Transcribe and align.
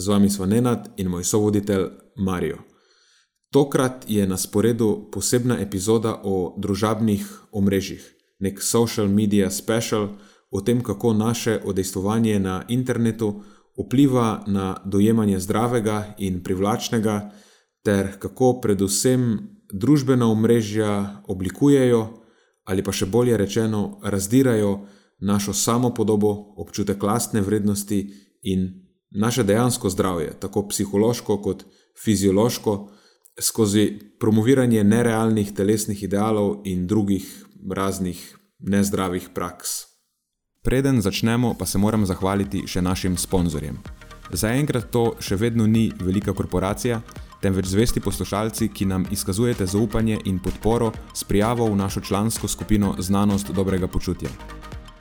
z 0.00 0.08
vami 0.08 0.30
smo 0.30 0.46
Nenad 0.46 0.88
in 0.96 1.08
moj 1.08 1.24
sovoditelj 1.24 1.84
Marijo. 2.16 2.58
Tokrat 3.52 4.04
je 4.08 4.26
na 4.26 4.36
sporedu 4.36 5.10
posebna 5.12 5.58
epizoda 5.60 6.20
o 6.24 6.54
družabnih 6.58 7.26
omrežjih, 7.52 8.02
nek 8.40 8.62
social 8.62 9.08
media 9.08 9.50
special 9.50 10.08
o 10.50 10.60
tem, 10.60 10.82
kako 10.82 11.12
naše 11.12 11.60
odejstvovanje 11.64 12.38
na 12.40 12.64
internetu 12.68 13.42
vpliva 13.78 14.44
na 14.46 14.76
dojemanje 14.84 15.38
zdravega 15.38 16.14
in 16.18 16.42
privlačnega, 16.42 17.30
ter 17.84 18.18
kako 18.18 18.60
predvsem 18.60 19.38
družbena 19.72 20.30
omrežja 20.30 21.22
oblikujejo 21.28 22.08
ali 22.64 22.84
pa 22.84 22.92
še 22.92 23.06
bolje 23.06 23.36
rečeno 23.36 23.98
razdirajo 24.04 24.86
našo 25.20 25.52
samopodobo, 25.52 26.54
občutek 26.56 27.02
lastne 27.02 27.40
vrednosti 27.40 27.98
in 28.42 28.89
naše 29.10 29.44
dejansko 29.44 29.90
zdravje, 29.90 30.32
tako 30.40 30.68
psihološko 30.68 31.42
kot 31.42 31.64
fiziološko, 32.04 32.88
skozi 33.40 33.98
promoviranje 34.20 34.84
nerealnih 34.84 35.52
telesnih 35.54 36.02
idealov 36.02 36.60
in 36.64 36.86
drugih 36.86 37.44
raznih 37.70 38.38
nezdravih 38.58 39.28
praks. 39.34 39.68
Preden 40.62 41.00
začnemo, 41.00 41.54
pa 41.58 41.66
se 41.66 41.78
moram 41.78 42.06
zahvaliti 42.06 42.66
še 42.68 42.82
našim 42.82 43.16
sponzorjem. 43.16 43.78
Zaenkrat 44.30 44.90
to 44.92 45.14
še 45.18 45.36
vedno 45.36 45.66
ni 45.66 45.88
velika 46.00 46.34
korporacija, 46.36 47.00
temveč 47.40 47.72
zvesti 47.72 48.00
poslušalci, 48.00 48.68
ki 48.68 48.86
nam 48.86 49.06
izkazujete 49.10 49.66
zaupanje 49.66 50.20
in 50.24 50.38
podporo 50.38 50.92
s 51.14 51.24
prijavo 51.24 51.66
v 51.72 51.76
našo 51.76 52.00
člansko 52.00 52.48
skupino 52.48 52.94
Znanost 52.98 53.50
dobrega 53.56 53.88
počutja. 53.88 54.28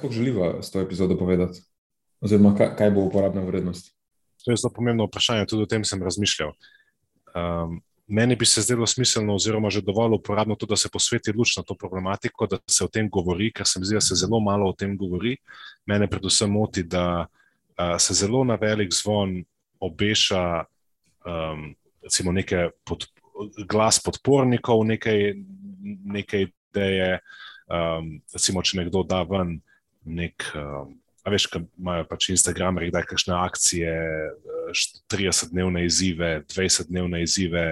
Sploh 0.00 0.12
želiva 0.12 0.62
s 0.62 0.72
to 0.72 0.80
epizodo 0.80 1.18
povedati? 1.18 1.60
Oziroma, 2.20 2.54
kaj, 2.56 2.74
kaj 2.76 2.90
bo 2.90 3.04
uporabna 3.04 3.44
vrednost? 3.44 3.92
To 4.44 4.50
je 4.50 4.56
zelo 4.56 4.72
pomembno 4.72 5.04
vprašanje, 5.06 5.46
tudi 5.46 5.62
o 5.62 5.68
tem 5.68 5.84
sem 5.84 6.02
razmišljal. 6.02 6.52
Um, 7.36 7.80
meni 8.06 8.36
bi 8.36 8.46
se 8.46 8.62
zdelo 8.64 8.86
smiselno, 8.86 9.34
oziroma 9.36 9.70
že 9.70 9.84
dovolj 9.84 10.16
uporabno, 10.16 10.56
to, 10.56 10.66
da 10.66 10.76
se 10.76 10.88
posveti 10.92 11.32
luč 11.36 11.56
na 11.56 11.62
to 11.62 11.74
problematiko, 11.74 12.46
da 12.46 12.58
se 12.66 12.84
o 12.84 12.88
tem 12.88 13.08
govori, 13.08 13.52
ker 13.52 13.68
se 13.68 13.80
mi 13.80 13.86
zdi, 13.86 14.00
da 14.00 14.00
se 14.00 14.16
zelo 14.16 14.40
malo 14.40 14.70
o 14.70 14.72
tem 14.76 14.96
govori. 14.96 15.36
Mene 15.86 16.08
predvsem 16.08 16.50
moti, 16.50 16.82
da 16.82 17.26
uh, 17.26 17.96
se 17.98 18.14
zelo 18.14 18.44
na 18.44 18.56
velik 18.60 18.92
zvon 18.92 19.44
obeša 19.80 20.64
um, 21.28 21.74
nekaj 22.32 22.70
pod, 22.84 23.06
glas 23.68 24.00
podpornikov, 24.00 24.84
nekaj, 24.84 25.34
nekaj 26.04 26.48
ideje. 26.48 27.20
Um, 27.70 28.16
recimo, 28.34 28.62
če 28.62 28.80
nekdo 28.80 29.04
da 29.06 29.22
ven 29.22 29.60
nek, 30.10 30.46
uh, 30.58 30.88
veš, 31.30 31.46
kaj 31.52 31.64
imajo 31.78 32.06
pač 32.10 32.30
Instagramerji, 32.34 32.92
da 32.94 33.02
je 33.02 33.10
kakšne 33.10 33.36
akcije, 33.36 33.94
30-dnevne 35.10 35.84
izzive, 35.86 36.32
20-dnevne 36.50 37.22
izzive, 37.22 37.66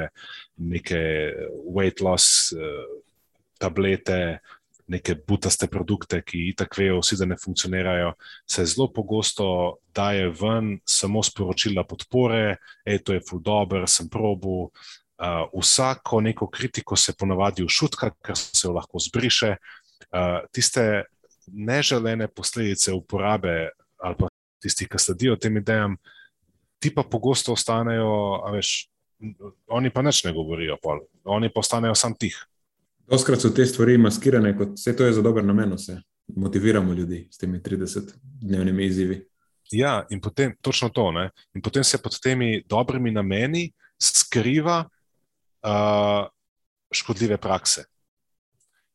neke 0.58 1.00
weight 1.66 2.02
loss 2.04 2.52
uh, 2.54 2.86
tablete, 3.58 4.38
neke 4.88 5.14
butaste 5.28 5.68
produkte, 5.68 6.22
ki 6.24 6.54
tako 6.56 6.80
vejo, 6.80 7.00
vsi 7.02 7.18
da 7.20 7.28
ne 7.28 7.36
funkcionirajo, 7.36 8.14
se 8.48 8.64
zelo 8.66 8.88
pogosto 8.92 9.48
daje 9.94 10.30
ven 10.40 10.78
samo 10.88 11.22
sporočila 11.22 11.84
podpore, 11.84 12.56
hej, 12.88 13.02
to 13.04 13.16
je 13.16 13.24
full 13.28 13.42
dobro, 13.44 13.86
sem 13.86 14.08
probu. 14.08 14.70
Uh, 15.18 15.44
vsako 15.50 16.20
neko 16.22 16.46
kritiko 16.46 16.96
se 16.96 17.12
ponavadi 17.18 17.64
ušutka, 17.66 18.12
ker 18.22 18.38
se 18.38 18.68
jo 18.68 18.72
lahko 18.72 19.02
zbriše. 19.02 19.56
Uh, 20.08 20.46
tiste 20.54 21.04
neželene 21.52 22.28
posledice 22.28 22.92
uporabe 22.92 23.70
ali 23.98 24.14
pa 24.18 24.28
tisti, 24.62 24.86
ki 24.88 24.98
sledijo 24.98 25.36
tem 25.36 25.56
idejam, 25.56 25.96
ti 26.78 26.92
pa 26.94 27.02
pogosto 27.02 27.52
ostanejo, 27.52 28.42
a 28.46 28.52
veš, 28.54 28.88
oni 29.74 29.90
pa 29.90 30.02
nič 30.02 30.22
ne 30.24 30.32
govorijo, 30.32 30.76
pol. 30.82 31.00
oni 31.24 31.50
pa 31.50 31.60
ostanejo 31.60 31.94
sam 31.98 32.14
tih. 32.14 32.36
Doskrat 33.08 33.40
so 33.42 33.50
te 33.54 33.66
stvari 33.66 33.98
maskirane, 33.98 34.52
kot 34.56 34.76
vse 34.78 34.94
to 34.96 35.06
je 35.06 35.16
za 35.18 35.22
dober 35.22 35.44
namen, 35.44 35.74
vse 35.74 35.98
motiviramo 36.36 36.92
ljudi 36.92 37.28
s 37.30 37.38
temi 37.38 37.58
30-dnevnimi 37.58 38.84
izzivi. 38.84 39.26
Ja, 39.70 40.06
in 40.10 40.20
potem 40.20 40.56
točno 40.60 40.88
to. 40.88 41.12
Ne? 41.12 41.30
In 41.54 41.62
potem 41.62 41.84
se 41.84 41.98
pod 41.98 42.20
temi 42.20 42.62
dobrimi 42.68 43.10
nameni 43.10 43.72
skriva 44.00 44.84
uh, 44.84 46.26
škodljive 46.92 47.36
prakse. 47.36 47.84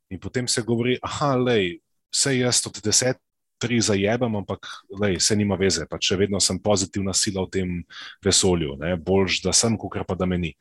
In 0.09 0.19
potem 0.19 0.47
se 0.47 0.62
govori, 0.62 0.97
da 1.02 1.81
vse 2.13 2.38
jaz 2.38 2.62
od 2.69 2.79
deset, 2.84 3.18
tri 3.63 3.79
zajemam, 3.81 4.35
ampak 4.41 4.68
lej, 5.00 5.19
se 5.24 5.35
nima 5.40 5.56
veze, 5.56 5.85
pa 5.90 5.97
če 6.01 6.18
vedno 6.19 6.40
sem 6.44 6.59
pozitivna 6.59 7.13
sila 7.16 7.46
v 7.46 7.51
tem 7.53 7.69
vesolju, 8.25 8.75
boljš, 9.00 9.40
da 9.46 9.53
sem, 9.56 9.78
kot 9.79 9.96
pa 10.07 10.18
da 10.19 10.28
meni. 10.28 10.51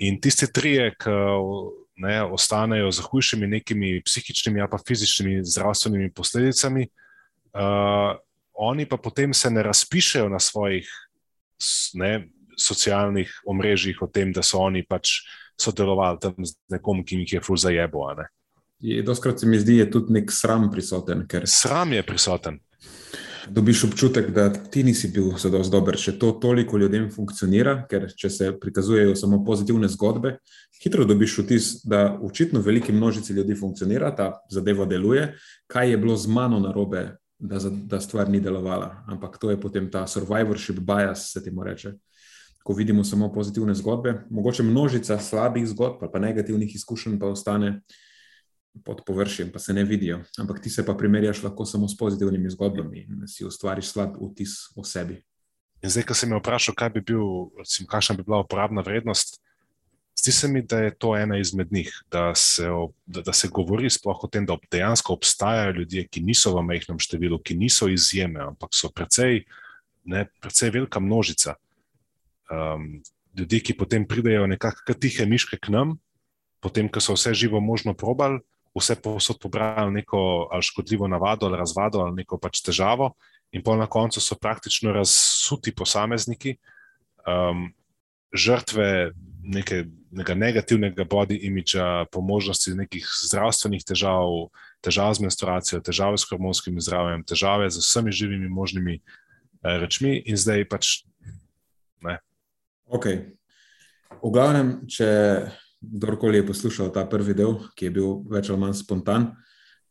In 0.00 0.16
tisti 0.20 0.48
trije, 0.48 0.94
ki 0.96 1.12
ne, 2.00 2.16
ostanejo 2.24 2.88
z 2.96 3.04
hujšimi 3.04 3.46
nekimi 3.46 4.00
psihičnimi 4.04 4.60
ali 4.60 4.72
pa 4.72 4.80
fizičnimi 4.80 5.44
zdravstvenimi 5.44 6.12
posledicami, 6.16 6.86
uh, 7.52 8.16
oni 8.54 8.88
pa 8.88 8.96
potem 8.96 9.34
se 9.36 9.50
ne 9.50 9.62
razpišajo 9.62 10.28
na 10.28 10.40
svojih 10.40 10.88
ne, 11.94 12.28
socialnih 12.56 13.32
omrežjih 13.48 14.02
o 14.02 14.08
tem, 14.08 14.32
da 14.32 14.42
so 14.44 14.60
oni 14.64 14.82
pač 14.84 15.20
sodelovali 15.60 16.20
tam 16.20 16.36
z 16.44 16.56
nekom, 16.72 17.04
ki 17.04 17.22
jih 17.24 17.36
je 17.36 17.44
fuz 17.44 17.64
zajebo. 17.64 18.08
Doskrat 18.80 19.40
se 19.40 19.46
mi 19.46 19.58
zdi, 19.60 19.76
je 19.76 19.90
tudi 19.90 20.12
nek 20.12 20.32
sram 20.32 20.70
prisoten. 20.72 21.26
Sram 21.44 21.92
je 21.92 22.02
prisoten. 22.02 22.58
Dobiš 23.48 23.84
občutek, 23.84 24.30
da 24.30 24.52
ti 24.52 24.82
nisi 24.84 25.08
bil 25.08 25.32
zelo 25.38 25.62
dober, 25.68 25.96
če 25.98 26.18
to 26.18 26.30
toliko 26.40 26.78
ljudem 26.78 27.08
funkcionira, 27.12 27.80
ker 27.90 28.06
če 28.16 28.30
se 28.30 28.50
prikazujejo 28.60 29.16
samo 29.16 29.40
pozitivne 29.44 29.88
zgodbe, 29.88 30.36
hitro 30.82 31.04
dobiš 31.04 31.38
vtis, 31.42 31.70
da 31.84 32.18
očitno 32.22 32.60
veliki 32.60 32.92
množici 32.92 33.32
ljudi 33.32 33.56
funkcionira, 33.58 34.12
ta 34.16 34.30
zadeva 34.50 34.86
deluje, 34.86 35.32
kaj 35.66 35.90
je 35.90 35.98
bilo 35.98 36.16
z 36.16 36.30
mano 36.30 36.60
narobe, 36.60 37.06
da, 37.38 37.58
da 37.60 38.00
stvar 38.00 38.28
ni 38.30 38.40
delovala. 38.40 39.04
Ampak 39.08 39.38
to 39.40 39.50
je 39.50 39.60
potem 39.60 39.90
ta 39.90 40.06
survivorship 40.06 40.80
bias, 40.80 41.30
se 41.32 41.42
ti 41.42 41.50
mu 41.50 41.64
reče. 41.64 41.94
Ko 42.62 42.76
vidimo 42.76 43.04
samo 43.04 43.32
pozitivne 43.32 43.74
zgodbe, 43.74 44.20
mogoče 44.30 44.62
množica 44.62 45.18
slabih 45.18 45.66
zgodb, 45.68 46.04
pa 46.12 46.20
negativnih 46.20 46.74
izkušenj, 46.76 47.18
pa 47.18 47.32
ostane 47.32 47.80
pod 48.84 49.02
površjem, 49.06 49.50
pa 49.52 49.58
se 49.58 49.72
ne 49.72 49.84
vidijo. 49.84 50.20
Ampak 50.38 50.62
ti 50.62 50.70
se 50.70 50.86
pa 50.86 50.94
primerjaš 50.94 51.42
lahko 51.42 51.64
samo 51.64 51.88
s 51.88 51.96
pozitivnimi 51.96 52.50
zgodbami 52.50 53.02
in 53.02 53.26
si 53.28 53.44
ustvariš 53.44 53.92
slab 53.92 54.16
vtis 54.20 54.70
o 54.76 54.84
sebi. 54.84 55.20
In 55.82 55.90
zdaj, 55.90 56.04
ko 56.08 56.14
sem 56.14 56.30
me 56.30 56.38
vprašal, 56.38 56.76
kaj 56.76 56.90
bi 56.94 57.00
bil, 57.12 57.48
recimo, 57.58 57.88
kakšna 57.88 58.18
bi 58.18 58.24
bila 58.26 58.42
uporabna 58.44 58.84
vrednost, 58.84 59.40
zdi 60.20 60.32
se 60.32 60.48
mi, 60.48 60.62
da 60.62 60.82
je 60.84 60.94
to 60.94 61.14
ena 61.16 61.38
izmed 61.40 61.72
njih, 61.72 61.88
da 62.12 62.34
se, 62.34 62.68
da, 63.06 63.22
da 63.22 63.32
se 63.32 63.48
govori 63.48 63.90
sploh 63.90 64.24
o 64.24 64.28
tem, 64.28 64.46
da 64.46 64.58
dejansko 64.70 65.16
obstajajo 65.16 65.72
ljudje, 65.78 66.04
ki 66.08 66.20
niso 66.24 66.52
v 66.56 66.64
majhnem 66.68 67.00
številu, 67.00 67.40
ki 67.40 67.56
niso 67.56 67.88
izjeme, 67.88 68.42
ampak 68.52 68.76
so 68.76 68.92
precej, 68.92 69.44
ne, 70.04 70.26
precej 70.40 70.74
velika 70.76 71.00
množica. 71.00 71.56
Um, 72.50 73.00
ljudi, 73.38 73.62
ki 73.64 73.78
potem 73.78 74.04
pridejo 74.08 74.46
nekako 74.50 74.94
tihe 75.00 75.24
miške 75.26 75.56
k 75.56 75.72
nam, 75.72 75.96
potem, 76.60 76.92
ko 76.92 77.00
so 77.00 77.16
vse 77.16 77.32
živo 77.34 77.60
možno 77.64 77.96
probali, 77.96 78.42
vse 78.76 78.96
posod 79.02 79.38
pobrali 79.42 79.92
neko 79.92 80.48
ali 80.50 80.62
škodljivo 80.62 81.08
navado 81.08 81.46
ali 81.46 81.58
razvado 81.58 82.00
ali 82.00 82.14
neko 82.22 82.38
pač 82.38 82.62
težavo, 82.62 83.12
in 83.52 83.62
pa 83.62 83.76
na 83.76 83.86
koncu 83.86 84.20
so 84.20 84.36
praktično 84.38 84.92
razsuti 84.92 85.74
posamezniki, 85.74 86.56
um, 87.26 87.72
žrtve 88.32 89.10
neke, 89.42 89.84
nekega 90.10 90.38
negativnega 90.38 91.04
body 91.04 91.38
imidža, 91.42 92.06
po 92.12 92.20
možnosti 92.20 92.74
nekih 92.74 93.06
zdravstvenih 93.26 93.84
težav, 93.84 94.50
težav 94.84 95.14
z 95.14 95.26
menstruacijo, 95.26 95.80
težave 95.82 96.18
s 96.18 96.28
hormonskim 96.30 96.78
zdravjem, 96.80 97.24
težave 97.26 97.70
z 97.70 97.82
vsemi 97.82 98.12
živimi 98.12 98.48
možnimi 98.48 99.00
eh, 99.00 99.78
rečmi, 99.82 100.20
in 100.26 100.38
zdaj 100.38 100.68
pač 100.70 101.02
ne. 102.06 102.20
Ok. 102.86 103.06
V 104.20 104.30
glavnem, 104.30 104.86
če 104.90 105.08
kdorkoli 105.80 106.36
je 106.36 106.46
poslušal 106.46 106.92
ta 106.92 107.04
prvi 107.08 107.34
del, 107.34 107.56
ki 107.74 107.88
je 107.88 107.94
bil 107.94 108.20
več 108.30 108.50
ali 108.50 108.60
manj 108.60 108.76
spontan, 108.82 109.30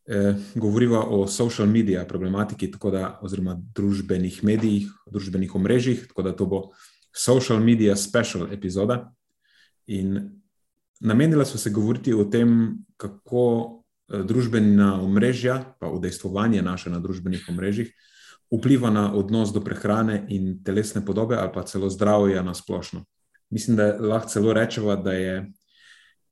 eh, 0.08 0.36
govoriva 0.56 1.02
o 1.10 1.28
social 1.28 1.68
media 1.68 2.06
problematiki, 2.06 2.72
da, 2.92 3.20
oziroma 3.22 3.58
družbenih 3.76 4.44
medijih, 4.44 4.90
družbenih 5.12 5.56
omrežjih, 5.56 6.08
tako 6.08 6.22
da 6.22 6.36
to 6.36 6.46
bo 6.46 6.62
social 7.16 7.60
media 7.60 7.96
special 7.96 8.54
epizoda. 8.54 9.12
In 9.88 10.40
namenila 11.00 11.46
smo 11.46 11.60
se 11.60 11.70
govoriti 11.70 12.14
o 12.14 12.24
tem, 12.26 12.78
kako 12.98 13.84
eh, 14.12 14.24
družbena 14.24 15.02
omrežja, 15.02 15.76
pa 15.80 15.90
udejstvovanje 15.90 16.62
naše 16.62 16.90
na 16.90 17.00
družbenih 17.00 17.50
omrežjih, 17.50 17.94
vpliva 18.52 18.90
na 18.90 19.14
odnos 19.14 19.54
do 19.54 19.62
prehrane 19.62 20.26
in 20.30 20.64
telesne 20.64 21.06
podobe, 21.06 21.38
ali 21.38 21.52
pa 21.54 21.64
celo 21.64 21.90
zdravja 21.90 22.44
na 22.44 22.54
splošno. 22.54 23.06
Mislim, 23.50 23.78
da 23.78 23.96
lahko 23.98 24.30
celo 24.30 24.54
rečemo, 24.54 24.96
da 24.96 25.14
je 25.14 25.52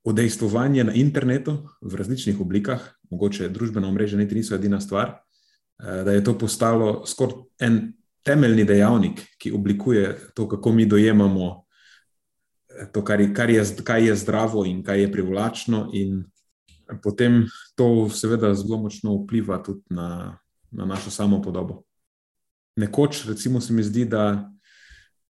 udejstvovanje 0.07 0.83
na 0.87 0.93
internetu 0.95 1.57
v 1.81 1.99
različnih 1.99 2.39
oblikah, 2.39 2.79
mogoče 3.11 3.49
družbena 3.51 3.89
omrežja 3.91 4.19
niti 4.19 4.35
niso 4.35 4.55
edina 4.55 4.79
stvar, 4.79 5.17
eh, 5.17 6.03
da 6.03 6.15
je 6.15 6.23
to 6.23 6.37
postalo 6.37 7.05
skoraj 7.05 7.43
en 7.59 7.93
temeljni 8.23 8.63
dejavnik, 8.63 9.21
ki 9.39 9.51
oblikuje 9.51 10.15
to, 10.35 10.47
kako 10.47 10.71
mi 10.71 10.85
dojemamo 10.85 11.63
eh, 12.69 12.87
to, 12.93 13.03
kar 13.03 13.21
je, 13.21 13.33
kar 13.33 13.49
je, 13.49 13.65
kaj 13.83 14.07
je 14.07 14.15
zdravo 14.15 14.65
in 14.65 14.83
kaj 14.83 15.01
je 15.01 15.11
privlačno, 15.11 15.89
in 15.93 16.23
potem 17.03 17.43
to, 17.75 18.09
seveda, 18.09 18.53
zelo 18.55 18.79
močno 18.79 19.17
vpliva 19.23 19.59
tudi 19.63 19.83
na, 19.89 20.37
na 20.71 20.85
našo 20.85 21.11
samo 21.11 21.41
podobo. 21.41 21.83
Nekoč, 22.77 23.25
recimo, 23.27 23.61
se 23.61 23.73
mi 23.73 23.83
zdi, 23.83 24.05
da 24.05 24.51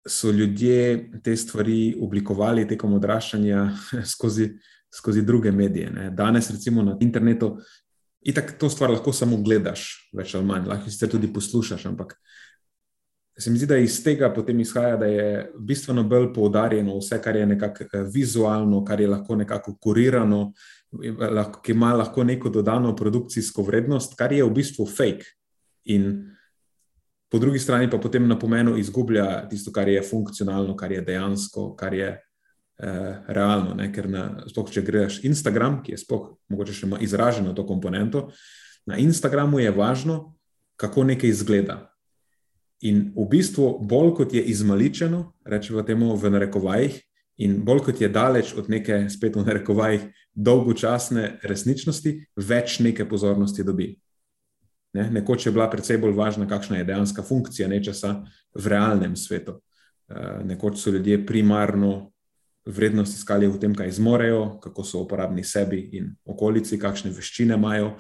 so 0.08 0.32
ljudje 0.32 1.10
te 1.24 1.36
stvari 1.36 1.96
oblikovali 2.02 2.68
tekom 2.68 2.94
odraščanja 2.94 3.68
skozi, 4.14 4.50
skozi 4.94 5.22
druge 5.22 5.52
medije. 5.52 5.92
Ne. 5.92 6.10
Danes, 6.12 6.50
recimo 6.52 6.84
na 6.84 6.98
internetu, 7.02 7.58
in 8.22 8.36
tako 8.36 8.54
to 8.60 8.70
stvar 8.70 8.92
lahko 8.92 9.14
samo 9.14 9.38
gledaš, 9.44 10.10
več 10.14 10.36
ali 10.36 10.46
manj, 10.46 10.68
lahko 10.68 10.92
si 10.92 11.10
tudi 11.10 11.32
poslušaš, 11.34 11.86
ampak 11.86 12.18
se 13.40 13.52
mi 13.52 13.58
zdi, 13.58 13.68
da 13.70 13.78
iz 13.78 14.00
tega 14.04 14.32
potem 14.34 14.60
izhaja, 14.60 14.96
da 14.98 15.06
je 15.06 15.52
bistveno 15.60 16.04
bolj 16.04 16.32
poudarjeno 16.34 16.98
vse, 16.98 17.20
kar 17.22 17.36
je 17.36 17.46
nekako 17.46 17.86
eh, 17.94 18.08
vizualno, 18.14 18.84
kar 18.86 19.02
je 19.02 19.08
lahko 19.08 19.36
nekako 19.36 19.76
kurirano, 19.82 20.54
ki 21.64 21.72
ima 21.72 21.94
lahko 21.94 22.24
neko 22.24 22.50
dodano 22.50 22.96
produkcijsko 22.96 23.64
vrednost, 23.64 24.16
kar 24.18 24.34
je 24.34 24.44
v 24.44 24.54
bistvu 24.56 24.88
fake. 24.88 25.36
In 25.86 26.08
po 27.30 27.40
drugi 27.40 27.60
strani 27.60 27.90
pa 27.90 27.98
potem 27.98 28.28
na 28.28 28.40
pomenu 28.40 28.78
izgublja 28.78 29.48
tisto, 29.50 29.72
kar 29.72 29.90
je 29.90 30.04
funkcionalno, 30.04 30.76
kar 30.76 30.92
je 30.92 31.02
dejansko, 31.02 31.74
kar 31.76 31.94
je 31.94 32.10
eh, 32.14 33.18
realno. 33.28 33.76
Ne? 33.76 33.92
Ker, 33.94 34.10
na, 34.10 34.24
spoh, 34.48 34.70
če 34.72 34.86
greš 34.86 35.20
Instagram, 35.28 35.82
ki 35.84 35.96
je 35.96 36.02
spoh, 36.04 36.32
mogoče 36.50 36.74
še 36.74 36.90
izraženo 37.02 37.54
to 37.54 37.68
komponento, 37.68 38.30
na 38.88 38.98
Instagramu 38.98 39.60
je 39.60 39.72
važno, 39.76 40.38
kako 40.78 41.04
nekaj 41.04 41.30
izgleda. 41.30 41.78
In 42.86 43.12
v 43.16 43.26
bistvu, 43.30 43.80
bolj 43.82 44.14
kot 44.20 44.34
je 44.34 44.44
izmaličeno, 44.54 45.34
rečemo 45.46 45.82
temu 45.84 46.16
v 46.16 46.30
narekovajih, 46.30 47.00
in 47.42 47.60
bolj 47.66 47.88
kot 47.90 48.02
je 48.02 48.10
daleč 48.10 48.54
od 48.58 48.70
neke, 48.70 49.08
spet 49.10 49.36
v 49.36 49.46
narekovajih, 49.46 50.06
dolgočasne 50.34 51.40
resničnosti, 51.44 52.14
več 52.38 52.80
neke 52.86 53.06
pozornosti 53.10 53.66
dobi. 53.66 53.96
Ne? 54.94 55.10
Nekoč 55.12 55.46
je 55.46 55.52
bila 55.52 55.70
predvsej 55.70 55.98
bolj 55.98 56.16
važna, 56.16 56.48
kakšna 56.48 56.78
je 56.78 56.88
dejanska 56.88 57.24
funkcija 57.24 57.68
nečesa 57.68 58.22
v 58.56 58.68
realnem 58.68 59.16
svetu. 59.16 59.60
Eh, 60.10 60.44
nekoč 60.44 60.80
so 60.80 60.92
ljudje 60.92 61.26
primarno 61.26 62.12
vrednost 62.66 63.18
iskali 63.18 63.48
v 63.48 63.60
tem, 63.60 63.76
kaj 63.76 63.92
zmorejo, 63.92 64.60
kako 64.64 64.84
so 64.84 65.02
uporabni 65.04 65.44
sebi 65.44 65.80
in 66.00 66.14
okolici, 66.26 66.80
kakšne 66.80 67.12
veščine 67.12 67.56
imajo. 67.56 67.96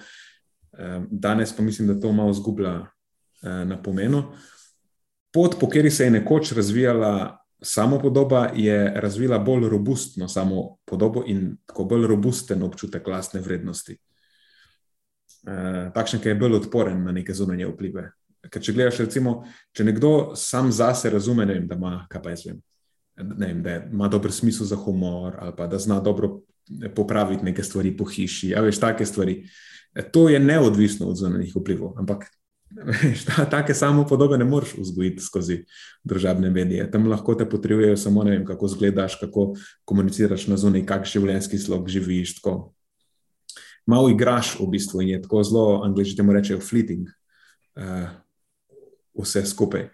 Eh, 0.77 1.01
danes 1.11 1.53
pa 1.55 1.63
mislim, 1.63 1.87
da 1.87 1.99
to 1.99 2.11
malo 2.11 2.33
zgublja 2.33 2.75
eh, 2.79 3.65
na 3.65 3.81
pomenu. 3.83 4.23
Pot, 5.33 5.59
po 5.59 5.67
kateri 5.67 5.91
se 5.91 6.03
je 6.03 6.11
nekoč 6.11 6.51
razvijala 6.51 7.37
samo 7.61 7.99
podoba, 7.99 8.51
je 8.55 8.93
razvila 8.95 9.39
bolj 9.39 9.69
robustno 9.69 10.27
samo 10.27 10.77
podobo 10.85 11.23
in 11.27 11.57
tako 11.65 11.83
bolj 11.83 12.07
robusten 12.07 12.63
občutek 12.63 13.07
lastne 13.07 13.41
vrednosti. 13.41 13.97
Eh, 15.47 15.91
takšen, 15.95 16.19
ki 16.19 16.33
je 16.33 16.35
bolj 16.35 16.57
odporen 16.57 17.03
na 17.07 17.13
neke 17.15 17.33
zunanje 17.33 17.69
vplive. 17.69 18.09
Ker 18.51 18.63
če 18.63 18.73
gledaš, 18.75 18.99
recimo, 19.05 19.37
če 19.75 19.85
nekdo 19.87 20.09
sam 20.35 20.73
zase 20.75 21.07
razume, 21.13 21.45
vem, 21.47 21.69
da, 21.69 21.77
ima, 21.79 21.93
vem, 22.25 22.59
vem, 23.15 23.61
da 23.63 23.77
ima 23.85 24.09
dober 24.11 24.33
smisel 24.35 24.67
za 24.67 24.75
humor 24.75 25.39
ali 25.39 25.55
pa 25.55 25.67
da 25.71 25.79
zna 25.79 26.01
dobro 26.03 26.41
popraviti 26.95 27.47
neke 27.47 27.63
stvari 27.63 27.93
po 27.97 28.05
hiši, 28.11 28.51
a 28.55 28.65
veš, 28.65 28.81
take 28.83 29.07
stvari. 29.07 29.39
Eh, 29.95 30.03
to 30.11 30.27
je 30.27 30.39
neodvisno 30.39 31.07
od 31.07 31.15
zunanjih 31.15 31.55
vplivov, 31.55 31.95
ampak 31.95 32.27
veš, 32.91 33.23
ta, 33.31 33.47
take 33.47 33.71
samo 33.73 34.03
podobe 34.03 34.37
ne 34.37 34.45
moreš 34.45 34.75
vzgojiti 34.81 35.23
skozi 35.23 35.61
državne 36.03 36.51
medije. 36.51 36.91
Tam 36.91 37.07
lahko 37.07 37.39
te 37.39 37.47
potrebujejo 37.47 37.95
samo, 37.97 38.27
ne 38.27 38.35
vem, 38.35 38.45
kako 38.45 38.67
izgledaš, 38.67 39.15
kako 39.23 39.53
komuniciraš 39.87 40.49
na 40.51 40.59
zunaj, 40.59 40.83
kakšen 40.91 41.21
življenjski 41.21 41.57
slog 41.57 41.87
živiš. 41.87 42.41
Tako 42.41 42.73
malo 43.87 44.09
igraš 44.11 44.57
v 44.59 44.67
bistvu 44.71 45.01
in 45.01 45.15
je 45.15 45.21
tako 45.23 45.43
zelo, 45.43 45.81
angliži 45.85 46.15
temu 46.15 46.33
rečejo, 46.35 46.59
fleeting, 46.59 47.07
uh, 47.79 48.09
vse 49.17 49.45
skupaj. 49.47 49.87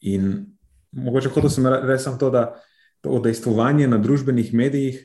In 0.00 0.46
mogoče 0.92 1.30
hotel 1.34 1.50
sem 1.50 1.66
reči 1.66 2.10
to, 2.20 2.30
da 2.30 2.58
to 3.00 3.14
odejstvovanje 3.14 3.88
na 3.88 3.98
družbenih 4.02 4.50
medijih, 4.54 5.04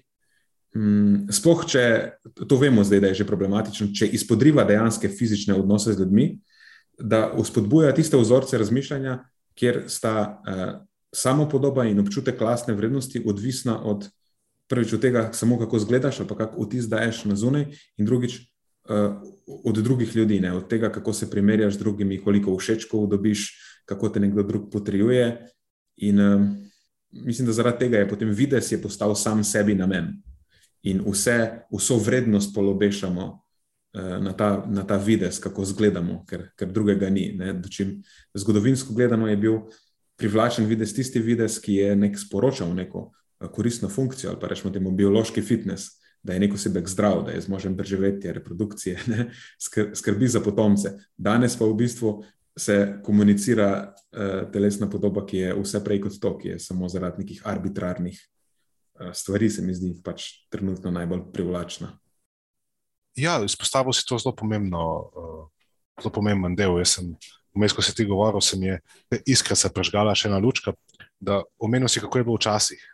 um, 0.75 1.27
sploh 1.31 1.65
če 1.69 1.83
to 2.47 2.57
vemo 2.57 2.83
zdaj, 2.83 3.03
da 3.03 3.12
je 3.13 3.21
že 3.21 3.30
problematično, 3.30 3.91
če 3.94 4.09
izpodriva 4.18 4.65
dejanske 4.65 5.09
fizične 5.09 5.53
odnose 5.53 5.94
z 5.94 6.01
ljudmi, 6.01 6.33
da 6.97 7.27
uspodbuja 7.38 7.94
tiste 7.94 8.18
vzorce 8.18 8.57
razmišljanja, 8.57 9.19
kjer 9.53 9.84
sta 9.88 10.13
uh, 10.25 10.65
samo 11.13 11.46
podoba 11.50 11.86
in 11.86 12.00
občutek 12.01 12.41
lastne 12.41 12.74
vrednosti 12.74 13.22
odvisna 13.25 13.77
od 13.86 14.10
prvič 14.70 14.93
od 14.93 15.01
tega, 15.01 15.29
samo 15.34 15.60
kako 15.60 15.77
izgledaš, 15.77 16.20
ali 16.20 16.29
pa 16.29 16.38
kako 16.38 16.63
vtis 16.63 16.88
daješ 16.89 17.25
na 17.25 17.36
zunaj, 17.36 17.65
in 17.98 18.05
drugič 18.05 18.39
uh, 18.39 19.22
od 19.65 19.77
drugih 19.77 20.15
ljudi, 20.15 20.39
ne? 20.39 20.53
od 20.53 20.67
tega, 20.70 20.91
kako 20.91 21.13
se 21.13 21.29
primerjaš 21.29 21.74
z 21.74 21.79
drugimi, 21.79 22.22
koliko 22.22 22.58
všečkov 22.58 23.08
dobiš, 23.08 23.51
kako 23.86 24.10
te 24.10 24.20
nekdo 24.20 24.43
drug 24.43 24.72
potrjuje. 24.72 25.48
In 25.98 26.20
uh, 26.20 26.41
mislim, 27.12 27.46
da 27.46 27.53
zaradi 27.53 27.86
tega 27.86 27.98
je 27.98 28.10
potem 28.10 28.29
vides 28.29 28.72
je 28.72 28.82
postal 28.82 29.15
sam 29.15 29.43
sebi 29.43 29.75
namen 29.75 30.15
in 30.84 31.00
vse, 31.05 31.63
vso 31.72 31.98
vrednost 31.98 32.55
polobešamo 32.55 33.25
uh, 33.27 34.17
na, 34.24 34.34
ta, 34.34 34.65
na 34.67 34.84
ta 34.88 34.98
vides, 34.98 35.39
kako 35.39 35.63
izgledamo, 35.63 36.25
ker, 36.27 36.50
ker 36.58 36.72
drugega 36.72 37.10
ni. 37.10 37.38
Dočim, 37.62 38.01
zgodovinsko 38.34 38.93
gledano 38.93 39.27
je 39.27 39.38
bil 39.38 39.60
privlačen 40.17 40.65
vides 40.65 40.93
tisti 40.93 41.20
vides, 41.20 41.60
ki 41.60 41.75
je 41.75 41.96
nek 41.96 42.20
sporočal 42.20 42.74
neko 42.75 43.12
koristno 43.51 43.89
funkcijo, 43.89 44.31
ali 44.31 44.39
pa 44.39 44.47
rečemo 44.47 44.73
temu 44.73 44.91
biološki 44.91 45.41
fitness, 45.41 46.00
da 46.23 46.33
je 46.33 46.39
nek 46.39 46.53
osebek 46.53 46.88
zdrav, 46.88 47.25
da 47.25 47.31
je 47.31 47.41
zmožen 47.41 47.75
preživeti 47.77 48.31
reprodukcije, 48.31 49.00
ne, 49.07 49.29
skrbi 49.95 50.27
za 50.27 50.39
potomce. 50.39 50.93
Danes 51.17 51.57
pa 51.59 51.65
v 51.65 51.75
bistvu 51.75 52.23
se 52.57 53.00
komunicira 53.03 53.93
uh, 53.93 54.51
telesna 54.51 54.89
podoba, 54.89 55.25
ki 55.25 55.38
je 55.38 55.55
vse 55.57 55.83
prej 55.83 56.01
kot 56.05 56.19
to, 56.21 56.38
ki 56.38 56.53
je 56.53 56.59
samo 56.59 56.89
zaradi 56.89 57.23
nekih 57.23 57.41
arbitrarnih 57.50 58.19
uh, 58.19 59.12
stvari, 59.13 59.50
se 59.50 59.62
mi 59.62 59.73
zdi 59.73 59.95
pač 60.03 60.29
trenutno 60.53 60.91
najbolj 60.91 61.27
privlačna. 61.33 61.91
Ja, 63.17 63.41
izpostavil 63.45 63.93
si 63.93 64.05
to 64.07 64.17
zelo 64.17 64.35
pomembno, 64.35 64.83
uh, 65.12 65.41
zelo 66.01 66.13
pomemben 66.13 66.55
del. 66.55 66.77
Jaz 66.81 66.95
sem, 66.97 67.12
vmes, 67.57 67.73
ko 67.73 67.81
si 67.81 67.95
ti 67.95 68.05
govoril, 68.05 68.41
se 68.41 68.57
mi 68.57 68.71
je 68.71 68.79
iskra 69.25 69.57
se 69.57 69.69
prežgala 69.73 70.15
še 70.15 70.29
ena 70.29 70.39
lučka, 70.41 70.73
da 71.19 71.41
omenil 71.59 71.89
si, 71.89 72.01
kako 72.01 72.21
je 72.21 72.27
bilo 72.29 72.38
včasih. 72.38 72.92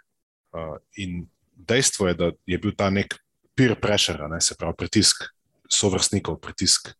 Uh, 0.49 0.77
in 0.97 1.27
dejstvo 1.53 2.07
je, 2.07 2.13
da 2.17 2.31
je 2.49 2.57
bil 2.57 2.73
ta 2.77 2.89
nek 2.89 3.17
peer 3.55 3.75
pressure, 3.79 4.29
ne, 4.31 4.39
se 4.41 4.55
pravi 4.57 4.77
pritisk 4.79 5.27
sovrstnikov, 5.69 6.39
pritisk 6.41 6.93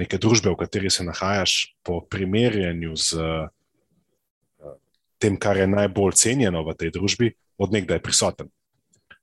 neke 0.00 0.18
družbe, 0.20 0.52
v 0.52 0.60
kateri 0.60 0.92
se 0.92 1.04
nahajaš, 1.04 1.76
po 1.84 2.00
primerjanju 2.00 2.96
z 2.96 3.20
uh, 3.20 3.48
tem, 5.18 5.36
kar 5.40 5.56
je 5.56 5.66
najbolj 5.68 6.16
cenjeno 6.16 6.62
v 6.64 6.76
tej 6.76 6.92
družbi, 6.96 7.32
od 7.56 7.72
nekdaj 7.72 8.02
prisoten. 8.04 8.52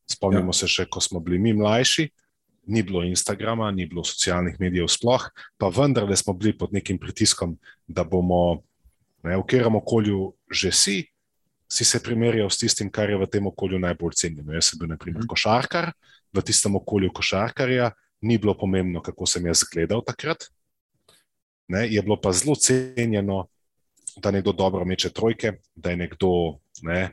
Spomnimo 0.09 0.53
ja. 0.53 0.57
se 0.63 0.69
še, 0.69 0.87
ko 0.89 1.01
smo 1.01 1.21
bili 1.23 1.39
mi 1.39 1.53
mlajši, 1.53 2.09
ni 2.73 2.83
bilo 2.83 3.03
Instagrama, 3.03 3.71
ni 3.71 3.85
bilo 3.85 4.03
socialnih 4.07 4.59
medijev 4.59 4.87
sploh, 4.91 5.27
pa 5.57 5.69
vendarle 5.73 6.15
smo 6.17 6.33
bili 6.33 6.55
pod 6.57 6.73
nekim 6.73 6.99
pritiskom, 6.99 7.57
da 7.87 8.03
bomo 8.07 8.63
ne, 9.23 9.37
v 9.37 9.43
katerem 9.45 9.79
okolju 9.79 10.33
že 10.51 10.71
si, 10.71 10.97
si 11.73 11.85
se 11.85 11.99
primerjal 12.03 12.49
s 12.53 12.61
tistim, 12.61 12.91
kar 12.93 13.09
je 13.09 13.17
v 13.17 13.27
tem 13.27 13.47
okolju 13.49 13.79
najbolj 13.81 14.13
cenjeno. 14.19 14.53
Jaz 14.53 14.71
sem 14.71 14.79
bil, 14.81 14.91
na 14.91 14.97
primer, 15.01 15.25
košarkar, 15.29 15.89
v 16.33 16.43
tistem 16.45 16.77
okolju 16.77 17.09
košarkarja 17.13 17.89
ni 18.21 18.37
bilo 18.37 18.53
pomembno, 18.57 19.01
kako 19.01 19.25
sem 19.25 19.47
jaz 19.49 19.65
gledal 19.71 20.03
takrat. 20.05 20.45
Ne, 21.73 21.87
je 21.89 22.01
bilo 22.05 22.19
pa 22.21 22.31
zelo 22.35 22.55
cenjeno, 22.55 23.47
da 24.21 24.31
nekdo 24.31 24.53
dobro 24.53 24.85
meče 24.85 25.09
trojke, 25.09 25.55
da 25.75 25.89
je 25.89 26.01
nekdo 26.03 26.29
ne, 26.85 27.09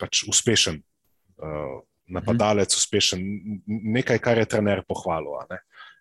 pač 0.00 0.24
uspešen. 0.30 0.80
Uh, 1.42 1.82
napadalec, 2.12 2.72
uspešen, 2.76 3.22
nekaj, 3.66 4.18
kar 4.22 4.40
je 4.40 4.48
trener 4.48 4.82
pohvalil. 4.88 5.36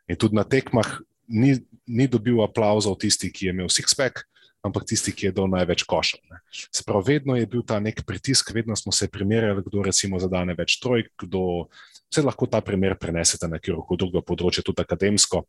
In 0.07 0.19
tudi 0.19 0.35
na 0.35 0.43
tekmah 0.47 0.99
ni, 1.27 1.55
ni 1.87 2.07
dobil 2.07 2.39
aplauzov 2.43 2.97
tisti, 3.03 3.31
ki 3.31 3.49
je 3.49 3.53
imel 3.55 3.71
six-pack, 3.71 4.25
ampak 4.61 4.85
tisti, 4.85 5.13
ki 5.13 5.29
je 5.29 5.35
dal 5.35 5.49
največ 5.49 5.83
košov. 5.89 6.21
Sprav, 6.51 7.01
vedno 7.07 7.35
je 7.35 7.49
bil 7.49 7.63
ta 7.65 7.79
nek 7.81 8.03
pritisk, 8.05 8.53
vedno 8.53 8.77
smo 8.77 8.93
se 8.93 9.09
primerjali, 9.09 9.63
kdo 9.65 9.83
recimo 9.85 10.21
zadane 10.21 10.53
več 10.57 10.77
trojk, 10.81 11.09
kdo 11.25 11.67
se 12.13 12.21
lahko 12.21 12.45
ta 12.45 12.61
primer 12.61 12.97
prenesete 12.99 13.49
na 13.49 13.57
kjerkoli 13.57 13.97
drugo 13.97 14.21
področje, 14.21 14.63
tudi 14.67 14.83
akademsko. 14.83 15.45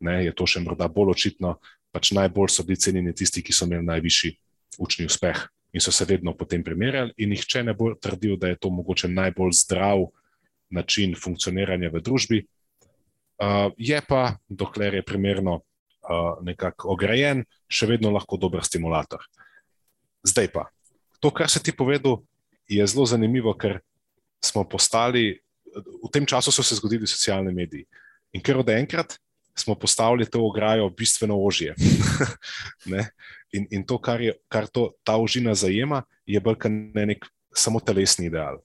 Ne, 0.00 0.24
je 0.26 0.32
to 0.34 0.48
še 0.48 0.64
morda 0.64 0.88
bolj 0.90 1.14
očitno. 1.14 1.56
Pač 1.94 2.10
najbolj 2.16 2.50
so 2.52 2.64
bili 2.66 2.80
cenjeni 2.80 3.14
tisti, 3.14 3.44
ki 3.44 3.54
so 3.54 3.68
imeli 3.68 3.86
najvišji 3.86 4.34
učni 4.82 5.06
uspeh 5.06 5.46
in 5.76 5.82
so 5.84 5.92
se 5.92 6.06
vedno 6.08 6.32
potem 6.32 6.62
primerjali, 6.64 7.12
in 7.20 7.34
nihče 7.34 7.62
ne 7.66 7.74
bo 7.76 7.90
trdil, 8.00 8.38
da 8.40 8.48
je 8.48 8.56
to 8.56 8.70
mogoče 8.72 9.10
najbolj 9.12 9.52
zdrav 9.60 10.06
način 10.72 11.12
funkcioniranja 11.14 11.90
v 11.92 12.00
družbi. 12.00 12.38
Uh, 13.36 13.68
je 13.76 14.00
pa, 14.08 14.38
dokler 14.48 14.96
je 14.96 15.04
primerno 15.04 15.60
uh, 16.06 16.38
nekako 16.46 16.94
ograjen, 16.94 17.44
še 17.68 17.88
vedno 17.90 18.12
lahko 18.14 18.38
dober 18.40 18.64
stimulator. 18.64 19.22
Zdaj 20.26 20.50
pa, 20.54 20.66
to, 21.20 21.30
kar 21.30 21.50
se 21.50 21.62
ti 21.62 21.74
povedal, 21.74 22.22
je 22.68 22.86
zelo 22.86 23.06
zanimivo, 23.06 23.54
ker 23.54 23.78
smo 24.42 24.64
postali, 24.66 25.38
v 25.76 26.08
tem 26.12 26.26
času 26.26 26.52
so 26.52 26.62
se 26.62 26.78
zgodili 26.78 27.06
socialni 27.06 27.52
mediji. 27.54 27.86
In 28.34 28.42
ker 28.42 28.58
od 28.58 28.68
enkrat 28.72 29.18
smo 29.56 29.74
postavili 29.74 30.26
to 30.28 30.42
ograjo 30.44 30.88
bistveno 30.90 31.38
ožje. 31.40 31.74
in, 33.56 33.66
in 33.70 33.86
to, 33.86 33.98
kar, 33.98 34.20
je, 34.20 34.34
kar 34.48 34.66
to, 34.66 34.92
ta 35.04 35.16
užina 35.16 35.54
zajema, 35.54 36.02
je 36.26 36.40
bolj 36.40 36.58
kot 36.60 36.72
ne 36.72 37.06
nek 37.12 37.26
samo 37.56 37.80
telesni 37.80 38.28
ideal. 38.28 38.60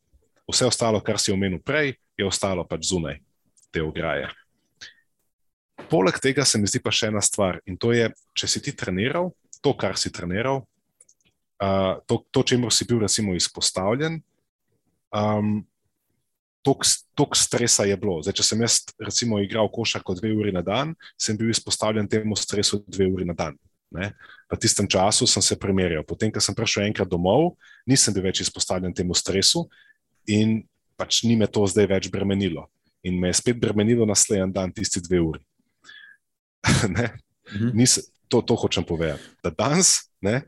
Vse 0.52 0.68
ostalo, 0.68 1.00
kar 1.00 1.20
si 1.20 1.32
omenil 1.32 1.62
prej, 1.64 1.96
je 2.18 2.28
ostalo 2.28 2.66
pač 2.68 2.90
zunaj 2.92 3.22
te 3.72 3.84
ograje. 3.84 4.28
Poleg 5.90 6.20
tega 6.22 6.46
se 6.46 6.60
mi 6.60 6.70
zdi 6.70 6.82
pa 6.84 6.92
še 6.94 7.10
ena 7.12 7.22
stvar 7.24 7.60
in 7.66 7.78
to 7.80 7.92
je, 7.96 8.10
če 8.38 8.48
si 8.48 8.62
ti 8.64 8.76
treniral, 8.78 9.32
to, 9.62 9.74
kar 9.78 9.98
si 10.00 10.12
treniral, 10.14 10.64
uh, 11.62 11.98
to, 12.10 12.22
to 12.32 12.44
čemu 12.54 12.72
si 12.74 12.88
bil 12.90 13.02
recimo 13.04 13.36
izpostavljen, 13.38 14.22
um, 15.16 15.62
toliko 16.62 17.36
stresa 17.36 17.84
je 17.90 17.98
bilo. 17.98 18.20
Zdaj, 18.22 18.38
če 18.38 18.46
sem 18.46 18.62
jaz, 18.62 18.78
recimo, 19.02 19.40
igral 19.42 19.70
košarko 19.74 20.16
dve 20.20 20.34
uri 20.38 20.54
na 20.54 20.62
dan, 20.66 20.94
sem 21.20 21.38
bil 21.38 21.50
izpostavljen 21.50 22.10
temu 22.10 22.38
stresu 22.38 22.84
dve 22.88 23.10
uri 23.10 23.26
na 23.26 23.38
dan. 23.38 23.58
Ne? 23.92 24.14
V 24.48 24.58
tistem 24.62 24.88
času 24.88 25.28
sem 25.28 25.44
se 25.44 25.58
primerjal. 25.60 26.06
Potem, 26.08 26.32
ko 26.32 26.40
sem 26.40 26.56
prišel 26.56 26.88
enkrat 26.88 27.10
domov, 27.12 27.56
nisem 27.90 28.16
bil 28.16 28.24
več 28.30 28.44
izpostavljen 28.46 28.94
temu 28.96 29.18
stresu 29.18 29.66
in 30.30 30.62
pač 30.96 31.24
ni 31.26 31.36
me 31.36 31.50
to 31.50 31.66
zdaj 31.68 31.90
več 31.90 32.12
bremenilo. 32.14 32.70
In 33.04 33.18
me 33.20 33.32
je 33.32 33.40
spet 33.42 33.58
bremenilo 33.58 34.06
naslednji 34.06 34.54
dan, 34.54 34.72
tisti 34.72 35.02
dve 35.02 35.20
uri. 35.20 35.42
mhm. 37.54 37.72
Nis, 37.74 38.00
to, 38.28 38.42
to 38.42 38.56
hočem 38.56 38.84
povedati. 38.88 39.24
Da 39.44 39.50
danes 39.50 40.12
ne, 40.22 40.42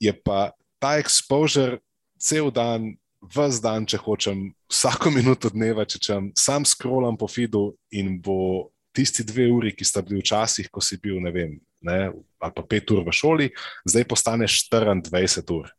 je 0.00 0.12
pa 0.12 0.50
ta 0.78 0.96
exposure 1.00 1.78
cel 2.18 2.50
dan 2.50 2.96
vse 3.26 3.62
dan, 3.62 3.86
če 3.88 3.98
hočem, 4.00 4.50
vsako 4.70 5.10
minuto 5.14 5.50
dneva, 5.52 5.86
če 5.88 6.00
čem, 6.02 6.30
sam 6.38 6.66
scrollam 6.68 7.16
po 7.18 7.28
feedu 7.30 7.70
in 7.94 8.16
bo 8.22 8.70
tisti 8.96 9.24
dve 9.26 9.48
uri, 9.52 9.72
ki 9.76 9.84
sta 9.84 10.02
bili 10.04 10.22
včasih, 10.22 10.68
ko 10.72 10.80
si 10.84 10.98
bil, 11.02 11.18
ne 11.24 11.32
vem, 11.34 11.56
ne, 11.84 11.98
ali 12.12 12.54
pa 12.54 12.64
pet 12.64 12.90
ur 12.94 13.02
v 13.04 13.14
šoli, 13.14 13.50
zdaj 13.88 14.06
postane 14.08 14.48
24 14.48 15.44
ur. 15.56 15.72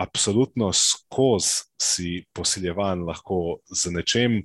Absolutno 0.00 0.70
skozi 0.72 1.66
si 1.80 2.10
posiljevan 2.32 3.04
lahko 3.04 3.60
z 3.68 3.92
nečem 3.92 4.38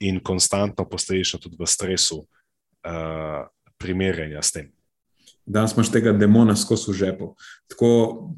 in 0.00 0.20
konstantno 0.24 0.86
postajiš 0.88 1.36
tudi 1.42 1.58
v 1.60 1.68
stresu 1.68 2.22
uh, 2.86 3.46
primerjanja 3.78 4.42
s 4.42 4.52
tem. 4.52 4.72
Danes 5.46 5.76
imaš 5.76 5.92
tega 5.92 6.12
demona 6.12 6.56
skozi 6.56 6.92
žepo. 6.92 7.34
Tako 7.70 7.88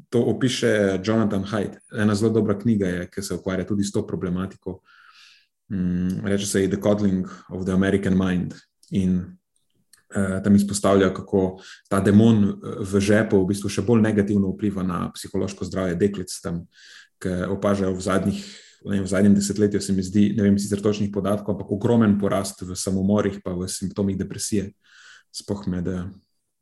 to 0.09 0.21
opiše 0.21 0.99
Jonathan 1.03 1.43
Haidt. 1.43 1.77
Ena 1.97 2.15
zelo 2.15 2.31
dobra 2.31 2.59
knjiga 2.59 2.87
je, 2.87 3.09
ki 3.09 3.21
se 3.21 3.35
ukvarja 3.35 3.65
tudi 3.65 3.83
s 3.83 3.91
to 3.91 4.07
problematiko. 4.07 4.81
Mm, 5.71 6.25
reče 6.25 6.45
se 6.45 6.67
The 6.69 6.81
Coddling 6.81 7.27
of 7.49 7.65
the 7.65 7.73
American 7.73 8.17
Mind. 8.17 8.53
In 8.91 9.19
uh, 10.15 10.43
tam 10.43 10.55
izpostavlja, 10.55 11.13
kako 11.13 11.61
ta 11.89 11.99
demon 11.99 12.43
eh, 12.43 12.53
v 12.79 12.99
žepu 12.99 13.43
v 13.43 13.47
bistvu 13.47 13.69
še 13.69 13.81
bolj 13.85 14.01
negativno 14.01 14.49
vpliva 14.49 14.83
na 14.83 15.11
psihološko 15.13 15.65
zdravje 15.65 15.95
deklic, 15.95 16.33
tam, 16.41 16.65
ki 17.21 17.45
opažajo 17.49 17.93
v 17.93 18.01
zadnjih. 18.01 18.45
V 18.85 19.07
zadnjem 19.07 19.35
desetletju 19.35 19.81
se 19.81 19.93
mi 19.93 20.03
zdi, 20.03 20.29
ne 20.37 20.43
vem, 20.43 20.57
sicer 20.59 20.79
točnih 20.81 21.09
podatkov, 21.13 21.55
ampak 21.55 21.71
ogromen 21.75 22.15
porast 22.19 22.61
v 22.63 22.77
samomorih, 22.79 23.41
pa 23.43 23.51
v 23.51 23.67
simptomih 23.67 24.17
depresije, 24.17 24.69
spoh 25.35 25.65
med 25.67 25.89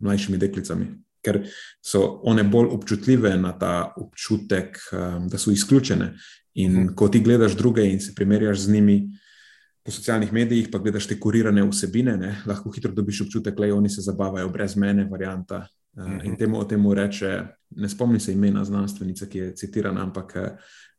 mlajšimi 0.01 0.39
deklicami, 0.41 0.88
ker 1.25 1.43
so 1.83 2.19
one 2.25 2.43
bolj 2.47 2.74
občutljive 2.74 3.36
na 3.38 3.53
ta 3.57 3.93
občutek, 3.97 4.81
um, 4.91 5.29
da 5.29 5.38
so 5.38 5.53
izključene. 5.53 6.13
In 6.57 6.74
mhm. 6.74 6.93
ko 6.97 7.09
ti 7.09 7.21
gledaš 7.21 7.57
druge 7.57 7.86
in 7.86 8.01
se 8.01 8.15
primerjaš 8.15 8.65
z 8.65 8.74
njimi 8.74 8.97
po 9.86 9.91
socialnih 9.91 10.33
medijih, 10.33 10.69
pa 10.71 10.81
gledaš 10.83 11.05
te 11.07 11.19
kurirane 11.19 11.63
vsebine, 11.69 12.17
ne, 12.17 12.31
lahko 12.45 12.71
hitro 12.75 12.91
dobiš 12.91 13.21
občutek, 13.27 13.55
da 13.55 13.75
oni 13.75 13.89
se 13.89 14.01
zabavajo 14.01 14.50
brez 14.50 14.75
mene, 14.75 15.05
varianta. 15.05 15.67
Uh, 15.98 16.25
in 16.25 16.36
temu, 16.38 16.62
temu 16.68 16.94
reče, 16.94 17.44
ne 17.70 17.89
spomnim 17.89 18.20
se 18.20 18.34
imena 18.34 18.63
znanstvenice, 18.66 19.30
ki 19.30 19.38
je 19.38 19.56
citirana, 19.56 20.04
ampak 20.04 20.36
uh, 20.36 20.48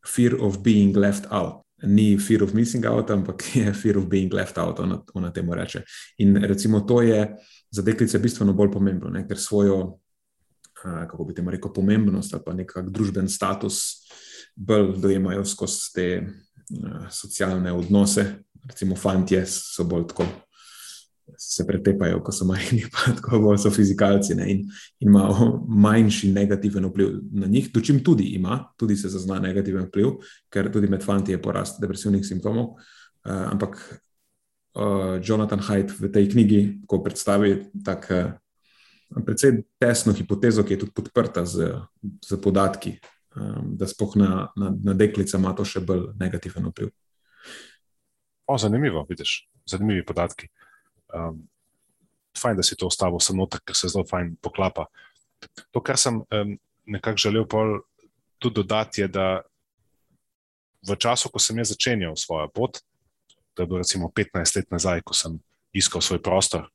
fear 0.06 0.34
of 0.40 0.58
being 0.62 0.96
left 0.96 1.26
out. 1.30 1.62
Ni 1.82 2.18
fear 2.18 2.42
of 2.42 2.54
missing 2.54 2.86
out, 2.86 3.10
ampak 3.10 3.44
je 3.54 3.72
fear 3.72 3.98
of 3.98 4.08
being 4.08 4.32
left 4.34 4.58
out, 4.58 4.80
ona, 4.80 4.98
ona 5.14 5.30
temu 5.32 5.54
reče. 5.54 5.82
In 6.18 6.36
recimo 6.36 6.80
to 6.80 7.02
je 7.02 7.36
za 7.70 7.82
deklice 7.82 8.18
bistveno 8.18 8.52
bolj 8.52 8.72
pomembno, 8.72 9.10
ne? 9.10 9.26
ker 9.28 9.38
svojo, 9.38 9.98
kako 10.82 11.24
bi 11.24 11.34
temu 11.34 11.50
rekel, 11.50 11.72
pomembnost 11.74 12.34
ali 12.34 12.42
pa 12.46 12.54
nekakšen 12.54 12.92
družben 12.92 13.28
status 13.28 13.82
bolj 14.56 14.96
dojemajo 14.98 15.44
skozi 15.44 15.92
te 15.94 16.06
socialne 17.10 17.72
odnose. 17.72 18.26
Recimo, 18.68 18.96
fantje 18.96 19.44
so 19.46 19.84
bolj 19.84 20.08
tako. 20.10 20.26
Se 21.36 21.66
pretepajo, 21.66 22.22
ko 22.24 22.32
so 22.32 22.46
majhni, 22.48 22.86
pa 22.94 23.12
tako 23.18 23.42
bolj 23.44 23.60
so 23.62 23.70
fizikalci 23.74 24.34
ne? 24.38 24.48
in, 24.52 24.64
in 25.00 25.10
ima 25.10 25.28
manjši 25.68 26.32
negativen 26.32 26.88
vpliv 26.88 27.18
na 27.32 27.46
njih, 27.46 27.68
dočim 27.74 28.00
tudi 28.04 28.32
ima, 28.38 28.64
tudi 28.76 28.96
se 28.96 29.10
zazna 29.12 29.40
negativen 29.42 29.86
vpliv, 29.90 30.16
ker 30.50 30.72
tudi 30.72 30.88
med 30.88 31.04
fanti 31.04 31.32
je 31.32 31.42
porast 31.42 31.80
depresivnih 31.82 32.26
simptomov. 32.26 32.74
Uh, 33.28 33.44
ampak 33.52 33.78
uh, 34.74 35.18
Jonathan 35.22 35.60
Haidt 35.60 35.92
v 36.00 36.12
tej 36.12 36.30
knjigi, 36.32 36.60
ko 36.88 37.02
predstavi 37.04 37.56
tako 37.84 38.22
uh, 38.24 38.36
precej 39.24 39.62
tesno 39.78 40.12
hipotezo, 40.12 40.64
ki 40.64 40.74
je 40.74 40.80
tudi 40.84 40.92
podprta 40.94 41.44
z, 41.44 41.72
z 42.24 42.40
podatki, 42.42 42.98
um, 43.36 43.74
da 43.76 43.88
spoh 43.88 44.16
na, 44.16 44.48
na, 44.56 44.72
na 44.72 44.94
deklice 44.94 45.38
ima 45.38 45.54
to 45.56 45.64
še 45.64 45.80
bolj 45.80 46.12
negativen 46.20 46.68
vpliv. 46.72 46.92
O, 48.48 48.56
zanimivo, 48.58 49.04
vidiš, 49.08 49.42
zanimivi 49.68 50.04
podatki. 50.06 50.48
Um, 51.14 51.42
fajn, 52.38 52.56
da 52.56 52.62
si 52.62 52.76
to 52.76 52.86
ostavil 52.86 53.20
samo 53.20 53.46
tako, 53.46 53.70
ker 53.70 53.76
se 53.76 53.90
zelo 53.92 54.04
fajn 54.08 54.36
poklapa. 54.42 54.86
To, 55.72 55.82
kar 55.84 55.98
sem 55.98 56.20
um, 56.22 56.56
nekako 56.86 57.24
želel 57.24 57.46
tudi 58.38 58.54
dodati, 58.54 59.00
je, 59.00 59.08
da 59.08 59.40
v 60.86 60.96
času, 60.96 61.30
ko 61.32 61.42
sem 61.42 61.58
jaz 61.58 61.74
začenjal 61.74 62.16
svojo 62.16 62.48
pot, 62.54 62.80
to 63.54 63.62
je 63.62 63.66
bilo 63.66 63.82
recimo 63.82 64.10
15 64.14 64.56
let 64.56 64.70
nazaj, 64.70 65.02
ko 65.02 65.14
sem 65.14 65.38
iskal 65.74 66.02
svoj 66.02 66.22
prostor 66.22 66.68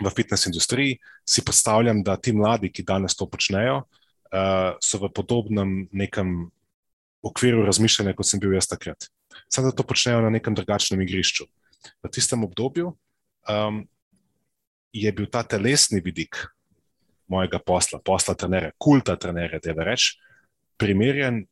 v 0.00 0.08
fitness 0.08 0.48
industriji, 0.48 0.98
si 1.28 1.44
predstavljam, 1.44 2.02
da 2.02 2.16
ti 2.16 2.32
mladi, 2.32 2.70
ki 2.72 2.84
danes 2.84 3.16
to 3.16 3.26
počnejo, 3.28 3.82
uh, 3.84 4.76
so 4.80 5.00
v 5.02 5.10
podobnem 5.12 5.88
nekem 5.92 6.48
okviru 7.22 7.64
razmišljanja, 7.66 8.16
kot 8.16 8.26
sem 8.26 8.40
bil 8.40 8.54
jaz 8.56 8.68
takrat. 8.70 9.08
Da 9.52 9.70
to 9.70 9.84
počnejo 9.84 10.22
na 10.24 10.30
nekem 10.32 10.56
drugačnem 10.56 11.00
igrišču. 11.04 11.46
V 12.02 12.10
tistem 12.12 12.44
obdobju 12.44 12.96
um, 13.48 13.82
je 14.92 15.12
bil 15.12 15.26
ta 15.26 15.42
telesni 15.42 16.00
vidik 16.04 16.36
mojega 17.26 17.58
posla, 17.58 18.00
posla 18.04 18.34
trenera, 18.34 18.72
kulta 18.78 19.16
trenera, 19.16 19.58
da 19.62 19.70
je 19.70 19.84
reč, 19.84 20.08
primerjen 20.76 21.46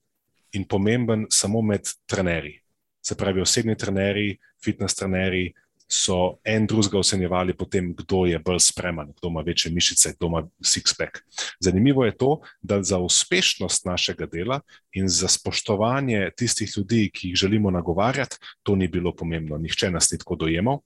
in 0.52 0.64
pomemben 0.68 1.26
samo 1.30 1.62
med 1.62 1.88
trenerji 2.06 2.60
Se 3.02 3.16
pravi, 3.16 3.40
osebni 3.40 3.76
trenerji, 3.76 4.36
fitness 4.64 4.94
trenerji 4.94 5.54
so 5.90 6.36
en 6.46 6.66
drugega 6.70 7.00
ocenjevali 7.00 7.54
po 7.56 7.66
tem, 7.66 7.88
kdo 7.96 8.22
je 8.28 8.38
bolj 8.38 8.60
spreman, 8.62 9.08
kdo 9.16 9.28
ima 9.28 9.42
večje 9.42 9.72
mišice, 9.74 10.12
kdo 10.14 10.26
ima 10.26 10.42
six-pack. 10.62 11.18
Zanimivo 11.60 12.04
je 12.04 12.16
to, 12.16 12.40
da 12.62 12.82
za 12.82 12.98
uspešnost 12.98 13.84
našega 13.84 14.26
dela 14.26 14.60
in 14.92 15.08
za 15.08 15.28
spoštovanje 15.28 16.30
tistih 16.36 16.70
ljudi, 16.76 17.10
ki 17.14 17.28
jih 17.28 17.36
želimo 17.36 17.70
nagovarjati, 17.70 18.36
to 18.62 18.76
ni 18.76 18.88
bilo 18.88 19.14
pomembno. 19.16 19.58
Nihče 19.58 19.90
nas 19.90 20.12
ni 20.12 20.18
tako 20.18 20.36
dojemal. 20.36 20.78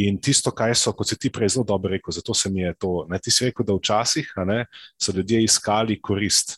In 0.00 0.16
tisto, 0.20 0.50
kaj 0.56 0.74
so, 0.80 0.92
kot 0.96 1.10
si 1.10 1.18
ti 1.20 1.28
prej 1.28 1.50
zelo 1.52 1.66
dobro 1.68 1.92
rekel, 1.92 2.14
zato 2.16 2.34
se 2.34 2.50
mi 2.50 2.62
je 2.62 2.74
to, 2.80 2.92
ne, 3.10 3.18
ti 3.20 3.30
si 3.30 3.44
rekel, 3.44 3.66
da 3.68 3.76
včasih 3.76 4.30
ne, 4.48 4.64
so 4.96 5.12
ljudje 5.12 5.42
iskali 5.44 5.98
korist. 6.00 6.56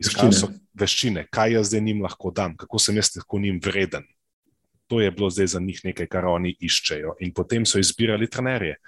Iskali 0.00 0.34
so 0.34 0.48
veščine, 0.74 1.28
kaj 1.30 1.54
jaz 1.54 1.70
zdaj 1.70 1.84
njim 1.86 2.02
lahko 2.02 2.32
dam, 2.34 2.56
kako 2.58 2.80
sem 2.82 2.96
jaz 2.98 3.12
lahko 3.16 3.38
njim 3.38 3.60
vreden 3.62 4.08
to 4.90 4.98
je 5.00 5.10
bilo 5.14 5.30
zdaj 5.30 5.46
za 5.46 5.60
njih 5.62 5.80
nekaj, 5.84 6.06
kar 6.10 6.26
oni 6.26 6.50
iščejo. 6.58 7.14
In 7.22 7.30
potem 7.30 7.62
so 7.66 7.78
izbirali 7.78 8.26
trenerje. 8.26 8.80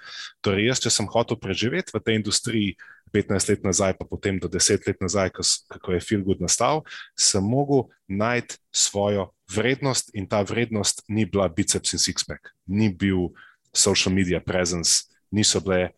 Torej, 0.43 0.67
jaz, 0.67 0.81
če 0.83 0.91
sem 0.91 1.07
hotel 1.07 1.39
preživeti 1.39 1.95
v 1.95 2.01
tej 2.03 2.19
industriji 2.19 2.73
15 3.15 3.53
let 3.53 3.63
nazaj, 3.63 3.95
pa 3.95 4.05
potem 4.09 4.35
do 4.41 4.51
10 4.51 4.83
let 4.89 4.99
nazaj, 4.99 5.31
kako 5.71 5.95
je 5.95 6.03
Filgud 6.03 6.43
nastal, 6.43 6.83
sem 7.15 7.45
mogel 7.45 7.87
najti 8.11 8.59
svojo 8.75 9.29
vrednost 9.47 10.11
in 10.17 10.27
ta 10.27 10.41
vrednost 10.43 11.05
ni 11.07 11.23
bila 11.25 11.47
biceps 11.47 11.95
in 11.95 12.03
sixpack, 12.03 12.51
ni 12.67 12.89
bil 12.89 13.31
social 13.71 14.11
media 14.11 14.43
presence, 14.43 15.07
niso 15.31 15.63
bile 15.63 15.87
eh, 15.87 15.93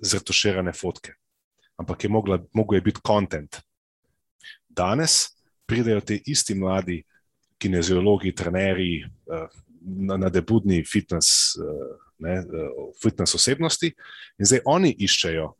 zretoširane 0.00 0.72
fotke, 0.72 1.18
ampak 1.76 2.04
je 2.04 2.08
mogla, 2.08 2.40
mogel 2.56 2.80
je 2.80 2.86
biti 2.88 3.04
kontent. 3.04 3.60
Danes 4.68 5.34
pridejo 5.66 6.00
ti 6.00 6.22
isti 6.26 6.54
mladi 6.54 7.02
kineziologi, 7.64 8.34
trenerji, 8.36 9.04
eh, 9.04 9.46
nadebudni 10.16 10.84
fitness, 10.84 11.56
eh, 11.56 11.96
ne, 12.18 12.38
eh, 12.38 12.70
fitness 13.02 13.34
osebnosti, 13.34 13.92
in 14.38 14.48
zdaj 14.48 14.64
oni 14.64 14.92
iščejo 14.92 15.52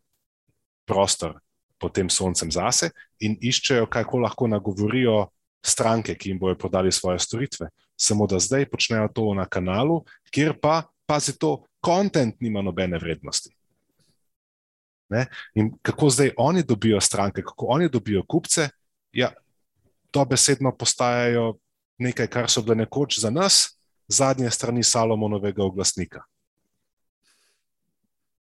prostor 0.89 1.39
pod 1.81 1.95
tem 1.97 2.11
soncem 2.11 2.53
zase 2.53 2.91
in 3.21 3.37
iščejo, 3.41 3.89
kako 3.91 4.21
lahko 4.25 4.49
nagovorijo 4.49 5.29
stranke, 5.65 6.15
ki 6.15 6.31
jim 6.31 6.39
bojo 6.39 6.59
podali 6.61 6.93
svoje 6.93 7.19
storitve. 7.19 7.71
Samo 7.97 8.27
da 8.27 8.39
zdaj 8.39 8.69
počnejo 8.69 9.09
to 9.15 9.33
na 9.35 9.47
kanalu, 9.47 10.03
kjer 10.31 10.59
pa, 10.61 10.83
pazi 11.07 11.39
to, 11.39 11.65
kontent 11.85 12.41
nima 12.41 12.63
nobene 12.63 12.99
vrednosti. 12.99 13.53
Ne? 15.13 15.27
In 15.55 15.73
kako 15.83 16.11
zdaj 16.11 16.33
oni 16.37 16.63
dobijo 16.63 17.01
stranke, 17.01 17.43
kako 17.43 17.67
oni 17.77 17.89
dobijo 17.89 18.25
kupce, 18.29 18.69
ja, 19.13 19.33
to 20.11 20.25
besedno 20.25 20.73
postajajo 20.77 21.55
nekaj, 21.99 22.29
kar 22.31 22.51
so 22.51 22.63
bile 22.63 22.83
nekoč 22.85 23.19
za 23.21 23.31
nas, 23.31 23.79
zadnje 24.09 24.51
strani 24.51 24.83
Salomonovega 24.83 25.65
oglasnika. 25.65 26.25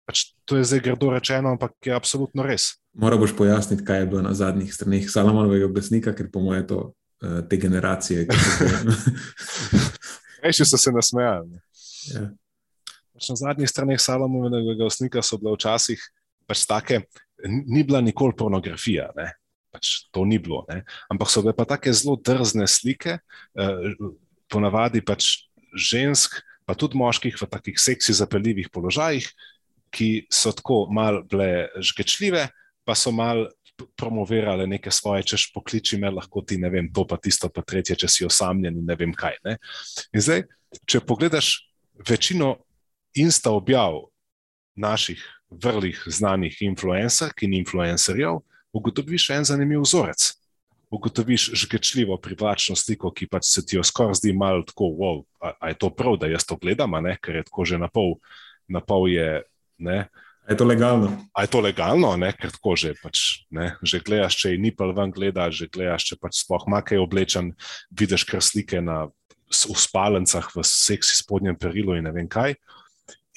Pač 0.07 0.31
to 0.47 0.55
je 0.57 0.63
zdaj 0.63 0.79
grdo 0.85 1.11
rečeno, 1.11 1.51
ampak 1.51 1.73
je 1.83 1.95
absolutno 1.95 2.45
res. 2.47 2.77
Mora 2.95 3.17
boš 3.19 3.35
pojasniti, 3.35 3.83
kaj 3.85 3.99
je 3.99 4.07
bilo 4.07 4.21
na 4.23 4.33
zadnjih 4.33 4.73
stranih 4.73 5.09
Salomonovega 5.11 5.67
oglasnika, 5.67 6.13
ker 6.15 6.31
po 6.31 6.41
mojem 6.41 6.67
to 6.67 6.79
uh, 6.87 7.41
te 7.49 7.57
generacije. 7.57 8.27
Reči 10.43 10.65
so 10.69 10.79
se 10.79 10.93
nasmejali. 10.95 11.59
Ja. 12.13 12.29
Pač 13.17 13.29
na 13.33 13.35
zadnjih 13.35 13.69
stranih 13.69 14.01
Salomonovega 14.01 14.77
oglasnika 14.77 15.21
so 15.21 15.39
bile 15.41 15.57
včasih 15.57 15.99
pač 16.47 16.63
take, 16.63 17.01
ni 17.67 17.83
bila 17.83 18.01
nikoli 18.01 18.35
pornografija. 18.37 19.11
Ne? 19.17 19.33
Pač 19.71 20.07
to 20.11 20.25
ni 20.25 20.39
bilo. 20.41 20.63
Ne? 20.69 20.83
Ampak 21.11 21.31
so 21.31 21.43
bile 21.43 21.55
pa 21.55 21.67
tako 21.67 21.93
zelo 21.93 22.15
drzne 22.17 22.67
slike, 22.67 23.19
eh, 23.19 23.93
ponavadi 24.51 25.03
pač 25.05 25.47
žensk, 25.75 26.41
pa 26.67 26.75
tudi 26.75 26.99
moških 26.99 27.35
v 27.35 27.47
takih 27.47 27.77
seksi 27.79 28.15
zapeljivih 28.15 28.71
položajih, 28.71 29.27
ki 29.91 30.27
so 30.31 30.51
tako 30.51 30.87
mal 30.91 31.23
bile 31.23 31.69
žgečljive, 31.79 32.49
pa 32.85 32.95
so 32.95 33.11
mal. 33.11 33.47
Promovirale 33.93 34.65
neke 34.65 34.89
svoje, 34.89 35.21
češ 35.21 35.51
pokliči 35.53 35.99
me, 36.01 36.09
lahko 36.09 36.41
ti 36.41 36.55
ne 36.57 36.65
vem, 36.65 36.87
to 36.89 37.03
pa 37.05 37.13
tisto, 37.21 37.45
pa 37.45 37.61
tretje, 37.61 37.93
če 37.93 38.07
si 38.09 38.25
osamljen 38.25 38.73
in 38.73 38.87
ne 38.89 38.95
vem 38.97 39.11
kaj. 39.13 39.35
Ne? 39.45 39.59
In 40.17 40.23
zdaj, 40.25 40.41
če 40.89 41.03
pogledaš 41.05 41.51
večino 42.01 42.55
insta 43.13 43.53
objav 43.53 43.99
naših 44.73 45.21
vrlih 45.49 45.99
znanih 46.05 46.57
influencerk 46.61 47.43
in 47.43 47.53
influencerjev, 47.57 48.41
ugotoviš 48.77 49.29
en 49.35 49.47
zanimiv 49.47 49.81
vzorec. 49.85 50.29
Ugotoviš 50.93 51.49
žgečljivo 51.63 52.15
privlačno 52.23 52.75
sliko, 52.79 53.11
ki 53.11 53.27
pač 53.27 53.49
se 53.49 53.65
ti 53.65 53.75
jo 53.75 53.83
skoraj 53.83 54.21
zdi 54.21 54.31
malo 54.33 54.63
tako, 54.67 54.87
wow, 54.95 55.19
a, 55.43 55.51
a 55.59 55.73
je 55.73 55.79
to 55.81 55.89
prav, 55.91 56.15
da 56.21 56.29
jaz 56.31 56.45
to 56.47 56.55
gledam, 56.55 56.95
ne? 57.03 57.17
ker 57.19 57.41
je 57.41 57.47
tako 57.49 57.65
že 57.67 57.81
na 57.81 57.89
pol, 57.91 58.15
na 58.67 58.79
pol 58.79 59.09
je. 59.11 59.43
Ne? 59.77 60.07
Je 60.47 60.55
to 60.57 60.65
legalno? 60.65 61.11
A 61.35 61.43
je 61.43 61.51
to 61.51 61.59
legalno, 61.59 62.15
ne? 62.17 62.31
ker 62.33 62.53
tako 62.55 62.77
že, 62.79 62.93
pač, 63.03 63.43
ne? 63.51 63.75
že 63.83 63.99
gledaš, 63.99 64.39
če 64.39 64.55
je 64.55 64.61
nipel 64.63 64.95
ven 64.95 65.11
gleda, 65.11 65.49
že 65.51 65.67
gledaš, 65.67 66.07
če 66.07 66.19
pač 66.21 66.39
sploh 66.39 66.69
ima 66.69 66.79
kaj 66.79 67.03
oblečen, 67.03 67.51
vidiš 67.91 68.23
kar 68.29 68.41
slike 68.41 68.79
na 68.81 69.09
spalencah 69.51 70.47
v 70.55 70.63
seksi 70.63 71.19
spodnjem 71.19 71.55
perilu 71.59 71.95
in 71.99 72.07
ne 72.07 72.15
vem 72.15 72.27
kaj. 72.31 72.55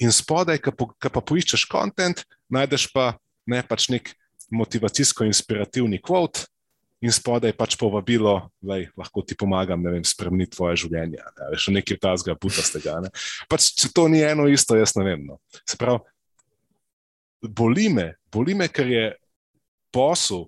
In 0.01 0.11
spodaj, 0.11 0.59
ki 0.63 1.11
pa 1.11 1.21
poiščeš 1.21 1.67
kontent, 1.69 2.23
najdeš 2.49 2.89
pa 2.95 3.13
ne 3.45 3.61
pač 3.63 3.91
nek 3.91 4.15
motivacijsko-inspirativni 4.51 6.01
kvot, 6.03 6.45
in 7.01 7.13
spodaj 7.13 7.53
pač 7.57 7.75
povabilo, 7.81 8.35
da 8.61 8.77
lahko 8.97 9.23
ti 9.25 9.35
pomagam, 9.37 9.81
ne 9.81 9.95
vem, 9.95 10.05
spremeniti 10.05 10.55
tvoje 10.55 10.83
življenje. 10.83 11.17
Ne, 11.17 11.57
še 11.57 11.73
nekaj 11.73 11.97
tazga, 12.01 12.37
putastega. 12.37 12.99
Ne. 13.01 13.09
Pač, 13.49 13.71
če 13.81 13.89
to 13.95 14.05
ni 14.11 14.21
eno 14.25 14.45
isto, 14.49 14.77
jaz 14.77 14.93
ne 14.99 15.07
vem. 15.07 15.25
No. 15.31 15.39
Se 15.65 15.79
pravi, 15.81 16.05
boli 17.41 17.89
me, 17.89 18.07
boli 18.29 18.55
me, 18.57 18.69
ker 18.69 18.89
je 18.89 19.05
posel 19.93 20.45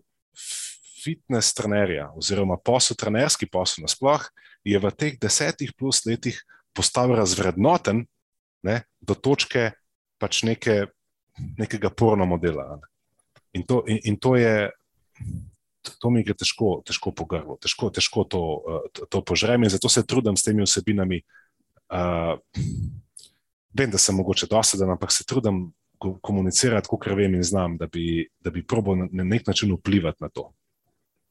fitness 1.03 1.57
trenerja, 1.57 2.11
oziroma 2.15 2.59
posel, 2.61 2.95
trenerski 3.01 3.49
posel 3.49 3.87
nasploh, 3.87 4.29
je 4.63 4.79
v 4.79 4.93
teh 4.95 5.17
desetih 5.19 5.73
plus 5.75 6.05
letih 6.05 6.37
postal 6.73 7.11
razvrednoten 7.17 8.05
ne, 8.63 8.77
do 9.03 9.17
točke 9.17 9.73
pač 10.21 10.45
neke, 10.47 10.85
nekega 11.57 11.89
porno 11.89 12.29
modela. 12.29 12.77
Ne. 12.77 12.92
In 13.53 13.65
to, 13.69 13.83
in, 13.87 13.99
in 14.03 14.17
to 14.17 14.35
je. 14.35 14.71
To 15.99 16.09
mi 16.09 16.23
gre 16.23 16.35
težko, 16.39 16.77
težko 16.87 17.11
po 17.11 17.25
grlu, 17.27 17.57
težko, 17.59 17.89
težko 17.91 18.23
to, 18.23 18.43
to, 18.95 19.07
to 19.11 19.19
požrem 19.19 19.65
in 19.65 19.71
zato 19.71 19.89
se 19.91 20.05
trudim 20.07 20.37
s 20.39 20.45
temi 20.45 20.63
osebinami. 20.63 21.19
Uh, 21.91 22.39
vem, 23.75 23.91
da 23.91 23.99
sem 23.99 24.15
mogoče 24.15 24.47
doseden, 24.47 24.93
ampak 24.95 25.11
se 25.11 25.25
trudim 25.27 25.65
komunicirati, 25.99 26.87
kot 26.87 27.07
vem 27.15 27.35
in 27.35 27.43
znam, 27.43 27.77
da 27.77 27.87
bi, 27.87 28.23
da 28.39 28.51
bi 28.51 28.63
probo 28.63 28.95
na 28.95 29.23
nek 29.23 29.47
način 29.47 29.73
vplivati 29.75 30.23
na 30.23 30.29
to. 30.29 30.53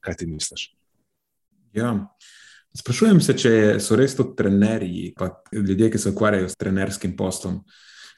Kaj 0.05 0.21
ti 0.21 0.27
misliš? 0.27 0.69
Ja. 1.73 1.95
Sprašujem 2.77 3.21
se, 3.21 3.35
če 3.37 3.51
so 3.81 3.97
res 3.97 4.15
to 4.17 4.25
trenerji, 4.37 5.13
pa 5.17 5.29
ljudje, 5.53 5.91
ki 5.93 6.01
se 6.01 6.13
ukvarjajo 6.13 6.49
s 6.49 6.57
trenerskim 6.57 7.15
poslom. 7.17 7.61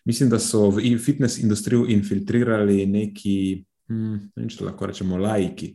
Mislim, 0.08 0.30
da 0.30 0.39
so 0.39 0.70
v 0.72 0.96
fitness 1.02 1.41
industrijo 1.41 1.88
infiltrirali 1.91 2.86
neki 2.86 3.65
hmm, 3.89 4.48
če 4.50 4.65
lahko 4.65 4.89
rečemo, 4.91 5.17
laiki, 5.21 5.74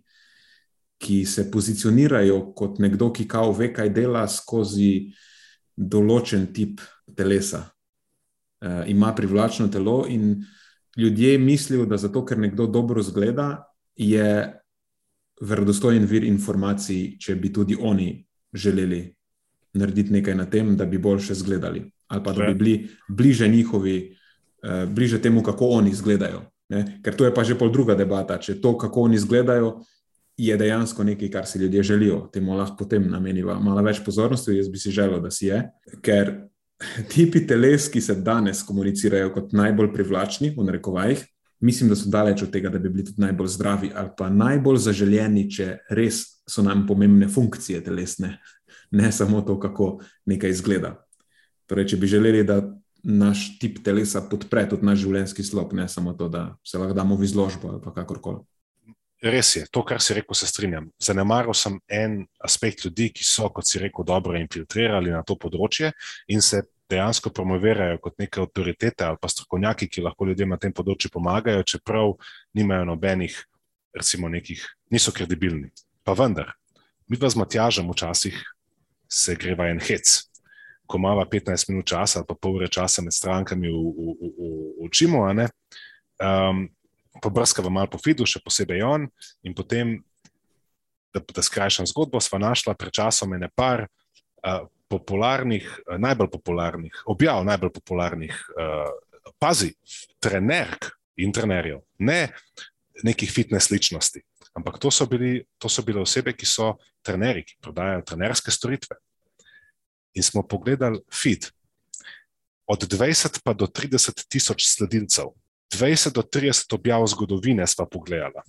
ki 1.01 1.25
se 1.25 1.47
pozicionirajo 1.51 2.53
kot 2.57 2.81
nekdo, 2.83 3.11
ki 3.13 3.27
kao 3.29 3.53
ve, 3.57 3.71
kaj 3.73 3.93
dela 3.97 4.27
skozi 4.29 5.11
določen 5.77 6.51
tip 6.53 6.83
telesa. 7.17 7.65
E, 8.61 8.73
ima 8.93 9.15
privlačno 9.17 9.71
telo 9.73 10.03
in 10.09 10.35
ljudje 11.01 11.39
mislijo, 11.39 11.87
da 11.89 11.97
zato, 11.97 12.25
ker 12.27 12.39
nekdo 12.39 12.67
dobro 12.67 13.03
zgleda, 13.03 13.65
je 13.97 14.27
verodostojen 15.41 16.05
vir 16.05 16.27
informacij, 16.29 17.17
če 17.21 17.39
bi 17.41 17.53
tudi 17.53 17.77
oni 17.81 18.13
želeli 18.53 19.07
narediti 19.81 20.13
nekaj 20.13 20.35
na 20.37 20.47
tem, 20.51 20.75
da 20.77 20.85
bi 20.85 20.99
boljše 20.99 21.33
izgledali, 21.33 21.85
ali 22.09 22.25
pa 22.25 22.33
da 22.33 22.51
bi 22.51 22.55
bili 22.55 22.89
bliže 23.09 23.49
njihovi, 23.49 23.97
uh, 24.11 24.89
bliže 24.91 25.21
temu, 25.23 25.43
kako 25.43 25.69
oni 25.79 25.91
izgledajo. 25.91 26.43
Ne? 26.71 27.01
Ker 27.03 27.17
to 27.19 27.27
je 27.27 27.35
pa 27.35 27.45
že 27.45 27.59
pol 27.59 27.73
druga 27.75 27.97
debata. 27.99 28.39
Če 28.39 28.61
to, 28.63 28.77
kako 28.79 29.09
oni 29.09 29.19
izgledajo, 29.19 29.81
je 30.41 30.57
dejansko 30.57 31.05
nekaj, 31.05 31.31
kar 31.31 31.47
si 31.47 31.59
ljudje 31.59 31.83
želijo, 31.83 32.21
temu 32.33 32.55
lahko 32.57 32.79
potem 32.79 33.11
nameniva 33.11 33.59
malo 33.61 33.83
več 33.85 34.01
pozornosti. 34.05 34.57
Jaz 34.57 34.71
bi 34.73 34.79
si 34.79 34.95
želel, 34.95 35.21
da 35.21 35.31
si 35.31 35.51
je. 35.51 35.61
Ker 36.03 36.33
tipi 37.13 37.43
teles, 37.47 37.91
ki 37.93 38.01
se 38.01 38.15
danes 38.15 38.63
komunicirajo 38.65 39.35
kot 39.35 39.53
najbolj 39.53 39.93
privlačni, 39.93 40.55
v 40.57 40.65
narekovajih, 40.71 41.27
mislim, 41.61 41.91
da 41.91 41.99
so 41.99 42.09
daleč 42.09 42.47
od 42.47 42.53
tega, 42.55 42.71
da 42.73 42.79
bi 42.79 42.89
bili 42.89 43.05
tudi 43.05 43.21
najbolj 43.21 43.51
zdravi 43.53 43.91
ali 43.95 44.15
pa 44.17 44.31
najbolj 44.31 44.79
zaželjeni, 44.87 45.45
če 45.51 45.77
res 45.91 46.23
so 46.49 46.63
nam 46.65 46.87
pomembne 46.87 47.29
funkcije 47.29 47.83
telesne, 47.85 48.39
ne 49.03 49.13
samo 49.13 49.43
to, 49.43 49.59
kako 49.61 49.99
nekaj 50.27 50.51
izgleda. 50.51 50.95
Torej, 51.69 51.93
če 51.93 52.01
bi 52.01 52.07
želeli, 52.11 52.47
da 52.47 52.63
naš 53.03 53.59
tip 53.59 53.81
telesa 53.85 54.23
podpre 54.31 54.67
tudi 54.69 54.87
naš 54.87 55.03
življenjski 55.05 55.45
slog, 55.45 55.75
ne 55.77 55.89
samo 55.89 56.13
to, 56.19 56.29
da 56.29 56.57
se 56.67 56.79
lahko 56.79 56.97
damo 56.97 57.17
v 57.17 57.29
izložbo 57.29 57.75
ali 57.75 57.95
kakorkoli. 57.95 58.45
res 59.23 59.57
je, 59.57 59.67
to, 59.71 59.83
kar 59.85 60.01
si 60.01 60.15
rekel, 60.17 60.35
se 60.35 60.47
strinjam. 60.49 60.89
Zanemaril 61.03 61.55
sem 61.55 61.79
en 61.89 62.23
aspekt 62.41 62.85
ljudi, 62.87 63.11
ki 63.13 63.25
so, 63.25 63.51
kot 63.53 63.69
si 63.69 63.79
rekel, 63.79 64.05
dobro 64.09 64.39
infiltrirali 64.39 65.13
na 65.13 65.23
to 65.23 65.37
področje 65.37 65.93
in 66.33 66.41
se 66.41 66.63
dejansko 66.91 67.31
promovirajo 67.31 68.01
kot 68.03 68.17
neke 68.19 68.41
avtoritete 68.43 69.05
ali 69.07 69.21
pa 69.21 69.29
strokovnjaki, 69.29 69.89
ki 69.89 70.07
lahko 70.07 70.27
ljudem 70.31 70.51
na 70.51 70.59
tem 70.59 70.73
področju 70.73 71.13
pomagajo, 71.13 71.67
čeprav 71.67 72.17
nimajo 72.57 72.89
nobenih, 72.95 73.37
recimo, 73.95 74.31
nekih, 74.33 74.65
niso 74.91 75.13
kredibilni. 75.13 75.71
Pa 76.05 76.17
vendar, 76.19 76.55
mi 77.07 77.21
pa 77.21 77.31
z 77.31 77.39
Matjažem 77.39 77.91
včasih 77.93 78.41
se 79.11 79.37
greva 79.37 79.69
en 79.71 79.81
hec. 79.83 80.30
Ko 80.91 80.99
imamo 80.99 81.23
15 81.23 81.71
minut 81.71 81.87
časa 81.87 82.19
ali 82.21 82.27
pa 82.27 82.35
pol 82.35 82.59
ure 82.59 82.67
časa 82.67 83.03
med 83.07 83.15
strankami 83.15 83.71
v, 83.71 83.79
v, 83.79 84.15
v, 84.19 84.31
v, 84.35 84.51
v 84.83 84.91
Čimu, 84.91 85.23
um, 85.23 86.67
pobrskava 87.23 87.71
malo 87.71 87.91
po 87.93 88.01
Fidu, 88.03 88.27
še 88.27 88.43
posebej 88.43 88.83
on, 88.83 89.07
in 89.47 89.55
potem, 89.55 89.99
da, 91.15 91.23
da 91.23 91.43
skrajšam 91.43 91.87
zgodbo, 91.91 92.19
sva 92.23 92.41
našla 92.43 92.75
pred 92.79 92.95
časom 92.95 93.35
ene 93.39 93.51
par 93.55 93.87
uh, 93.87 94.67
popularnih, 94.91 95.67
uh, 95.87 95.99
najbolj 96.03 96.31
popularnih, 96.35 97.05
objav 97.11 97.45
najbolj 97.47 97.73
popularnih, 97.79 98.35
uh, 98.57 98.91
pazi, 99.39 99.73
trenerk 100.23 100.91
in 101.21 101.33
trenerjev, 101.35 101.85
ne 102.03 102.33
nekih 103.07 103.31
fitness 103.33 103.71
ličnosti. 103.71 104.23
Ampak 104.59 104.81
to 104.83 104.91
so, 104.91 105.07
bili, 105.07 105.45
to 105.63 105.71
so 105.71 105.85
bile 105.87 106.03
osebe, 106.03 106.35
ki 106.35 106.49
so 106.49 106.75
trenerji, 107.07 107.47
ki 107.47 107.61
prodajajo 107.63 108.03
trenerske 108.09 108.53
storitve. 108.53 108.99
In 110.15 110.23
smo 110.23 110.43
pogledali 110.43 111.01
feed. 111.13 111.51
Od 112.67 112.83
20 112.87 113.41
pa 113.45 113.53
do 113.53 113.67
30 113.67 114.27
tisoč 114.29 114.67
sledilcev, 114.67 115.33
20 115.75 116.13
do 116.15 116.23
30 116.23 116.75
objav 116.75 117.07
zgodovine 117.07 117.67
smo 117.67 117.87
pogledali. 117.87 118.43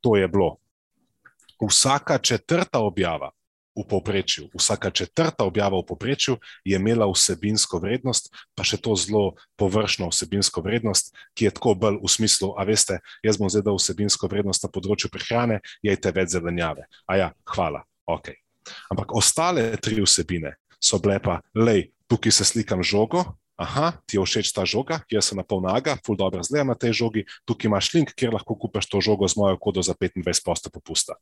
To 0.00 0.16
je 0.16 0.28
bilo. 0.28 0.56
Vsaka 1.68 2.18
četrta 2.18 2.80
objava 2.80 3.30
v 3.76 3.88
povprečju, 3.88 4.50
vsaka 4.54 4.90
četrta 4.90 5.44
objava 5.44 5.78
v 5.78 5.86
povprečju 5.86 6.36
je 6.64 6.76
imela 6.76 7.06
vsebinsko 7.08 7.78
vrednost, 7.78 8.28
pa 8.54 8.64
še 8.64 8.76
to 8.76 8.96
zelo 8.96 9.34
površno 9.56 10.10
vsebinsko 10.12 10.60
vrednost, 10.60 11.16
ki 11.32 11.48
je 11.48 11.54
tako 11.56 11.74
bolj 11.74 12.02
v 12.02 12.08
smislu, 12.10 12.52
a 12.58 12.68
veste, 12.68 13.00
jaz 13.24 13.40
bom 13.40 13.48
zdaj 13.48 13.64
dal 13.70 13.80
vsebinsko 13.80 14.28
vrednost 14.28 14.66
na 14.66 14.72
področju 14.72 15.08
prehrane, 15.08 15.62
jejte 15.80 16.12
več 16.12 16.36
zelenjave. 16.36 16.84
A 17.08 17.16
ja, 17.16 17.28
hvala, 17.54 17.86
ok. 18.04 18.41
Ampak 18.92 19.14
ostale 19.16 19.70
tri 19.82 20.00
vsebine 20.02 20.56
so 20.82 20.98
bile 21.02 21.18
pa, 21.22 21.40
lej, 21.54 21.90
tukaj 22.10 22.34
se 22.34 22.44
slikam 22.48 22.82
žogo. 22.82 23.24
Aha, 23.60 23.92
ti 24.08 24.16
je 24.16 24.24
všeč 24.24 24.48
ta 24.56 24.64
žoga, 24.66 25.02
jaz 25.12 25.28
sem 25.28 25.38
na 25.38 25.44
pol 25.46 25.60
naga, 25.62 25.94
ful 26.02 26.16
dobro 26.18 26.42
zgleda 26.42 26.64
na 26.72 26.74
tej 26.74 26.96
žogi, 27.04 27.22
tukaj 27.46 27.68
imaš 27.68 27.92
link, 27.94 28.10
kjer 28.16 28.32
lahko 28.34 28.56
kupiš 28.58 28.88
to 28.90 28.98
žogo 29.04 29.28
z 29.28 29.38
mojo 29.38 29.60
kodo 29.60 29.84
za 29.84 29.94
25% 29.94 30.72
popusta. 30.72 31.14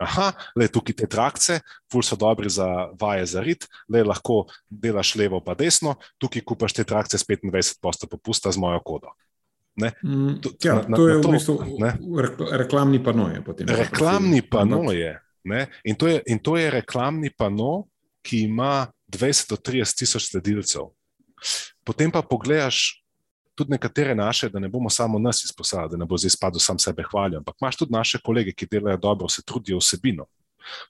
Aha, 0.00 0.30
le 0.56 0.68
tukaj 0.72 0.94
te 1.02 1.08
trakce, 1.10 1.58
ful 1.92 2.04
so 2.06 2.16
dobri 2.16 2.48
za 2.52 2.92
vaje 3.00 3.26
za 3.28 3.42
rit, 3.44 3.66
le 3.92 4.04
lahko 4.06 4.46
delaš 4.70 5.16
levo 5.20 5.42
pa 5.44 5.56
desno, 5.58 5.96
tukaj 6.22 6.46
kupaš 6.46 6.78
te 6.78 6.84
trakce 6.84 7.18
s 7.18 7.26
25% 7.28 8.08
popusta 8.08 8.52
z 8.52 8.62
mojo 8.62 8.80
kodo. 8.84 9.12
Mm, 9.76 10.40
ja, 10.64 10.74
na, 10.74 10.82
na, 10.88 10.96
to 10.96 11.08
je 11.08 11.20
to, 11.20 11.28
v 11.28 11.32
bistvu 11.32 11.54
ne? 11.78 11.90
reklamni 12.56 13.02
panoje. 13.04 13.42
Reklamni 13.68 14.40
panoje. 14.40 15.20
In, 15.84 15.96
in 16.26 16.38
to 16.38 16.56
je 16.56 16.70
reklamni 16.70 17.30
pano, 17.30 17.86
ki 18.26 18.46
ima 18.50 18.86
20 19.08 19.50
do 19.50 19.56
30 19.56 19.98
tisoč 19.98 20.30
sledilcev. 20.30 20.90
Potem 21.84 22.10
pa 22.10 22.22
pogledaš 22.22 23.02
tudi 23.56 23.70
nekatere 23.70 24.14
naše, 24.14 24.48
da 24.48 24.58
ne 24.58 24.68
bomo 24.68 24.90
samo 24.90 25.18
nas 25.18 25.44
izpostavili, 25.44 25.90
da 25.90 25.96
ne 25.96 26.04
bo 26.04 26.16
zdaj 26.16 26.30
spadal 26.30 26.60
sam 26.60 26.78
sebe 26.78 27.04
hvalijo, 27.10 27.38
ampak 27.38 27.54
imaš 27.60 27.76
tudi 27.76 27.92
naše 27.92 28.18
kolege, 28.24 28.52
ki 28.52 28.66
delajo 28.70 28.96
dobro, 28.96 29.28
se 29.28 29.42
trudijo 29.42 29.78
vsebino. 29.78 30.26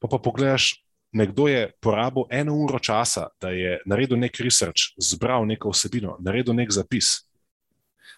Pa 0.01 0.09
pa 0.09 0.19
pogledaš, 0.19 0.83
nekdo 1.13 1.49
je 1.49 1.71
porabil 1.81 2.25
eno 2.31 2.55
uro 2.55 2.79
časa, 2.79 3.29
da 3.41 3.51
je 3.51 3.79
naredil 3.87 4.19
nek 4.19 4.41
research, 4.41 4.97
zbral 4.99 5.47
neko 5.47 5.71
vsebino, 5.71 6.17
naredil 6.21 6.55
nek 6.55 6.73
zapis. 6.73 7.29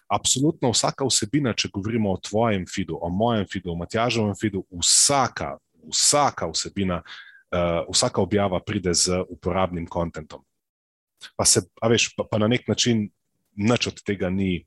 Absolutno 0.09 0.71
vsaka 0.73 1.05
vsebina, 1.05 1.53
če 1.53 1.69
govorimo 1.73 2.13
o 2.13 2.17
tvojem 2.17 2.65
feedu, 2.65 2.97
o 3.01 3.09
mojem 3.09 3.45
feedu, 3.51 3.71
o 3.71 3.77
Matjažovem 3.77 4.33
feedu, 4.35 4.63
vsaka, 4.81 5.57
vsaka 5.87 6.49
vsebina, 6.51 7.01
uh, 7.03 7.85
vsaka 7.91 8.21
objava 8.21 8.59
pride 8.59 8.93
z 8.93 9.21
uporabnim 9.29 9.87
kontentom. 9.87 10.43
Pa 11.35 11.45
se, 11.45 11.65
veš, 11.83 12.13
pa, 12.15 12.23
pa 12.23 12.39
na 12.39 12.47
nek 12.47 12.67
način 12.67 13.09
nič 13.59 13.87
od 13.91 14.01
tega 14.05 14.29
ni, 14.29 14.63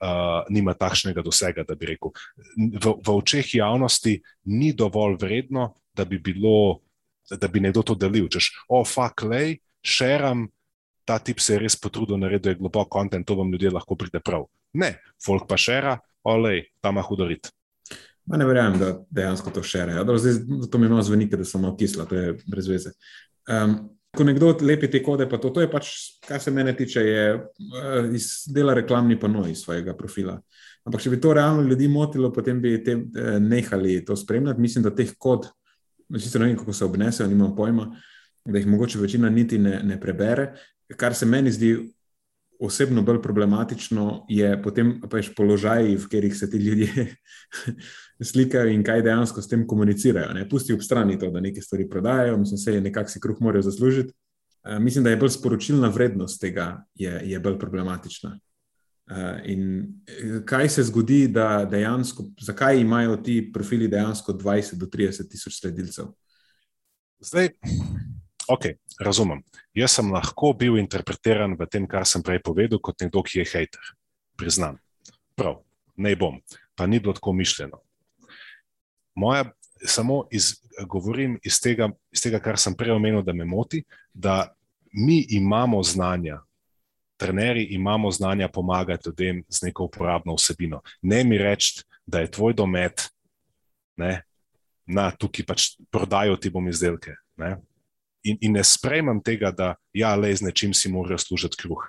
uh, 0.00 0.44
nima 0.48 0.74
takšnega 0.74 1.22
dosega, 1.22 1.64
da 1.68 1.76
bi 1.76 1.92
rekel. 1.92 2.14
V, 2.56 2.96
v 3.04 3.14
očeh 3.14 3.54
javnosti 3.54 4.18
ni 4.50 4.72
dovolj 4.72 5.18
vredno, 5.20 5.74
da 5.94 6.04
bi, 6.04 6.18
bilo, 6.18 6.80
da 7.30 7.48
bi 7.48 7.60
nekdo 7.60 7.82
to 7.82 7.94
delil. 7.94 8.28
Češ, 8.32 8.50
o, 8.68 8.80
oh, 8.80 8.86
fuck, 8.88 9.26
lej, 9.28 9.58
šeram, 9.84 10.48
ta 11.04 11.18
tip 11.20 11.40
se 11.40 11.54
je 11.54 11.60
res 11.60 11.76
potrudil, 11.76 12.16
naredil 12.18 12.54
je 12.54 12.60
globok 12.62 12.88
kontent, 12.88 13.26
to 13.26 13.36
vam 13.36 13.52
ljudje 13.52 13.74
lahko 13.74 13.96
pride 14.00 14.20
prav. 14.24 14.48
Ne, 14.80 14.96
folk 15.22 15.46
pa 15.48 15.58
šera, 15.60 15.98
olej, 16.24 16.64
tam 16.80 16.96
je 16.98 17.04
hudorit. 17.06 17.52
Ma 18.26 18.36
ne 18.40 18.46
verjamem, 18.48 18.78
da 18.80 18.92
dejansko 19.10 19.50
to 19.50 19.62
šerejo. 19.62 20.04
To 20.70 20.78
mi 20.78 20.86
imamo 20.86 21.02
zvenike, 21.02 21.36
da 21.36 21.44
so 21.44 21.58
malo 21.58 21.76
kisla, 21.76 22.06
to 22.08 22.16
je 22.16 22.36
brez 22.46 22.68
veze. 22.68 22.94
Um, 23.48 23.76
ko 24.16 24.24
nekdo 24.24 24.54
lepi 24.62 24.88
te 24.90 25.02
kode, 25.02 25.26
pa 25.28 25.38
to, 25.42 25.50
to 25.50 25.60
je 25.60 25.68
pač, 25.70 25.90
kar 26.24 26.40
se 26.40 26.52
mene 26.54 26.72
tiče, 26.76 27.02
je 27.04 27.24
uh, 27.34 28.14
iz 28.14 28.46
dela 28.48 28.74
reklamni 28.74 29.18
panoj 29.20 29.50
iz 29.50 29.64
svojega 29.66 29.96
profila. 29.98 30.38
Ampak, 30.84 31.02
če 31.04 31.12
bi 31.12 31.20
to 31.20 31.34
realno 31.36 31.64
ljudi 31.68 31.88
motilo, 31.88 32.32
potem 32.32 32.62
bi 32.62 32.78
te 32.84 32.96
uh, 32.96 33.36
nehali 33.42 33.98
to 34.04 34.16
spremljati. 34.16 34.60
Mislim, 34.60 34.84
da 34.84 34.94
teh 34.94 35.12
kod, 35.18 35.50
sicer 36.16 36.40
ne 36.40 36.48
vem, 36.48 36.56
kako 36.60 36.72
se 36.72 36.84
obnesejo, 36.84 37.28
nimam 37.28 37.52
pojma, 37.56 37.90
da 38.44 38.58
jih 38.58 38.68
mogoče 38.68 39.00
večina 39.00 39.28
niti 39.32 39.58
ne, 39.58 39.80
ne 39.84 40.00
prebere. 40.00 40.52
Kar 40.96 41.14
se 41.16 41.26
meni 41.26 41.52
zdi 41.52 41.74
osebno 42.64 43.02
bolj 43.02 43.20
problematično, 43.22 44.26
je 44.28 44.50
potem 44.62 44.96
pač 45.10 45.30
položaj, 45.36 45.94
v 45.96 46.08
katerih 46.08 46.36
se 46.36 46.50
ti 46.50 46.58
ljudje 46.58 47.06
slikajo 48.32 48.72
in 48.72 48.84
kaj 48.84 49.02
dejansko 49.04 49.42
s 49.42 49.50
tem 49.50 49.66
komunicirajo. 49.68 50.32
Ne? 50.34 50.48
Pusti 50.48 50.74
ob 50.74 50.82
strani 50.82 51.18
to, 51.18 51.30
da 51.30 51.42
nekaj 51.44 51.62
stvari 51.62 51.88
prodajajo, 51.90 52.38
mislim, 52.40 52.58
se 52.58 52.74
je 52.74 52.80
nekako 52.80 53.10
si 53.10 53.20
kruh 53.20 53.40
morajo 53.40 53.62
zaslužiti. 53.68 54.14
Uh, 54.64 54.78
mislim, 54.80 55.04
da 55.04 55.10
je 55.10 55.20
bolj 55.20 55.34
sporočilna 55.36 55.88
vrednost 55.88 56.40
tega, 56.40 56.84
je, 56.94 57.20
je 57.24 57.40
bolj 57.40 57.58
problematična. 57.58 58.38
Uh, 59.10 59.18
in 59.44 59.64
kaj 60.48 60.68
se 60.68 60.82
zgodi, 60.88 61.26
da 61.28 61.64
dejansko, 61.70 62.24
zakaj 62.40 62.80
imajo 62.80 63.16
ti 63.16 63.50
profili 63.52 63.88
dejansko 63.88 64.32
20 64.32 64.80
do 64.80 64.86
30 64.86 65.28
tisoč 65.30 65.60
sledilcev? 65.60 66.14
Zdaj, 67.20 67.48
ok, 68.48 68.66
razumem. 69.00 69.42
Jaz 69.74 69.96
sem 69.98 70.12
lahko 70.12 70.52
bil 70.58 70.78
interpretiran 70.78 71.56
v 71.58 71.66
tem, 71.70 71.86
kar 71.88 72.06
sem 72.06 72.22
prej 72.22 72.42
povedal, 72.44 72.80
kot 72.82 73.00
nekdo, 73.02 73.22
ki 73.22 73.42
je 73.42 73.46
hater. 73.52 73.92
Priznam. 74.38 74.78
Prav, 75.38 75.62
ne 75.96 76.14
bom, 76.16 76.40
pa 76.74 76.86
ni 76.86 77.00
bilo 77.00 77.14
tako 77.14 77.32
mišljeno. 77.32 77.80
Moja, 79.14 79.44
samo 79.86 80.24
iz, 80.30 80.56
govorim 80.86 81.38
iz 81.42 81.60
tega, 81.62 81.90
iz 82.12 82.22
tega, 82.22 82.40
kar 82.42 82.58
sem 82.58 82.74
prej 82.76 82.94
omenil, 82.96 83.22
da 83.22 83.32
me 83.32 83.44
moti, 83.44 83.84
da 84.12 84.54
mi 84.94 85.24
imamo 85.36 85.82
znanja, 85.82 86.40
trenerji 87.16 87.66
imamo 87.74 88.10
znanja 88.10 88.48
pomagati 88.48 89.08
ljudem 89.08 89.44
z 89.48 89.66
neko 89.66 89.84
uporabno 89.84 90.34
vsebino. 90.34 90.82
Ne 91.02 91.24
mi 91.24 91.38
reči, 91.38 91.82
da 92.06 92.20
je 92.20 92.30
tvoj 92.30 92.54
domet, 92.54 93.08
ne, 93.96 94.22
na 94.86 95.10
tukaj 95.10 95.46
pač 95.46 95.68
prodajo 95.90 96.36
ti 96.36 96.50
bom 96.50 96.68
izdelke. 96.68 97.14
Ne. 97.36 97.56
In, 98.24 98.38
in 98.40 98.54
ne 98.56 98.62
sprejmem 98.64 99.20
tega, 99.20 99.50
da 99.52 99.74
ja, 99.92 100.14
le 100.16 100.32
z 100.32 100.46
nečim 100.46 100.72
si 100.74 100.88
morajo 100.88 101.18
služiti 101.20 101.60
kruh. 101.60 101.82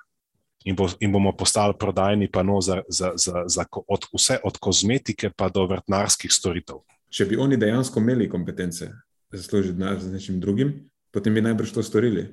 In, 0.65 0.75
bo, 0.75 0.89
in 0.99 1.13
bomo 1.13 1.31
postali 1.37 1.77
prodajni 1.79 2.27
pano 2.31 2.57
za, 2.61 2.81
za, 2.89 3.13
za, 3.15 3.45
za 3.47 3.65
od, 3.87 4.07
vse 4.11 4.39
od 4.43 4.57
kozmetike 4.57 5.29
pa 5.37 5.49
do 5.49 5.67
vrtnarskih 5.69 6.33
storitev 6.33 6.81
če 7.15 7.27
bi 7.29 7.37
oni 7.39 7.57
dejansko 7.59 8.01
imeli 8.03 8.27
kompetence 8.29 8.89
za 9.31 9.43
služiti 9.43 9.77
denar 9.77 9.99
z 10.01 10.11
nečim 10.11 10.39
drugim, 10.43 10.73
potem 11.15 11.33
bi 11.35 11.43
najbrž 11.43 11.71
to 11.75 11.83
storili. 11.83 12.27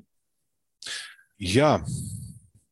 Ja, 1.39 1.81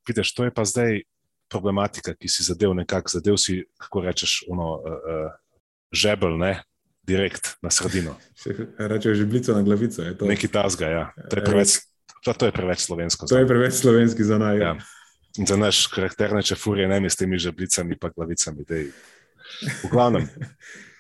vidiš, 0.09 0.35
to 0.35 0.47
je 0.47 0.55
pa 0.55 0.65
zdaj 0.67 1.03
problematika, 1.51 2.15
ki 2.15 2.31
si 2.31 2.47
zadev 2.47 2.75
nekako, 2.79 3.11
zadev 3.15 3.39
si, 3.43 3.63
kako 3.79 4.05
rečeš, 4.07 4.41
ono, 4.51 4.73
uh, 4.79 4.99
uh, 4.99 5.31
žebel, 5.95 6.37
ne, 6.39 6.61
direkt 7.03 7.57
na 7.63 7.71
sredino. 7.71 8.17
Rečeš 8.79 9.19
žeblico 9.19 9.55
na 9.55 9.63
glavico. 9.63 10.03
Neki 10.21 10.49
tasga, 10.49 10.87
ja. 10.87 11.05
To 11.31 11.37
je 11.37 11.45
preveč, 11.45 11.79
to, 12.25 12.33
to 12.33 12.47
je 12.47 12.53
preveč 12.53 12.87
slovensko. 12.87 13.27
To 13.27 13.39
je 13.39 13.47
preveč 13.47 13.75
slovenski 13.81 14.25
za 14.25 14.39
naj. 14.39 14.59
Ja. 14.59 14.75
Za 15.47 15.57
naš 15.57 15.87
karakterne 15.87 16.43
čefurje, 16.43 16.89
ne 16.89 17.01
mi 17.01 17.11
s 17.11 17.17
temi 17.17 17.39
žeblicami 17.39 17.99
pa 17.99 18.11
glavicami. 18.11 18.65
Dej. 18.69 18.91
V 19.85 19.91
glavnem. 19.91 20.27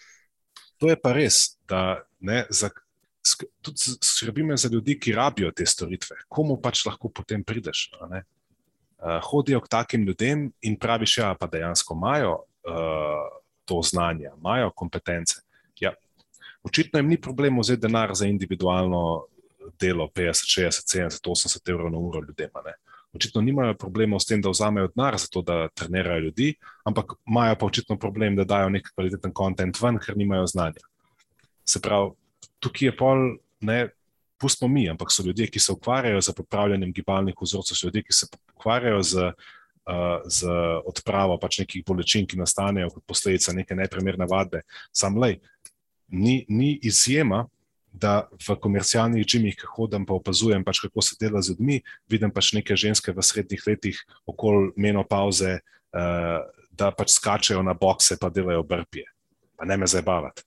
to 0.80 0.88
je 0.88 0.96
pa 0.96 1.12
res, 1.12 1.58
da 1.68 2.02
ne, 2.20 2.44
za, 2.50 2.70
tudi 3.60 3.96
skrbime 4.00 4.56
za 4.56 4.68
ljudi, 4.72 4.98
ki 5.00 5.12
rabijo 5.12 5.50
te 5.52 5.66
storitve, 5.66 6.16
komu 6.28 6.56
pač 6.62 6.84
lahko 6.86 7.10
potem 7.12 7.44
prideš. 7.44 7.90
Uh, 8.00 9.18
hodijo 9.28 9.60
k 9.60 9.68
takim 9.68 10.06
ljudem 10.06 10.50
in 10.62 10.78
praviš, 10.78 11.18
ja, 11.18 11.34
pa 11.34 11.46
dejansko 11.46 11.94
imajo 11.94 12.32
uh, 12.38 13.28
to 13.64 13.82
znanje, 13.82 14.30
imajo 14.38 14.70
kompetence. 14.70 15.40
Ja. 15.80 15.94
Očitno 16.62 16.98
jim 16.98 17.08
ni 17.08 17.20
problem 17.20 17.58
vzeti 17.58 17.80
denar 17.80 18.14
za 18.14 18.26
individualno 18.26 19.24
delo 19.80 20.08
50, 20.14 20.48
60, 20.60 20.96
70, 20.96 21.28
80 21.28 21.70
evrov 21.70 21.90
na 21.92 21.98
uro 21.98 22.20
ljudem. 22.20 22.50
Očitno 23.12 23.40
nimajo 23.40 23.74
problema 23.74 24.20
s 24.20 24.26
tem, 24.26 24.42
da 24.42 24.50
vzamejo 24.50 24.88
denar 24.94 25.18
za 25.18 25.26
to, 25.30 25.42
da 25.42 25.68
trenirajo 25.68 26.20
ljudi, 26.20 26.54
ampak 26.84 27.12
imajo 27.26 27.56
pa 27.56 27.66
očitno 27.66 27.98
problem, 27.98 28.36
da 28.36 28.44
dajo 28.44 28.68
nek 28.68 28.92
kvaliteten 28.94 29.32
kontent 29.32 29.80
ven, 29.82 29.98
ker 29.98 30.16
nimajo 30.16 30.46
znanja. 30.46 30.84
Se 31.66 31.80
pravi, 31.80 32.10
tukaj 32.60 32.88
je 32.88 32.96
pol, 32.96 33.24
ne, 33.60 33.88
pustimo 34.40 34.68
mi, 34.68 34.88
ampak 34.90 35.12
so 35.12 35.22
ljudje, 35.26 35.46
ki 35.50 35.60
se 35.60 35.72
ukvarjajo 35.72 36.20
z 36.20 36.34
popravljanjem 36.36 36.92
gibalnih 36.92 37.34
vzorcev, 37.40 37.76
so 37.76 37.86
ljudje, 37.86 38.02
ki 38.02 38.12
se 38.12 38.26
ukvarjajo 38.54 39.02
z, 39.02 39.26
uh, 39.26 40.20
z 40.24 40.54
odpravo 40.86 41.36
pač 41.38 41.60
nekih 41.64 41.84
bolečin, 41.86 42.26
ki 42.26 42.38
nastanejo 42.40 42.90
kot 42.94 43.04
posledica 43.06 43.52
neke 43.52 43.74
neprimerne 43.74 44.26
vadbe. 44.30 44.62
Sam 44.92 45.18
le, 45.18 45.36
ni, 46.10 46.44
ni 46.48 46.78
izjema. 46.82 47.46
Da 47.90 48.28
v 48.46 48.54
komercialnih 48.62 49.24
džimih, 49.26 49.56
ki 49.58 49.66
hodim, 49.66 50.04
pa 50.06 50.14
opazujem, 50.14 50.62
pač, 50.62 50.78
kako 50.84 51.02
se 51.02 51.16
dela 51.18 51.40
z 51.42 51.50
ljudmi, 51.50 51.80
vidim 52.06 52.30
pač 52.30 52.52
neke 52.54 52.76
ženske 52.78 53.10
v 53.10 53.24
srednjih 53.26 53.64
letih, 53.66 53.98
okoli 54.30 54.70
menopauze, 54.78 55.56
uh, 55.58 56.36
da 56.70 56.92
pač 56.94 57.16
skačejo 57.16 57.64
na 57.66 57.74
bokse, 57.74 58.14
pa 58.20 58.30
delajo 58.30 58.62
brpije. 58.62 59.10
Pa 59.58 59.66
ne 59.66 59.76
me 59.76 59.90
zabavati. 59.90 60.46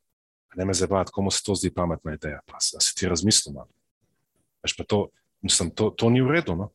Ne 0.55 0.65
me 0.65 0.73
zabavati, 0.73 1.11
komu 1.11 1.31
se 1.35 1.43
to 1.43 1.55
zdi 1.59 1.73
pametna 1.73 2.15
ideja. 2.15 2.39
Pa 2.47 2.63
si 2.63 2.95
ti 2.95 3.11
razmislil. 3.11 3.59
To, 4.87 5.07
mislim, 5.43 5.75
to, 5.75 5.89
to 5.91 6.09
ni 6.09 6.23
v 6.23 6.31
redu. 6.39 6.55
No? 6.55 6.71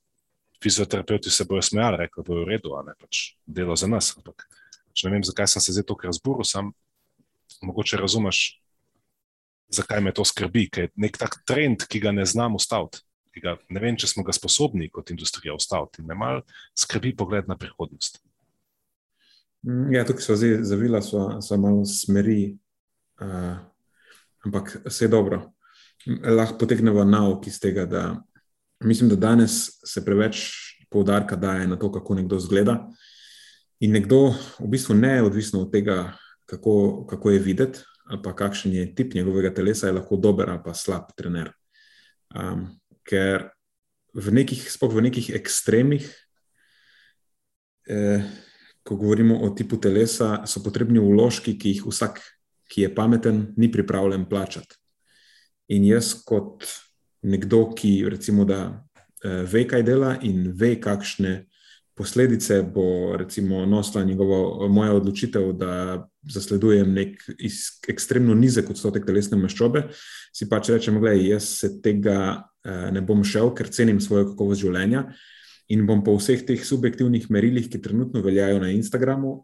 Fizioterapeuti 0.63 1.31
se 1.31 1.49
bojo 1.49 1.63
smejali, 1.63 2.05
rekli 2.05 2.25
bojo 2.27 2.45
v 2.45 2.53
redu, 2.53 2.77
a 2.77 2.85
ne 2.87 2.95
pač 3.01 3.39
delo 3.47 3.77
za 3.77 3.89
nas. 3.89 4.13
Ampak, 4.21 4.45
ne 5.05 5.17
vem, 5.17 5.25
zakaj 5.25 5.49
sem 5.49 5.65
se 5.65 5.73
zdaj 5.73 5.89
tako 5.89 6.13
razburil, 6.13 6.45
sam 6.45 6.73
mogoče 7.63 7.97
razumeš, 7.97 8.61
zakaj 9.69 10.01
me 10.05 10.13
to 10.15 10.25
skrbi, 10.25 10.69
ker 10.71 10.89
je 10.89 10.93
nek 10.97 11.19
tak 11.21 11.41
trend, 11.47 11.85
ki 11.89 12.01
ga 12.01 12.13
ne 12.13 12.27
znam 12.27 12.57
ustaviti. 12.59 13.05
Ne 13.71 13.81
vem, 13.81 13.95
če 13.95 14.09
smo 14.11 14.25
ga 14.27 14.35
sposobni 14.35 14.89
kot 14.91 15.13
industrija 15.15 15.55
ustaviti. 15.55 16.03
Me 16.03 16.17
mal 16.19 16.41
skrbi 16.75 17.13
pogled 17.17 17.47
na 17.47 17.55
prihodnost. 17.59 18.19
Mm, 19.67 19.93
ja, 19.95 20.03
tukaj 20.07 20.25
so 20.25 20.39
zdaj 20.39 20.65
zavila, 20.67 21.03
so, 21.03 21.29
so 21.45 21.59
malo 21.61 21.85
smeri, 21.87 22.57
uh, 23.23 23.55
ampak 24.47 24.77
vse 24.87 25.07
je 25.07 25.13
dobro 25.15 25.45
lahko 26.07 26.59
potegnemo 26.59 27.05
nauk 27.05 27.47
iz 27.47 27.61
tega, 27.61 27.85
da 27.87 28.23
mislim, 28.85 29.11
da 29.11 29.17
danes 29.17 29.81
se 29.85 30.05
preveč 30.05 30.47
poudarka 30.91 31.37
daje 31.37 31.67
na 31.67 31.77
to, 31.77 31.93
kako 31.93 32.15
nekdo 32.15 32.39
zgleda. 32.39 32.89
In 33.81 33.93
nekdo, 33.93 34.35
v 34.59 34.69
bistvu, 34.69 34.95
ne 34.95 35.23
odvisno 35.23 35.63
od 35.63 35.73
tega, 35.73 36.17
kako, 36.47 37.07
kako 37.07 37.31
je 37.31 37.39
videti, 37.39 37.79
ali 38.09 38.23
pa 38.23 38.33
kakšen 38.37 38.73
je 38.73 38.87
tip 38.95 39.15
njegovega 39.15 39.53
telesa, 39.55 39.87
je 39.87 39.93
lahko 39.93 40.17
dober 40.17 40.51
ali 40.51 40.63
pa 40.65 40.75
slab 40.75 41.13
trener. 41.17 41.53
Um, 42.35 42.69
ker 43.05 43.51
v 44.17 44.33
nekih, 44.33 44.65
sploh 44.71 44.93
v 44.93 45.09
nekih 45.09 45.31
ekstremih, 45.37 46.05
eh, 47.89 48.25
ko 48.83 48.97
govorimo 48.97 49.37
o 49.45 49.51
tipu 49.53 49.77
telesa, 49.77 50.47
so 50.47 50.65
potrebni 50.65 51.01
vložki, 51.01 51.59
ki 51.61 51.77
jih 51.77 51.87
vsak, 51.87 52.21
ki 52.69 52.83
je 52.83 52.95
pameten, 52.95 53.53
ni 53.57 53.69
pripravljen 53.73 54.25
plačati. 54.29 54.77
In 55.69 55.85
jaz, 55.85 56.15
kot 56.25 56.65
nekdo, 57.23 57.69
ki 57.77 58.09
recimo, 58.09 58.45
da, 58.49 58.85
uh, 59.25 59.45
ve, 59.45 59.67
kaj 59.69 59.83
dela 59.85 60.17
in 60.25 60.53
ve, 60.57 60.77
kakšne 60.81 61.49
posledice 61.99 62.63
bo 62.63 63.17
recimo, 63.19 63.65
nosila 63.67 64.05
njegova, 64.05 64.69
moja 64.69 64.93
odločitev, 64.95 65.53
da 65.59 65.73
zasledujem 66.23 66.93
nek 66.95 67.25
ekstremno 67.89 68.35
nizek 68.39 68.71
odstotek 68.71 69.07
telesne 69.07 69.39
maščobe, 69.41 69.89
si 70.35 70.47
pač 70.49 70.71
rečem, 70.71 71.01
da 71.03 71.13
jaz 71.17 71.49
se 71.59 71.73
tega 71.83 72.19
uh, 72.39 72.87
ne 72.95 73.03
bom 73.03 73.25
šel, 73.27 73.51
ker 73.59 73.73
cenim 73.75 73.99
svojo 74.01 74.31
kakovost 74.31 74.63
življenja. 74.63 75.09
In 75.75 75.83
bom 75.89 76.01
po 76.05 76.15
vseh 76.17 76.47
teh 76.49 76.63
subjektivnih 76.65 77.27
merilih, 77.35 77.67
ki 77.69 77.83
trenutno 77.85 78.23
veljajo 78.25 78.63
na 78.63 78.71
Instagramu, 78.73 79.35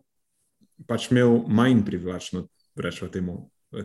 pač 0.88 1.10
imel 1.10 1.42
manj 1.50 1.82
privlačno, 1.84 2.46
rečemo 2.80 3.10
temu, 3.12 3.36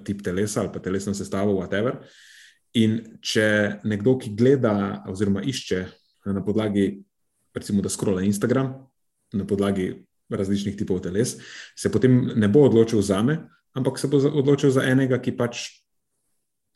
tip 0.06 0.22
telesa 0.24 0.62
ali 0.62 0.72
pa 0.74 0.80
telesno 0.80 1.16
sestavo, 1.18 1.58
whatever. 1.58 2.00
In 2.78 3.00
če 3.26 3.82
nekdo, 3.90 4.16
ki 4.22 4.36
gleda 4.38 5.04
oziroma 5.10 5.42
išče 5.42 5.84
na 6.30 6.44
podlagi, 6.46 7.00
recimo, 7.56 7.82
da 7.82 7.90
skrola 7.90 8.22
Instagram, 8.22 8.74
na 9.34 9.46
podlagi 9.48 10.06
različnih 10.30 10.78
tipov 10.78 11.02
teles, 11.02 11.36
se 11.76 11.92
potem 11.92 12.32
ne 12.36 12.48
bo 12.48 12.66
odločil 12.68 13.02
za 13.02 13.22
me, 13.24 13.40
ampak 13.74 14.00
se 14.00 14.08
bo 14.08 14.18
odločil 14.18 14.72
za 14.72 14.84
enega, 14.86 15.20
ki 15.22 15.36
pač 15.38 15.68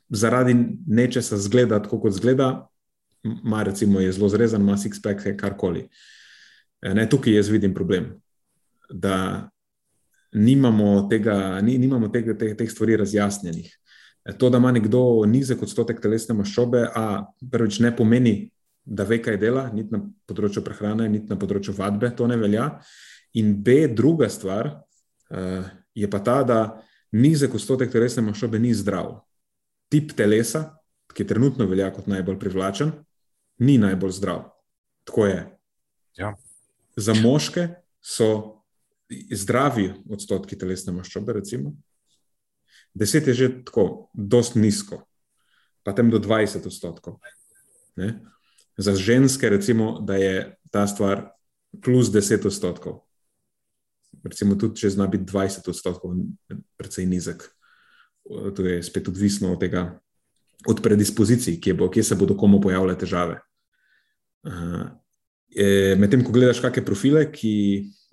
zaradi 0.10 0.56
nečesa 0.88 1.38
zgleda 1.38 1.82
tako, 1.84 2.00
kot 2.06 2.14
zgleda, 2.14 2.68
ima 3.24 3.64
recimo 3.64 4.00
je 4.00 4.12
zelo 4.12 4.30
zrezan, 4.30 4.62
ima 4.62 4.78
six-pack, 4.78 5.36
karkoli. 5.40 5.88
Ne, 6.84 7.08
tukaj 7.10 7.38
jaz 7.38 7.50
vidim 7.50 7.74
problem. 7.74 8.12
Da 8.90 9.50
nimamo 10.34 11.08
tega, 11.10 11.62
ni, 11.62 11.78
nimamo 11.78 12.10
tega, 12.12 12.36
teh, 12.38 12.58
teh 12.58 12.72
stvari 12.72 12.98
razjasnjenih. 12.98 13.70
To, 14.40 14.50
da 14.50 14.58
ima 14.58 14.72
nekdo 14.72 15.26
nizek 15.28 15.64
odstotek 15.64 16.02
telesne 16.02 16.36
maščobe, 16.36 16.84
a 16.96 17.26
prvič 17.52 17.80
ne 17.84 17.94
pomeni, 17.96 18.52
da 18.86 19.06
ve, 19.08 19.20
kaj 19.24 19.38
dela, 19.40 19.68
niti 19.74 19.94
na 19.96 20.02
področju 20.28 20.64
prehrane, 20.66 21.08
niti 21.10 21.32
na 21.32 21.38
področju 21.40 21.76
vadbe, 21.78 22.12
to 22.16 22.28
ne 22.28 22.38
velja. 22.40 22.68
In 23.40 23.56
B, 23.64 23.88
druga 23.90 24.30
stvar 24.30 24.70
uh, 24.74 25.70
je 25.96 26.10
pa 26.10 26.20
ta, 26.24 26.42
da 26.44 26.60
nizek 27.16 27.56
odstotek 27.56 27.92
telesne 27.94 28.24
maščobe 28.26 28.60
ni 28.60 28.74
zdrav. 28.76 29.16
Tip 29.94 30.16
telesa, 30.18 30.66
ki 31.14 31.28
trenutno 31.30 31.68
velja 31.70 31.92
kot 31.94 32.10
najbolj 32.10 32.40
privlačen, 32.42 32.92
ni 33.64 33.78
najbolj 33.82 34.18
zdrav. 34.18 34.44
Tako 35.08 35.28
je. 35.30 35.40
Ja. 36.18 36.34
Za 36.98 37.16
moške 37.18 37.68
so 38.02 38.30
zdravi 39.32 39.92
odstotki 40.10 40.58
telesne 40.60 40.94
maščobe, 40.96 41.38
recimo. 41.40 41.74
Deset 42.94 43.28
je 43.28 43.34
že 43.34 43.50
tako, 43.66 44.10
dost 44.14 44.56
nizko, 44.56 45.02
pa 45.86 45.94
tem 45.98 46.12
do 46.14 46.22
20 46.22 46.66
odstotkov. 46.70 47.18
Ne? 47.98 48.20
Za 48.78 48.96
ženske, 48.96 49.50
recimo, 49.50 50.00
da 50.02 50.16
je 50.16 50.56
ta 50.72 50.88
stvar 50.88 51.30
plus 51.82 52.10
10 52.10 52.46
odstotkov. 52.46 53.04
Recimo, 54.24 54.56
tudi 54.56 54.82
če 54.82 54.94
zna 54.94 55.08
biti 55.08 55.26
20 55.30 55.70
odstotkov, 55.70 56.16
precej 56.78 57.06
nizek. 57.06 57.46
To 58.24 58.66
je 58.66 58.82
spet 58.84 59.08
odvisno 59.08 59.54
od 59.54 59.60
tega, 59.60 60.00
od 60.70 60.82
predispozicij, 60.82 61.60
kje, 61.62 61.74
bo, 61.74 61.90
kje 61.92 62.04
se 62.04 62.16
bodo 62.16 62.38
komu 62.38 62.62
pojavljale 62.62 62.98
težave. 62.98 63.42
Uh, 64.48 64.90
Medtem, 66.00 66.24
ko 66.26 66.34
gledaš 66.34 66.64
kakšne 66.64 66.82
profile, 66.86 67.28
ki 67.30 67.54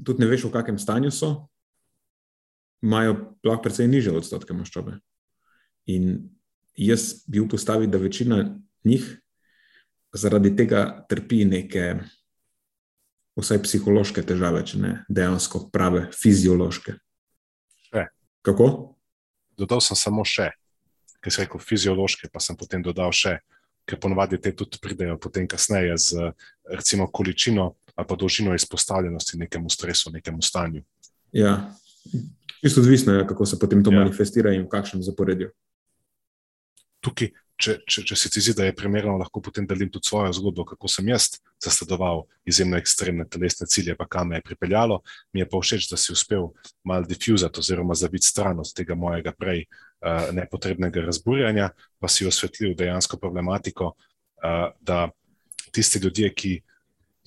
tudi 0.04 0.20
ne 0.20 0.28
veš, 0.28 0.44
v 0.44 0.52
kakšnem 0.52 0.80
stanju 0.82 1.12
so, 1.14 1.30
imajo 2.84 3.14
lahko 3.44 3.64
precej 3.64 3.88
niže 3.88 4.12
odstotke 4.12 4.52
maščobe. 4.56 4.98
In 5.88 6.28
jaz 6.76 7.24
bi 7.28 7.40
upostavil, 7.40 7.88
da 7.88 8.00
večina 8.00 8.42
njih 8.84 9.06
zaradi 10.12 10.52
tega 10.56 10.84
trpi 11.08 11.44
neke, 11.48 11.84
vsaj 13.40 13.62
psihološke 13.64 14.24
težave, 14.26 14.62
če 14.66 14.80
ne 14.80 14.92
dejansko 15.08 15.68
prave 15.72 16.08
fiziološke. 16.12 16.96
Še. 17.88 18.06
Kako? 18.46 18.66
Dodal 19.60 19.82
sem 19.84 19.98
samo 19.98 20.24
še, 20.26 20.50
ker 21.20 21.32
sem 21.32 21.46
rekel 21.46 21.62
fiziološke, 21.62 22.30
pa 22.32 22.42
sem 22.42 22.58
potem 22.58 22.84
dodal 22.84 23.14
še, 23.16 23.38
ker 23.88 24.00
ponovadi 24.00 24.38
te 24.42 24.52
tudi 24.56 24.80
pridejo 24.82 25.16
potem 25.20 25.48
kasneje 25.48 25.96
z 25.98 26.32
recimo 26.70 27.08
količino 27.10 27.74
ali 27.98 28.06
pa 28.08 28.16
dolžino 28.16 28.54
izpostavljenosti 28.56 29.36
nekemu 29.36 29.68
stresu, 29.68 30.12
nekemu 30.14 30.40
stanju. 30.40 30.80
Ja, 31.36 31.74
Čisto 32.60 32.80
odvisno 32.80 33.12
je, 33.12 33.26
kako 33.26 33.46
se 33.46 33.58
potem 33.58 33.84
to 33.84 33.92
ja. 33.92 33.98
manifestira 33.98 34.52
in 34.52 34.62
v 34.62 34.68
kakšnem 34.68 35.02
zaporedju. 35.02 35.50
Tukaj, 37.00 37.32
če, 37.60 37.76
če, 37.88 38.04
če 38.08 38.16
se 38.16 38.30
ti 38.32 38.42
zdi, 38.42 38.54
da 38.58 38.66
je 38.66 38.74
primerno, 38.76 39.16
lahko 39.20 39.42
potem 39.44 39.66
delim 39.68 39.90
tudi 39.92 40.08
svojo 40.08 40.32
zgodbo, 40.36 40.64
kako 40.72 40.88
sem 40.90 41.10
jaz 41.12 41.28
zasledoval 41.62 42.24
izjemno 42.48 42.78
ekstremne 42.80 43.26
telesne 43.28 43.68
cilje, 43.70 43.94
pa 43.98 44.06
kam 44.10 44.32
me 44.32 44.40
je 44.40 44.46
pripeljalo. 44.48 45.00
Mi 45.32 45.42
je 45.42 45.48
pa 45.50 45.60
všeč, 45.60 45.90
da 45.92 45.98
si 46.00 46.12
uspel 46.14 46.48
malo 46.84 47.08
difuzati 47.08 47.62
oziroma 47.62 47.96
zaviti 47.98 48.30
stran 48.30 48.60
od 48.62 48.72
tega 48.76 48.96
mojega 48.98 49.34
prej 49.36 49.66
uh, 49.66 50.30
nepotrebnega 50.36 51.04
razburjanja, 51.06 51.70
pa 52.00 52.08
si 52.08 52.28
osvetlil 52.28 52.74
dejansko 52.78 53.20
problematiko, 53.20 53.92
uh, 53.94 54.72
da 54.80 55.06
tisti 55.70 56.00
ljudje, 56.02 56.32
ki 56.34 56.56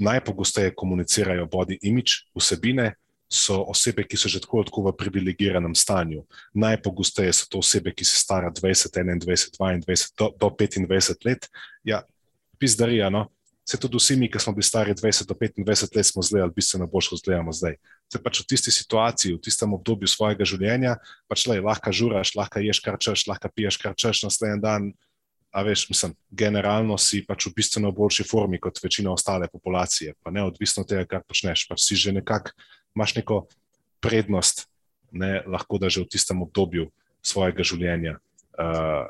najpogosteje 0.04 0.74
komunicirajo 0.76 1.46
body 1.52 1.78
image, 1.82 2.26
vsebine, 2.36 2.94
so 3.34 3.64
osebe, 3.66 4.06
ki 4.06 4.18
so 4.18 4.30
že 4.30 4.44
tako, 4.44 4.62
tako 4.68 4.86
v 4.86 4.94
privilegiranem 4.98 5.74
stanju. 5.74 6.22
Najpogosteje 6.54 7.34
so 7.34 7.50
to 7.50 7.64
osebe, 7.66 7.90
ki 7.90 8.06
so 8.06 8.20
stare 8.20 8.52
20, 8.54 8.94
21, 8.94 9.26
22 9.58 10.14
do, 10.14 10.30
do 10.38 10.48
25 10.54 11.26
let. 11.26 11.50
Ja, 11.82 12.04
pizdarija, 12.62 13.10
no. 13.10 13.32
se 13.66 13.78
tudi 13.80 13.96
vsi 13.98 14.18
mi, 14.20 14.28
ki 14.28 14.40
smo 14.40 14.54
bili 14.54 14.64
stari 14.64 14.94
20 14.94 15.28
do 15.28 15.34
25 15.34 15.96
let, 15.96 16.06
smo 16.06 16.22
zdaj 16.22 16.42
ali 16.42 16.52
bistveno 16.56 16.88
bolj 16.88 17.16
izgledamo 17.16 17.52
zdaj. 17.52 17.78
Se 18.12 18.20
pač 18.20 18.42
v 18.42 18.46
tisti 18.46 18.72
situaciji, 18.72 19.34
v 19.34 19.42
tistem 19.42 19.74
obdobju 19.74 20.08
svojega 20.08 20.46
življenja, 20.46 20.98
pač 21.32 21.48
le, 21.48 21.62
lahko 21.64 21.92
žuraš, 21.96 22.36
lahko 22.36 22.60
ješ 22.60 22.84
kar 22.84 23.00
češ, 23.00 23.26
lahko 23.32 23.50
piješ 23.56 23.80
kar 23.82 23.96
češ 23.96 24.28
naslednji 24.28 24.62
dan. 24.62 24.92
A 25.54 25.62
veš, 25.62 25.86
mislim, 25.86 26.16
generalno 26.34 26.98
si 26.98 27.22
pač 27.22 27.46
v 27.46 27.54
bistveno 27.56 27.92
boljši 27.94 28.26
formi 28.26 28.58
kot 28.60 28.80
večina 28.84 29.12
ostale 29.14 29.48
populacije, 29.48 30.16
pa 30.26 30.34
neodvisno 30.34 30.82
od 30.82 30.90
tega, 30.90 31.06
kar 31.06 31.22
počneš. 31.22 31.68
Pač 31.70 31.86
si 31.86 31.96
že 31.96 32.12
nekako 32.12 32.52
imaš 32.96 33.16
neko 33.16 33.46
prednost, 34.04 34.68
ne, 35.12 35.42
lahko 35.48 35.78
da 35.78 35.90
že 35.90 36.04
v 36.04 36.12
tistem 36.12 36.42
obdobju 36.42 36.90
svojega 37.24 37.64
življenja. 37.64 38.20
Uh, 38.54 39.10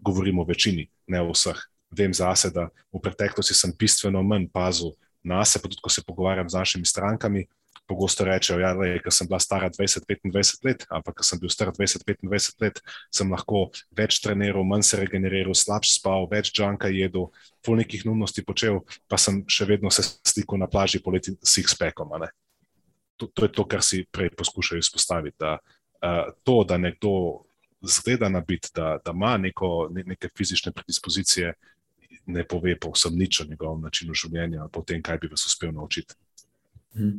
govorimo 0.00 0.42
o 0.42 0.48
večini, 0.48 0.88
ne 1.06 1.20
o 1.20 1.34
vseh 1.34 1.58
vem 1.90 2.14
zase, 2.14 2.50
da 2.50 2.70
v 2.94 3.02
preteklosti 3.02 3.54
sem 3.54 3.74
bistveno 3.74 4.22
manj 4.22 4.48
pazil 4.52 4.94
na 5.26 5.42
sebe, 5.44 5.68
tudi 5.68 5.82
ko 5.82 5.90
se 5.90 6.02
pogovarjam 6.06 6.48
z 6.48 6.54
našimi 6.54 6.86
strankami. 6.86 7.46
Pogosto 7.90 8.22
rečejo, 8.22 8.60
da 8.62 8.86
ja, 8.86 9.10
sem 9.10 9.26
bila 9.26 9.40
stara 9.42 9.66
20-25 9.74 10.62
let, 10.62 10.84
ampak 10.94 11.16
ko 11.18 11.24
sem 11.26 11.40
bil 11.42 11.50
star 11.50 11.72
20-25 11.74 12.62
let, 12.62 12.78
sem 13.10 13.32
lahko 13.34 13.64
več 13.98 14.20
treniral, 14.22 14.62
manj 14.62 14.86
se 14.86 15.00
regeneriral, 15.00 15.56
slabš 15.58 15.96
spal, 15.96 16.28
več 16.30 16.52
džanka 16.54 16.92
jedel, 16.94 17.26
pol 17.66 17.80
nekih 17.82 18.06
nujnosti 18.06 18.46
počel, 18.46 18.78
pa 19.10 19.18
sem 19.18 19.42
še 19.50 19.66
vedno 19.66 19.90
se 19.90 20.06
slikal 20.22 20.62
na 20.62 20.70
plaži 20.70 21.02
poleti 21.02 21.34
s 21.42 21.58
X-Packom. 21.64 22.14
To, 23.18 23.26
to 23.26 23.48
je 23.48 23.52
to, 23.58 23.66
kar 23.66 23.82
si 23.82 24.04
prej 24.06 24.30
poskušajo 24.38 24.78
izpostaviti. 24.78 25.36
Da, 25.42 25.58
uh, 25.58 26.30
to, 26.46 26.62
da 26.62 26.78
nekdo 26.78 27.42
zgleda 27.82 28.30
na 28.30 28.40
bit, 28.40 28.70
da, 28.74 29.00
da 29.04 29.10
ima 29.10 29.34
neko, 29.36 29.88
ne, 29.90 30.06
neke 30.14 30.30
fizične 30.36 30.72
predispozicije, 30.72 31.52
ne 32.26 32.44
pove 32.46 32.78
povsem 32.78 33.18
nič 33.18 33.40
o 33.40 33.50
njegovem 33.50 33.82
načinu 33.82 34.14
življenja, 34.14 34.68
o 34.70 34.82
tem, 34.86 35.02
kaj 35.02 35.18
bi 35.18 35.30
vas 35.34 35.46
uspel 35.46 35.72
naučiti. 35.74 36.14
Mhm. 36.96 37.10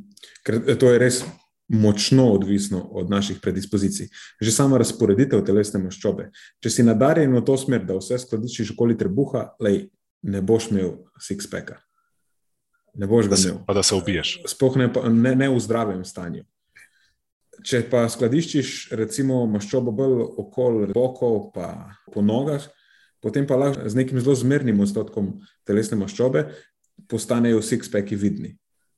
Ker 0.43 0.61
eh, 0.67 0.75
to 0.79 0.91
je 0.91 0.99
res 0.99 1.23
močno 1.71 2.31
odvisno 2.33 2.81
od 2.91 3.09
naših 3.09 3.39
predispozicij. 3.39 4.09
Že 4.41 4.51
sama 4.51 4.77
razporeditev 4.77 5.43
telesne 5.47 5.79
maščobe. 5.79 6.29
Če 6.59 6.69
si 6.69 6.83
nadarjen 6.83 7.31
v 7.31 7.43
to 7.47 7.55
smer, 7.57 7.85
da 7.87 7.95
vse 7.95 8.19
skladiščiš 8.19 8.73
okoli 8.75 8.97
trebuha, 8.99 9.53
lej, 9.63 9.85
ne 10.27 10.41
boš 10.43 10.67
imel 10.73 10.97
six-packa. 11.15 11.79
Ne 12.99 13.07
boš 13.07 13.31
ga 13.31 13.39
imel. 13.39 13.61
Pa 13.67 13.77
da 13.77 13.83
se 13.87 13.95
ubiješ. 13.95 14.41
Sploh 14.51 14.75
ne, 14.81 14.89
ne, 15.15 15.35
ne 15.35 15.47
v 15.47 15.61
zdravem 15.63 16.03
stanju. 16.05 16.43
Če 17.63 17.85
pa 17.87 18.03
skladiščiš, 18.09 18.91
recimo, 18.97 19.45
maščobo 19.47 19.93
bolj 19.95 20.25
okoli 20.43 20.91
bokov, 20.91 21.53
pa 21.55 21.93
po 22.11 22.23
nogah, 22.25 22.65
potem 23.23 23.47
pa 23.47 23.55
lahko 23.55 23.87
z 23.87 23.95
nekim 23.95 24.19
zelo 24.19 24.35
zmernim 24.35 24.81
odstotkom 24.83 25.37
telesne 25.67 25.95
maščobe 25.99 26.49
postanejo 27.07 27.61
vsi 27.61 27.79
speki 27.85 28.17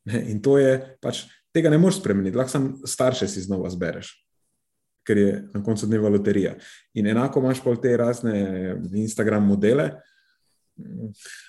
vidni. 0.06 0.32
In 0.32 0.42
to 0.42 0.58
je 0.58 0.98
pač, 1.02 1.24
tega 1.54 1.70
ne 1.70 1.78
moreš 1.78 2.02
spremeniti, 2.02 2.38
lahko 2.38 2.52
sam 2.52 2.70
starše 2.86 3.28
si 3.28 3.42
znova 3.42 3.70
zbereš, 3.70 4.13
ker 5.08 5.18
je 5.18 5.34
na 5.54 5.63
koncu 5.63 5.88
dneva 5.88 6.10
loterija. 6.10 6.56
In 6.94 7.08
enako 7.08 7.39
imaš 7.39 7.63
pa 7.63 7.76
te 7.76 7.98
razne 7.98 8.36
Instagram 8.94 9.48
modele. 9.48 9.92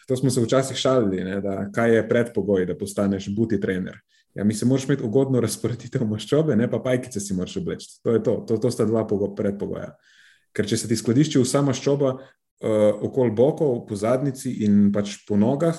To 0.09 0.17
smo 0.17 0.31
se 0.31 0.43
včasih 0.43 0.77
šalili, 0.77 1.25
ne, 1.25 1.40
da 1.40 1.71
kaj 1.73 1.95
je 1.97 2.09
predpogoj, 2.09 2.67
da 2.67 2.77
postaneš 2.77 3.31
buti 3.35 3.61
trener. 3.61 3.99
Ja, 4.35 4.45
mi 4.45 4.55
se 4.55 4.67
moraš 4.67 4.85
imeti 4.85 5.05
ugodno 5.07 5.40
razporeditev 5.40 6.03
maščobe, 6.11 6.57
ne 6.57 6.67
pa 6.71 6.81
pajkice 6.83 7.21
si 7.21 7.35
moraš 7.35 7.57
obleči. 7.57 7.88
To 8.03 8.12
je 8.17 8.23
to, 8.23 8.35
to, 8.49 8.59
to 8.59 8.71
sta 8.71 8.85
dva 8.85 9.07
predpogoja. 9.07 9.95
Ker 10.55 10.67
če 10.67 10.77
se 10.77 10.90
ti 10.90 10.99
skladišči 10.99 11.38
vsa 11.38 11.62
maščoba, 11.62 12.11
uh, 12.19 13.05
okoli 13.07 13.31
bokov, 13.31 13.85
po 13.88 13.97
zadnici 13.97 14.51
in 14.67 14.90
pač 14.93 15.21
po 15.29 15.38
nogah, 15.38 15.79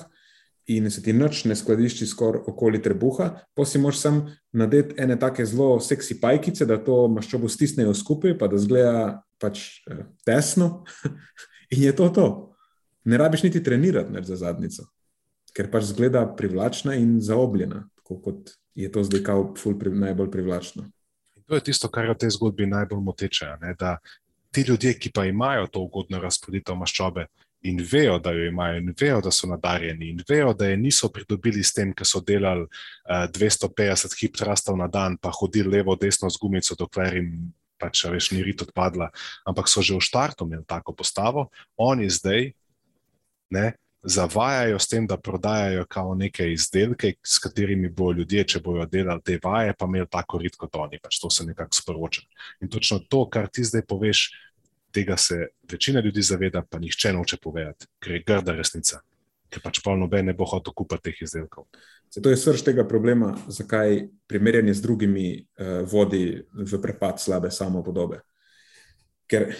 in 0.66 0.90
se 0.90 1.02
ti 1.02 1.12
noč 1.12 1.44
ne 1.44 1.54
skladišči 1.56 2.06
skoraj 2.06 2.48
okoli 2.50 2.80
trebuha, 2.82 3.28
pa 3.54 3.64
si 3.64 3.78
moš 3.78 4.00
sam 4.02 4.20
nadeti 4.52 4.96
ene 4.98 5.18
take 5.18 5.46
zelo 5.46 5.80
seksi 5.80 6.18
pajkice, 6.20 6.66
da 6.66 6.78
to 6.82 7.06
maščobo 7.08 7.48
stisnejo 7.48 7.94
skupaj, 7.94 8.34
pa 8.38 8.48
da 8.50 8.58
zgleda 8.58 9.22
pač 9.42 9.62
uh, 9.86 10.02
tesno. 10.26 10.84
in 11.74 11.86
je 11.86 11.94
to 11.96 12.08
to. 12.08 12.26
Ne 13.04 13.18
rabiš 13.18 13.46
niti 13.46 13.62
trenirati 13.62 14.12
ne, 14.12 14.22
za 14.26 14.36
zadnico, 14.36 14.88
ker 15.54 15.70
pač 15.70 15.92
zgleda 15.92 16.24
privlačna 16.36 16.96
in 16.98 17.20
zaobljena, 17.22 17.84
kot 18.02 18.56
je 18.74 18.90
to 18.92 19.04
zdaj 19.06 19.22
kao 19.22 19.48
pri, 19.54 19.90
najbolj 19.94 20.30
privlačno. 20.30 20.88
To 21.46 21.54
je 21.54 21.62
tisto, 21.62 21.88
kar 21.88 22.04
je 22.04 22.16
v 22.16 22.22
tej 22.24 22.34
zgodbi 22.34 22.66
najbolj 22.66 23.04
moteče. 23.06 23.52
Ne, 23.62 23.76
da 23.78 23.98
ti 24.50 24.64
ljudje, 24.66 24.96
ki 24.98 25.12
pa 25.14 25.28
imajo 25.30 25.68
to 25.70 25.84
ugodno 25.86 26.18
razporeditev 26.18 26.74
maščobe 26.74 27.28
in 27.68 27.80
vejo, 27.92 28.18
da 28.22 28.32
jo 28.32 28.46
imajo, 28.48 28.80
in 28.80 28.94
vejo, 29.00 29.20
da 29.24 29.30
so 29.34 29.48
nadarjeni, 29.50 30.10
in 30.10 30.24
vejo, 30.28 30.52
da 30.54 30.68
je 30.70 30.76
niso 30.80 31.10
pridobili 31.12 31.64
s 31.64 31.74
tem, 31.74 31.92
ker 31.94 32.06
so 32.06 32.20
delali 32.24 32.66
uh, 32.66 33.26
250 33.34 34.16
hip 34.20 34.36
trastov 34.38 34.78
na 34.78 34.88
dan, 34.88 35.18
pa 35.18 35.32
hodili 35.34 35.78
levo, 35.78 35.96
desno 35.96 36.30
z 36.30 36.40
gumico, 36.42 36.76
dokler 36.78 37.18
jim 37.20 37.32
pač 37.80 38.04
veš, 38.08 38.30
ni 38.32 38.44
rit 38.44 38.62
odpadla, 38.64 39.10
ampak 39.44 39.68
so 39.68 39.84
že 39.84 39.96
v 39.96 40.04
štartu 40.04 40.46
imeli 40.46 40.64
tako 40.64 40.96
postavo, 40.96 41.50
oni 41.76 42.08
zdaj. 42.10 42.52
Ne, 43.46 43.76
zavajajo 44.06 44.78
s 44.78 44.88
tem, 44.88 45.06
da 45.06 45.16
prodajajo 45.16 45.84
kao 45.90 46.14
neke 46.14 46.52
izdelke, 46.52 47.14
s 47.26 47.38
katerimi 47.38 47.88
bo 47.88 48.12
ljudje, 48.12 48.44
če 48.44 48.60
bojo 48.62 48.86
delali 48.86 49.22
te 49.24 49.38
vaje, 49.42 49.74
pa 49.78 49.86
imeli 49.86 50.06
tako 50.10 50.38
rit 50.38 50.56
kot 50.56 50.74
oni. 50.78 50.98
Pač 51.02 51.18
to 51.22 51.30
se 51.30 51.46
nekako 51.46 51.74
sporoča. 51.74 52.22
In 52.62 52.70
točno 52.70 52.98
to, 52.98 53.24
kar 53.30 53.48
ti 53.48 53.64
zdaj 53.64 53.82
poveš, 53.88 54.28
tega 54.96 55.16
se 55.20 55.46
večina 55.70 56.00
ljudi 56.00 56.22
zaveda, 56.24 56.62
pa 56.70 56.80
nihče 56.80 57.12
noče 57.12 57.36
povedati, 57.42 57.86
ker 58.00 58.16
je 58.16 58.22
grda 58.26 58.56
resnica. 58.56 59.02
Ker 59.52 59.62
pač 59.62 59.78
pa 59.84 59.94
noben 59.96 60.26
ne 60.26 60.34
bo 60.34 60.48
hotel 60.48 60.74
kupiti 60.74 61.10
teh 61.10 61.22
izdelkov. 61.22 61.68
Zato 62.10 62.30
je 62.32 62.38
srč 62.40 62.64
tega 62.64 62.86
problema, 62.88 63.34
zakaj 63.52 64.06
primerjanje 64.30 64.74
z 64.74 64.82
drugimi 64.82 65.26
uh, 65.36 65.82
vodi 65.90 66.40
v 66.50 66.80
prepad 66.82 67.20
slabe 67.22 67.50
samopodobe. 67.54 68.22
Ker 69.30 69.52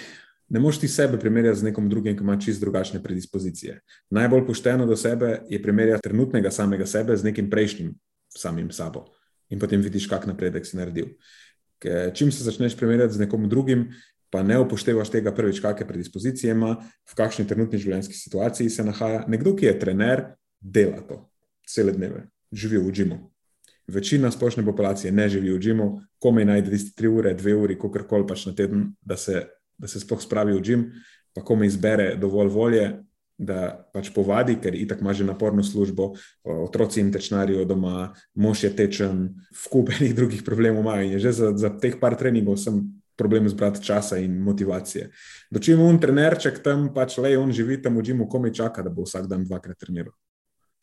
ne 0.49 0.62
moš 0.62 0.81
ti 0.83 0.88
sebe 0.88 1.20
primerjati 1.20 1.61
z 1.61 1.68
nekom 1.68 1.90
drugim, 1.90 2.16
ki 2.16 2.25
ima 2.25 2.38
čist 2.40 2.62
drugačne 2.62 3.03
predispozicije. 3.03 3.81
Najbolj 4.11 4.46
pošteno 4.46 4.87
do 4.87 4.96
sebe 4.96 5.40
je 5.51 5.62
primerjati 5.62 6.09
trenutnega 6.09 6.51
samega 6.51 6.87
sebe 6.87 7.16
z 7.16 7.29
nekim 7.29 7.51
prejšnjim 7.51 7.94
samim 8.37 8.70
sabo 8.70 9.07
in 9.51 9.61
potem 9.62 9.83
vidiš, 9.83 10.09
kak 10.11 10.27
napredek 10.27 10.66
si 10.66 10.79
naredil. 10.79 11.12
Ker 11.83 12.11
čim 12.16 12.33
se 12.33 12.44
začneš 12.44 12.77
primerjati 12.77 13.14
z 13.14 13.27
nekom 13.27 13.49
drugim, 13.49 13.90
pa 14.37 14.42
ne 14.44 14.59
upoštevaš 14.61 15.09
tega 15.14 15.33
prvič, 15.33 15.62
kakšne 15.64 15.88
predispozicije 15.88 16.53
ima, 16.53 16.75
v 17.09 17.16
kakšni 17.16 17.46
trenutni 17.49 17.81
življenjski 17.81 18.18
situaciji 18.20 18.70
se 18.70 18.85
nahaja. 18.85 19.25
Nekdo, 19.33 19.57
ki 19.57 19.70
je 19.70 19.79
trener, 19.81 20.27
dela 20.61 21.01
to 21.09 21.22
cele 21.66 21.96
dneve, 21.96 22.27
živi 22.53 22.83
v 22.85 22.92
džimu. 22.92 23.18
Večina 23.88 24.29
splošne 24.35 24.64
populacije 24.66 25.12
ne 25.14 25.29
živi 25.33 25.55
v 25.55 25.62
džimu, 25.62 25.87
komaj 26.20 26.44
najde 26.53 26.75
tiste 26.75 26.92
tri 26.99 27.09
ure, 27.09 27.33
dve 27.38 27.57
uri, 27.57 27.79
kako 27.81 28.05
koli 28.11 28.29
pač 28.29 28.44
na 28.51 28.53
teden, 28.55 28.90
da 29.01 29.16
se 29.16 29.46
da 29.79 29.88
se 29.88 30.01
sploh 30.01 30.22
spravi 30.22 30.55
v 30.57 30.64
žim, 30.64 30.87
pa 31.35 31.44
ko 31.44 31.57
me 31.57 31.66
izbere 31.66 32.14
dovolj 32.16 32.49
volje, 32.53 32.87
da 33.37 33.88
pač 33.92 34.09
povadi, 34.16 34.55
ker 34.57 34.75
itak 34.75 35.03
ima 35.05 35.12
že 35.12 35.25
naporno 35.29 35.62
službo, 35.62 36.14
otroci 36.44 37.03
jim 37.03 37.11
tečnarijo 37.12 37.66
doma, 37.68 38.14
mož 38.35 38.64
je 38.64 38.70
tečen, 38.72 39.27
v 39.53 39.72
kupenih 39.72 40.14
drugih 40.16 40.40
problemov 40.42 40.81
imajo 40.81 41.05
in 41.05 41.12
je 41.12 41.18
že 41.29 41.33
za, 41.33 41.53
za 41.53 41.70
teh 41.77 42.01
par 42.01 42.16
treningov 42.16 42.57
sem 42.57 42.81
problem 43.16 43.48
zbrati 43.48 43.83
časa 43.85 44.18
in 44.20 44.38
motivacije. 44.44 45.11
Dočim 45.50 45.81
un 45.81 45.98
trenerček 46.00 46.62
tam, 46.64 46.90
pač 46.94 47.18
le 47.18 47.37
on 47.38 47.52
živi 47.52 47.81
tam 47.83 47.96
v 47.96 48.05
žimu, 48.11 48.29
komaj 48.29 48.52
čaka, 48.61 48.85
da 48.85 48.92
bo 48.92 49.07
vsak 49.07 49.26
dan 49.31 49.44
dvakrat 49.44 49.79
treniral. 49.81 50.14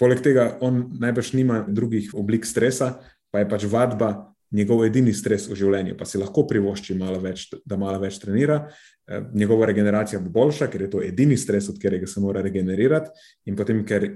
Poleg 0.01 0.23
tega 0.25 0.57
on 0.61 0.87
najbrž 0.99 1.33
nima 1.37 1.63
drugih 1.67 2.11
oblik 2.17 2.45
stresa, 2.49 2.95
pa 3.31 3.43
je 3.43 3.49
pač 3.49 3.67
vadba 3.69 4.33
njegov 4.53 4.83
edini 4.85 5.13
stres 5.13 5.47
v 5.49 5.57
življenju, 5.57 5.95
pa 5.97 6.05
si 6.05 6.19
lahko 6.21 6.45
privošči, 6.49 6.97
malo 6.97 7.19
več, 7.21 7.47
da 7.65 7.77
malo 7.77 8.01
več 8.01 8.19
trenira. 8.21 8.59
Eh, 9.07 9.23
njegova 9.33 9.65
regeneracija 9.69 10.21
bo 10.21 10.29
boljša, 10.33 10.69
ker 10.71 10.85
je 10.85 10.91
to 10.93 11.01
edini 11.03 11.37
stres, 11.37 11.69
od 11.69 11.79
katerega 11.81 12.07
se 12.07 12.21
mora 12.21 12.41
regenerirati, 12.45 13.11
in 13.49 13.57
potem, 13.57 13.81
ker 13.85 14.07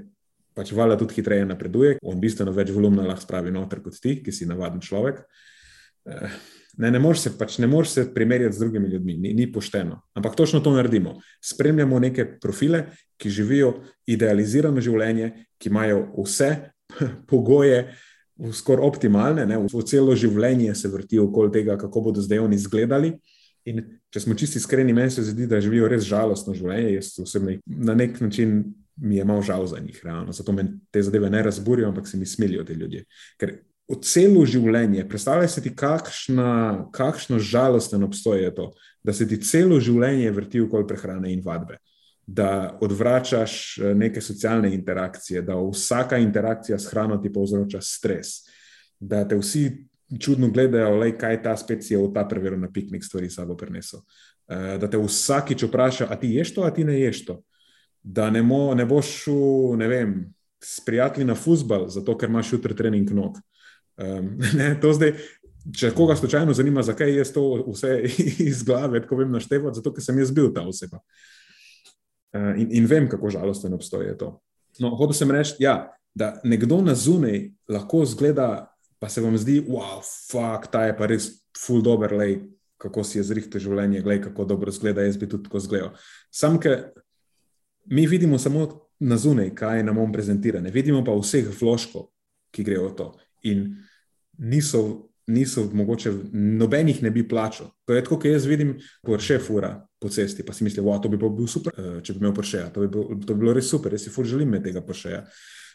pač 0.57 0.71
vala 0.73 0.97
tudi 0.97 1.17
hitreje 1.17 1.45
napreduje, 1.45 1.97
on 2.01 2.21
bistveno 2.21 2.53
več 2.53 2.71
volumna 2.73 3.05
lahko 3.05 3.25
spravi 3.25 3.53
noter 3.53 3.81
kot 3.85 3.97
ti, 4.01 4.19
ki 4.25 4.33
si 4.33 4.49
navaden 4.49 4.81
človek. 4.81 5.25
Ne, 6.77 6.91
ne 6.91 6.99
moreš 7.01 7.25
se, 7.25 7.31
pač 7.37 7.57
ne 7.57 7.67
moreš 7.67 7.95
se 7.95 8.03
primerjati 8.13 8.55
z 8.55 8.59
drugimi 8.59 8.89
ljudmi, 8.89 9.17
ni, 9.17 9.33
ni 9.33 9.51
pošteno. 9.51 10.01
Ampak 10.13 10.35
točno 10.35 10.59
to 10.59 10.71
naredimo. 10.75 11.15
Spremljamo 11.41 11.99
neke 11.99 12.25
profile, 12.39 12.83
ki 13.17 13.29
živijo 13.33 13.71
idealizirano 14.05 14.81
življenje, 14.81 15.31
ki 15.57 15.71
imajo 15.71 16.03
vse 16.17 16.51
pogoje, 17.29 17.87
skoraj 18.53 18.85
optimalne, 18.85 19.47
ne, 19.49 19.57
v 19.57 19.83
celo 19.89 20.15
življenje 20.15 20.75
se 20.77 20.91
vrtijo 20.93 21.25
okoli 21.31 21.51
tega, 21.55 21.77
kako 21.81 22.09
bodo 22.09 22.21
zdaj 22.21 22.45
oni 22.45 22.59
izgledali. 22.59 23.15
In 23.67 23.81
če 24.13 24.21
smo 24.23 24.35
čisti 24.37 24.61
iskreni, 24.61 24.93
meni 24.95 25.11
se 25.11 25.25
zdi, 25.27 25.47
da 25.49 25.59
živijo 25.59 25.89
res 25.91 26.05
žalostno 26.07 26.53
življenje. 26.55 26.93
Jaz 26.93 27.15
osebno 27.25 27.57
na 27.65 27.97
nek 27.97 28.21
način 28.21 28.61
mi 29.01 29.17
je 29.17 29.25
malo 29.25 29.41
žal 29.41 29.65
za 29.67 29.79
njih, 29.79 29.97
realno. 30.05 30.33
Zato 30.33 30.53
me 30.53 30.67
te 30.91 31.01
zadeve 31.03 31.29
ne 31.29 31.41
razburijo, 31.43 31.89
ampak 31.89 32.07
se 32.07 32.17
mi 32.17 32.25
smilijo 32.25 32.63
ti 32.63 32.73
ljudje. 32.73 33.03
Ker 33.37 33.57
celo 33.95 34.43
življenje, 34.45 35.05
predstavljaj 35.07 35.47
si 35.47 35.75
kakšna, 35.75 36.87
kakšno 36.91 37.39
žalosten 37.39 38.03
obstoj 38.03 38.43
je 38.43 38.55
to, 38.55 38.71
da 39.03 39.13
se 39.13 39.27
ti 39.27 39.39
celo 39.39 39.79
življenje 39.79 40.31
vrti 40.35 40.61
okoli 40.61 40.87
prehrane 40.87 41.31
in 41.33 41.41
vadbe. 41.45 41.77
da 42.27 42.77
odvračaš 42.81 43.77
eh, 43.77 43.93
neke 43.95 44.21
socialne 44.21 44.73
interakcije, 44.75 45.41
da 45.41 45.55
vsaka 45.55 46.17
interakcija 46.17 46.79
s 46.79 46.89
hrano 46.91 47.17
ti 47.17 47.31
povzroča 47.33 47.79
stres, 47.81 48.27
da 48.99 49.27
te 49.27 49.35
vsi 49.35 49.87
čudno 50.19 50.49
gledajo, 50.51 50.97
le 50.99 51.13
kaj 51.17 51.41
ta 51.43 51.55
spet 51.57 51.83
si 51.83 51.93
je 51.93 52.01
v 52.01 52.11
ta 52.13 52.25
preveru 52.27 52.57
na 52.57 52.67
piknik 52.73 53.03
stvari 53.03 53.29
sabo 53.29 53.55
prinesel. 53.55 54.03
Eh, 54.49 54.77
da 54.77 54.89
te 54.89 54.99
vsakič 54.99 55.63
vpraša, 55.63 56.07
a 56.11 56.19
ti 56.19 56.33
ješ 56.35 56.53
to, 56.55 56.63
a 56.67 56.71
ti 56.71 56.83
ne 56.83 56.99
ješ 56.99 57.25
to. 57.25 57.41
Da 58.03 58.29
ne, 58.29 58.43
mo, 58.43 58.73
ne 58.75 58.85
boš 58.85 59.07
šel, 59.23 59.77
ne 59.79 59.87
vem, 59.87 60.13
s 60.63 60.83
prijatelji 60.83 61.27
na 61.27 61.35
fusbal, 61.35 61.87
zato 61.87 62.17
ker 62.17 62.29
imaš 62.29 62.53
jutri 62.53 62.75
trening 62.75 63.11
nog. 63.11 63.39
Um, 63.97 64.37
ne, 64.59 64.71
to 64.81 64.93
zdaj, 64.93 65.15
če 65.77 65.91
koga 65.95 66.15
slučajno 66.15 66.53
zanima, 66.53 66.83
zakaj 66.85 67.11
je 67.17 67.25
to 67.33 67.45
vse 67.67 67.99
iz 68.49 68.63
glave, 68.63 69.01
tako 69.03 69.23
vem 69.23 69.31
naštevati, 69.31 69.81
zato 69.81 69.93
ker 69.93 70.05
sem 70.05 70.19
jaz 70.19 70.31
bil 70.31 70.51
ta 70.53 70.63
oseba. 70.67 71.01
Uh, 72.35 72.53
in, 72.59 72.69
in 72.81 72.89
vem, 72.89 73.09
kako 73.09 73.31
žalosten 73.33 73.73
obstoje 73.73 74.17
to. 74.17 74.37
No, 74.79 74.93
hotel 74.95 75.17
sem 75.17 75.31
reči, 75.33 75.57
ja, 75.63 75.79
da 76.17 76.35
nekdo 76.45 76.81
na 76.81 76.95
zunaj 76.95 77.49
lahko 77.69 78.03
zgleda, 78.05 78.67
pa 78.99 79.09
se 79.09 79.21
vam 79.21 79.37
zdi, 79.37 79.59
wow, 79.65 80.01
fuck, 80.01 80.69
ta 80.71 80.87
je 80.87 80.95
pa 80.97 81.09
res 81.09 81.29
full 81.57 81.83
dober, 81.85 82.13
lej, 82.17 82.39
kako 82.81 83.03
si 83.05 83.17
je 83.19 83.25
zrihtel 83.25 83.61
življenje, 83.61 84.01
gledaj, 84.05 84.27
kako 84.29 84.45
dobro 84.49 84.73
zgleda, 84.73 85.05
jaz 85.05 85.17
bi 85.17 85.29
tudi 85.29 85.47
tako 85.49 85.61
zgledal. 85.61 85.93
Sam, 86.33 86.59
ker 86.61 86.91
mi 87.89 88.05
vidimo 88.09 88.37
samo 88.41 88.67
na 88.99 89.17
zunaj, 89.17 89.51
kaj 89.57 89.83
nam 89.85 89.97
on 90.01 90.13
prezentira, 90.13 90.61
ne 90.61 90.73
vidimo 90.73 91.03
pa 91.05 91.15
vseh 91.17 91.49
vložkov, 91.61 92.09
ki 92.53 92.65
grejo 92.65 92.89
v 92.89 92.95
to. 92.97 93.07
In 93.43 93.75
niso 94.37 95.07
niso 95.27 95.69
mogoče, 95.73 96.11
nobenih 96.31 97.03
ne 97.03 97.11
bi 97.11 97.27
plačal. 97.27 97.67
To 97.85 97.93
je 97.93 98.03
tako, 98.03 98.15
kot 98.15 98.25
jaz 98.31 98.45
vidim, 98.45 98.77
Porsche 99.03 99.39
fura 99.39 99.87
po 99.99 100.09
cesti, 100.09 100.45
pa 100.45 100.53
si 100.53 100.63
mislim, 100.63 100.85
da 100.85 100.99
to 101.01 101.09
bi 101.09 101.17
bil 101.17 101.47
super, 101.47 101.73
eh, 101.77 102.01
če 102.01 102.13
bi 102.13 102.19
imel 102.19 102.33
Porsche. 102.33 102.63
To 102.73 102.81
bi, 102.81 102.87
bil, 102.87 103.19
to 103.25 103.33
bi 103.33 103.39
bilo 103.39 103.53
res 103.53 103.69
super, 103.69 103.91
jaz 103.91 104.05
si 104.07 104.09
fur 104.09 104.25
želim 104.25 104.47
imeti 104.47 104.69
tega 104.69 104.81
Porsche. 104.81 105.23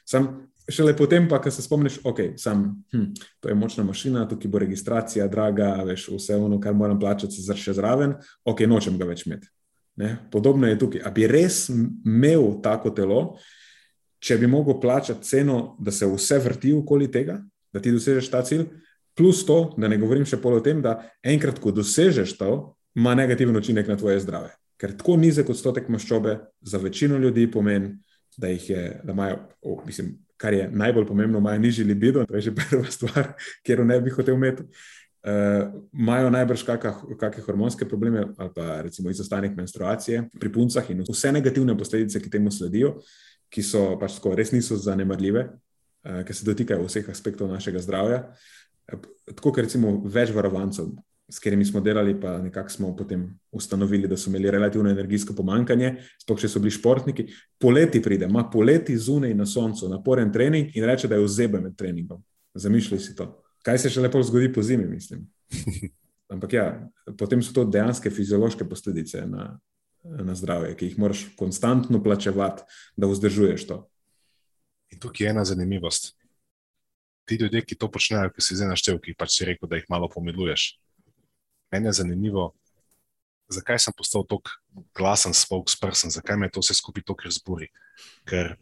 Sam 0.08 0.48
šele 0.70 0.96
potem, 0.96 1.28
pa, 1.28 1.40
ko 1.42 1.50
se 1.50 1.62
spomniš, 1.62 2.00
ok, 2.04 2.20
sam, 2.36 2.84
hm, 2.92 3.04
to 3.40 3.48
je 3.48 3.54
močna 3.54 3.84
mašina, 3.84 4.24
tukaj 4.28 4.50
bo 4.50 4.58
registracija, 4.58 5.28
draga, 5.28 5.74
veš, 5.86 6.08
vse 6.16 6.36
ono, 6.36 6.60
kar 6.60 6.74
moram 6.74 7.00
plačati, 7.00 7.34
se 7.34 7.42
zrše 7.42 7.76
zraven, 7.76 8.14
ok, 8.44 8.64
nočem 8.66 8.98
ga 8.98 9.04
več 9.04 9.26
imeti. 9.26 9.50
Ne? 9.96 10.16
Podobno 10.32 10.66
je 10.66 10.78
tukaj. 10.78 11.02
A 11.04 11.10
bi 11.10 11.26
res 11.28 11.66
imel 11.68 12.62
tako 12.62 12.90
telo, 12.96 13.22
če 14.22 14.38
bi 14.38 14.46
mogel 14.46 14.80
plačati 14.80 15.28
ceno, 15.28 15.76
da 15.78 15.92
se 15.92 16.08
vse 16.08 16.38
vrti 16.38 16.72
okoli 16.72 17.10
tega, 17.12 17.42
da 17.73 17.81
ti 17.81 17.93
dosežeš 17.95 18.31
ta 18.31 18.43
cilj, 18.47 18.68
Plus 19.14 19.47
to, 19.47 19.75
da 19.77 19.89
ne 19.89 19.99
govorim 20.01 20.25
še 20.29 20.39
pol 20.41 20.57
o 20.57 20.62
tem, 20.64 20.81
da 20.81 20.97
enkrat, 21.25 21.61
ko 21.61 21.73
dosežeš 21.75 22.33
to, 22.39 22.53
ima 22.97 23.12
negativen 23.16 23.57
učinek 23.57 23.89
na 23.89 23.99
tvoje 24.01 24.23
zdrave. 24.25 24.55
Ker 24.81 24.95
tako 24.97 25.18
nizek 25.20 25.51
odstotek 25.53 25.91
maščobe 25.93 26.39
za 26.64 26.81
večino 26.81 27.18
ljudi 27.20 27.45
pomeni, 27.51 27.93
da 28.41 28.49
jih 28.49 28.70
je, 28.70 28.85
da 29.05 29.12
imajo, 29.12 29.37
oh, 29.68 29.83
mislim, 29.87 30.14
kar 30.41 30.57
je 30.57 30.70
najbolj 30.73 31.07
pomembno, 31.07 31.43
imajo 31.45 31.61
nižji 31.61 31.85
libido, 31.85 32.25
to 32.27 32.39
je 32.39 32.49
že 32.49 32.55
prva 32.61 32.89
stvar, 32.91 33.35
kjer 33.66 33.85
ne 33.87 34.01
bi 34.01 34.11
hotel 34.11 34.41
imeti. 34.41 34.64
Uh, 35.23 35.68
imajo 35.95 36.33
najbrž 36.35 36.64
kakšne 36.66 37.45
hormonske 37.45 37.87
probleme 37.87 38.25
ali 38.43 38.51
pa 38.57 38.81
recimo 38.83 39.11
izostanek 39.11 39.53
menstruacije 39.55 40.25
pri 40.35 40.51
puncah 40.51 40.89
in 40.91 41.05
vse 41.07 41.31
negativne 41.33 41.77
posledice, 41.79 42.18
ki 42.18 42.31
temu 42.31 42.51
sledijo, 42.51 42.97
ki 43.47 43.62
so 43.62 43.85
pač 44.01 44.16
tako 44.16 44.33
res 44.35 44.51
niso 44.51 44.75
zanemarljive, 44.75 45.45
uh, 46.05 46.22
ker 46.26 46.36
se 46.36 46.46
dotikajo 46.48 46.86
vseh 46.86 47.09
aspektov 47.11 47.50
našega 47.53 47.82
zdravja. 47.82 48.24
Uh, 48.92 49.00
tako 49.32 49.50
kot 49.50 49.64
recimo 49.66 49.98
več 50.05 50.34
varovancev, 50.34 50.92
s 51.32 51.38
katerimi 51.38 51.64
smo 51.64 51.80
delali, 51.80 52.12
pa 52.20 52.38
nekako 52.42 52.70
smo 52.70 52.96
potem 52.96 53.40
ustanovili, 53.53 54.09
da 54.09 54.16
so 54.16 54.30
imeli 54.30 54.50
relativno 54.50 54.90
energijsko 54.90 55.32
pomankanje, 55.34 55.94
sploh 56.20 56.40
če 56.40 56.48
so 56.48 56.61
bili 56.61 56.74
športniki. 56.74 57.26
Poleti 57.61 58.03
pride, 58.03 58.28
ima 58.28 58.44
poleti 58.53 58.98
zunaj 58.98 59.32
na 59.34 59.46
soncu, 59.46 59.88
naporen 59.88 60.32
trening 60.32 60.76
in 60.76 60.84
reče, 60.84 61.09
da 61.09 61.16
je 61.16 61.24
vzebe 61.24 61.61
med 61.61 61.76
treningom. 61.78 62.20
Zamišljaj 62.55 63.00
si 63.00 63.16
to. 63.16 63.30
Kaj 63.64 63.78
se 63.78 63.92
še 63.94 64.05
lepo 64.05 64.20
zgodi 64.22 64.50
po 64.53 64.62
zimi, 64.62 64.88
mislim. 64.90 65.24
Ampak 66.32 66.53
ja, 66.53 66.66
potem 67.16 67.42
so 67.42 67.55
to 67.57 67.64
dejansko 67.64 68.11
fiziološke 68.11 68.66
posledice 68.68 69.24
na, 69.28 69.55
na 70.03 70.36
zdravje, 70.36 70.74
ki 70.76 70.90
jih 70.90 71.00
moraš 71.00 71.26
konstantno 71.38 72.03
plačevati, 72.03 72.66
da 72.96 73.09
vzdržuješ 73.09 73.66
to. 73.68 73.82
In 74.93 75.01
tukaj 75.01 75.26
je 75.26 75.30
ena 75.30 75.45
zanimivost 75.45 76.12
ti 77.24 77.34
ljudje, 77.34 77.64
ki 77.64 77.78
to 77.78 77.90
počnejo, 77.90 78.30
ki 78.34 78.43
si 78.43 78.57
zdaj 78.59 78.72
naštel, 78.74 78.99
ki 79.01 79.14
pač 79.18 79.36
si 79.36 79.47
rekel, 79.47 79.68
da 79.70 79.78
jih 79.78 79.86
malo 79.90 80.09
pomiluješ. 80.11 80.74
Meni 81.72 81.88
je 81.88 81.99
zanimivo, 82.03 82.51
zakaj 83.53 83.80
sem 83.80 83.95
postal 83.97 84.26
tako 84.28 84.53
glasen 84.97 85.34
spokesperson, 85.36 86.12
zakaj 86.12 86.36
me 86.40 86.51
to 86.53 86.61
vse 86.61 86.76
skupaj 86.76 87.07
tako 87.09 87.28
razburi. 87.28 87.70
Ker 88.28 88.55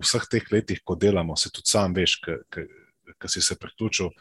v 0.00 0.06
vseh 0.06 0.26
teh 0.32 0.48
letih, 0.52 0.80
ko 0.84 0.96
delamo, 0.96 1.36
se 1.36 1.52
tudi 1.52 1.68
sam 1.68 1.94
veš, 1.96 2.20
ki 2.50 3.28
si 3.28 3.42
se 3.44 3.58
priključil, 3.60 4.12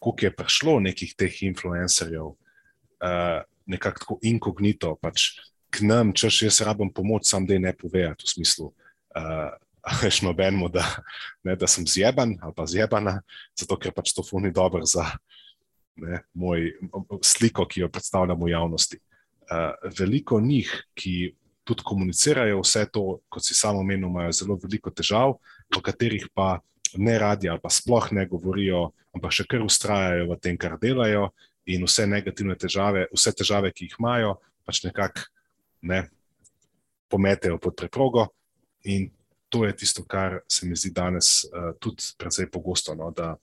koliko 0.00 0.26
je 0.26 0.36
prišlo 0.36 0.78
nekih 0.80 1.12
teh 1.18 1.42
influencerjev, 1.44 2.30
uh, 2.32 3.40
nekako 3.68 4.00
tako 4.00 4.18
inkognito, 4.24 4.94
pač 5.02 5.34
k 5.70 5.84
nam, 5.86 6.14
češ 6.16 6.46
jaz 6.46 6.62
rabim 6.66 6.88
pomoč, 6.88 7.28
sam 7.28 7.44
da 7.46 7.58
ne 7.60 7.74
povejati 7.76 8.24
v 8.24 8.32
smislu. 8.32 8.72
Uh, 9.12 9.52
veš 10.02 10.22
nobenemu, 10.26 10.68
da, 10.68 10.84
ne, 11.44 11.56
da 11.56 11.66
sem 11.70 11.86
zjeban 11.86 12.36
ali 12.42 12.54
pa 12.56 12.66
zjebana, 12.66 13.20
zato 13.58 13.78
ker 13.80 13.94
pač 13.96 14.14
to 14.16 14.24
funi 14.26 14.52
dobro 14.52 14.84
za 14.86 15.06
ne, 16.00 16.22
moj 16.34 16.72
sliko, 17.22 17.66
ki 17.68 17.84
jo 17.84 17.90
predstavljam 17.92 18.40
v 18.40 18.52
javnosti. 18.52 19.00
Uh, 19.50 19.90
veliko 19.98 20.40
njih, 20.40 20.70
ki 20.94 21.34
tudi 21.66 21.84
komunicirajo 21.84 22.60
vse 22.62 22.86
to, 22.92 23.20
kot 23.28 23.44
si 23.44 23.54
samo 23.54 23.82
omenil, 23.82 24.08
imajo 24.08 24.32
zelo 24.32 24.56
veliko 24.62 24.90
težav, 24.94 25.36
o 25.76 25.82
katerih 25.82 26.28
pa 26.34 26.60
ne 26.96 27.18
radi 27.18 27.48
ali 27.48 27.60
pa 27.62 27.70
sploh 27.70 28.08
ne 28.12 28.26
govorijo, 28.26 28.90
ampak 29.14 29.34
še 29.34 29.46
kar 29.50 29.62
ustrajajo 29.62 30.30
v 30.30 30.38
tem, 30.42 30.58
kar 30.58 30.78
delajo, 30.80 31.30
in 31.70 31.84
vse 31.86 32.06
negativne 32.08 32.56
težave, 32.58 33.06
vse 33.14 33.32
težave, 33.36 33.70
ki 33.74 33.86
jih 33.86 33.98
imajo, 33.98 34.36
pač 34.66 34.82
nekako 34.86 35.26
ne, 35.86 36.04
pometejo 37.10 37.58
pod 37.62 37.76
preprogo. 37.78 38.28
In 38.88 39.10
to 39.50 39.64
je 39.66 39.76
tisto, 39.76 40.04
kar 40.06 40.40
se 40.48 40.66
mi 40.66 40.76
zdi 40.78 40.92
danes 40.94 41.44
uh, 41.44 41.72
tudi 41.78 42.14
precej 42.18 42.48
pogosto. 42.50 42.94
No, 42.94 43.10
da 43.10 43.34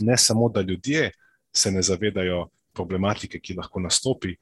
ne 0.00 0.18
samo, 0.18 0.48
da 0.48 0.60
ljudje 0.60 1.10
se 1.52 1.70
ne 1.70 1.82
zavedajo 1.82 2.48
problematike, 2.72 3.40
ki 3.40 3.54
lahko 3.54 3.80
nastopi, 3.80 4.34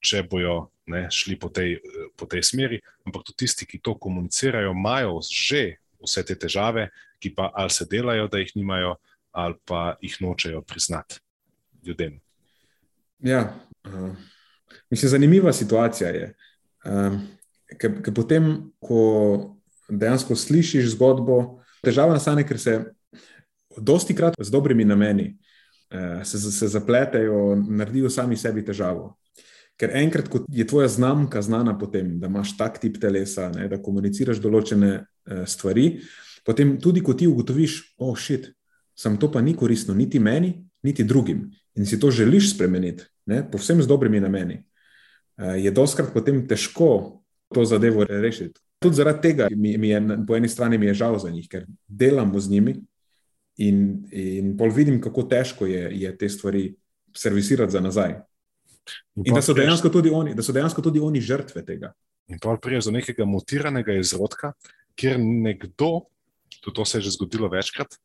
če 0.00 0.22
bojo 0.30 0.68
ne, 0.86 1.06
šli 1.10 1.38
po 1.38 1.50
tej, 1.50 1.76
po 2.16 2.28
tej 2.30 2.44
smeri, 2.46 2.78
ampak 3.06 3.26
tudi 3.26 3.44
tisti, 3.44 3.66
ki 3.66 3.82
to 3.82 3.96
komunicirajo, 3.98 4.72
imajo 4.72 5.20
že 5.26 5.76
vse 6.02 6.22
te 6.24 6.36
težave, 6.38 6.88
ki 7.18 7.34
pa 7.34 7.50
ali 7.54 7.74
se 7.74 7.86
delajo, 7.90 8.28
da 8.30 8.38
jih 8.38 8.52
nimajo, 8.56 8.94
ali 9.32 9.58
pa 9.66 9.96
jih 10.00 10.16
nočejo 10.22 10.62
priznati 10.62 11.20
ljudem. 11.84 12.20
Ja, 13.18 13.56
uh, 13.84 14.14
mislim, 14.90 15.10
zanimiva 15.10 15.52
situacija 15.52 16.10
je. 16.10 16.34
Uh, 16.84 17.18
Ker 17.80 18.12
potem, 18.14 18.70
ko 18.78 19.56
dejansko 19.88 20.36
slišiš 20.36 20.92
zgodbo. 20.94 21.62
Težava 21.84 22.16
nastane, 22.16 22.44
ker 22.46 22.58
se 22.58 22.78
dosti 23.76 24.14
krat 24.16 24.34
z 24.40 24.50
dobrimi 24.50 24.84
nameni 24.84 25.36
eh, 25.90 26.24
se, 26.24 26.38
se 26.38 26.68
zapletejo, 26.68 27.56
naredijo 27.68 28.10
sami 28.10 28.36
sebi 28.36 28.64
težavo. 28.64 29.14
Ker 29.76 29.92
enkrat, 29.92 30.28
ko 30.32 30.40
je 30.48 30.64
tvoja 30.66 30.88
znamka 30.88 31.42
znana 31.42 31.76
potem, 31.78 32.14
da 32.20 32.30
imaš 32.32 32.54
tak 32.56 32.78
tip 32.80 32.96
telesa, 33.00 33.50
ne, 33.52 33.68
da 33.68 33.80
komuniciraš 33.82 34.40
določene 34.40 34.92
eh, 34.96 35.44
stvari, 35.46 35.90
potem 36.46 36.76
tudi, 36.80 37.02
ko 37.04 37.14
ti 37.14 37.28
ugotoviš, 37.28 37.80
oh, 37.98 38.16
šit, 38.16 38.50
sem 38.96 39.18
to 39.20 39.28
pa 39.28 39.42
ni 39.44 39.52
koristno 39.56 39.94
niti 39.94 40.18
meni, 40.18 40.54
niti 40.82 41.04
drugim 41.04 41.50
in 41.76 41.84
si 41.84 41.98
to 42.00 42.08
želiš 42.10 42.54
spremeniti, 42.54 43.04
ne, 43.28 43.42
povsem 43.50 43.82
z 43.82 43.90
dobrimi 43.90 44.20
nameni, 44.20 44.62
eh, 45.36 45.58
je 45.60 45.70
doskrat 45.70 46.14
potem 46.14 46.46
težko 46.48 47.20
to 47.52 47.64
zadevo 47.68 48.06
rešiti 48.08 48.58
tudi 48.78 48.94
zaradi 48.94 49.22
tega 49.22 49.48
mi, 49.50 49.76
mi 49.78 49.88
je 49.88 50.00
po 50.26 50.36
eni 50.36 50.48
strani 50.48 50.86
je 50.86 50.94
žal 50.94 51.18
za 51.18 51.30
njih, 51.30 51.48
ker 51.48 51.66
delamo 51.88 52.40
z 52.40 52.50
njimi 52.50 52.76
in, 53.56 54.06
in 54.12 54.56
pol 54.56 54.70
vidim, 54.70 55.00
kako 55.00 55.22
težko 55.22 55.66
je, 55.66 55.90
je 56.00 56.16
te 56.18 56.28
stvari 56.28 56.74
servisirati 57.16 57.72
za 57.72 57.80
nazaj. 57.80 58.18
In 59.24 59.34
da 59.34 59.42
so, 59.42 59.54
oni, 60.12 60.34
da 60.34 60.42
so 60.42 60.52
dejansko 60.52 60.82
tudi 60.82 61.00
oni 61.00 61.20
žrtve 61.20 61.64
tega. 61.64 61.92
In 62.28 62.38
pa 62.42 62.56
priješ 62.62 62.84
do 62.84 62.90
nekega 62.90 63.24
mutiranega 63.24 63.94
izrodka, 63.96 64.52
kjer 64.94 65.18
nekdo, 65.20 66.06
tudi 66.60 66.74
to 66.74 66.84
se 66.84 66.98
je 66.98 67.02
že 67.02 67.10
zgodilo 67.16 67.48
večkrat, 67.48 67.96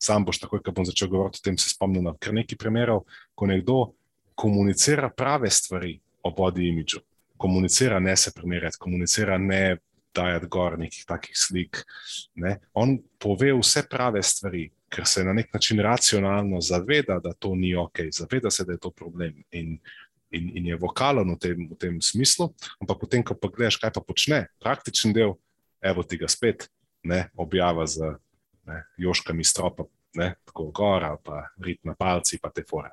sam 0.00 0.24
boš 0.24 0.40
takoj, 0.40 0.62
ko 0.64 0.72
bom 0.72 0.84
začel 0.88 1.08
govoriti 1.08 1.40
o 1.42 1.44
tem, 1.44 1.58
se 1.58 1.70
spomnil 1.70 2.02
na 2.02 2.14
kar 2.18 2.34
nekaj 2.34 2.58
primerov, 2.58 3.04
ko 3.34 3.46
nekdo 3.46 3.92
komunicira 4.34 5.10
prave 5.12 5.50
stvari 5.50 5.98
o 6.22 6.32
body 6.32 6.68
imidžu, 6.68 7.00
komunicira 7.36 8.00
ne 8.00 8.16
se 8.16 8.32
primerjati, 8.34 8.80
komunicira 8.80 9.38
ne 9.38 9.78
dajati 10.14 10.50
gor 10.50 10.78
nekih 10.78 11.06
takih 11.08 11.36
slik. 11.38 11.82
Ne. 12.34 12.58
On 12.74 12.96
pove 13.18 13.52
vse 13.60 13.84
prave 13.90 14.22
stvari, 14.22 14.68
ker 14.90 15.06
se 15.06 15.24
na 15.24 15.32
nek 15.36 15.52
način 15.54 15.80
racionalno 15.80 16.60
zaveda, 16.60 17.20
da 17.22 17.32
to 17.32 17.54
ni 17.54 17.74
ok, 17.76 18.08
zaveda 18.12 18.50
se, 18.50 18.64
da 18.64 18.74
je 18.74 18.82
to 18.82 18.90
problem. 18.90 19.42
In 19.50 19.78
in, 20.30 20.50
in 20.56 20.66
je 20.66 20.76
vokalen 20.76 21.34
v 21.34 21.38
tem, 21.38 21.58
v 21.66 21.76
tem 21.78 21.94
smislu, 22.02 22.50
ampak 22.82 22.98
potem, 23.02 23.22
ko 23.26 23.34
pa 23.34 23.50
gledaš, 23.50 23.80
kaj 23.82 23.94
pa 23.94 24.02
počne, 24.02 24.46
praktičen 24.62 25.14
del, 25.14 25.34
evo 25.82 26.04
ti 26.06 26.20
ga 26.20 26.30
spet, 26.30 26.68
ne, 27.02 27.28
objava 27.34 27.86
z 27.90 28.14
ne, 28.68 28.84
joškami 29.00 29.44
stropa, 29.46 29.88
ne, 30.18 30.34
tako 30.46 30.70
gora, 30.74 31.14
pa 31.18 31.48
rit 31.62 31.82
na 31.86 31.94
palci, 31.98 32.38
pa 32.42 32.50
te 32.54 32.64
fore. 32.66 32.90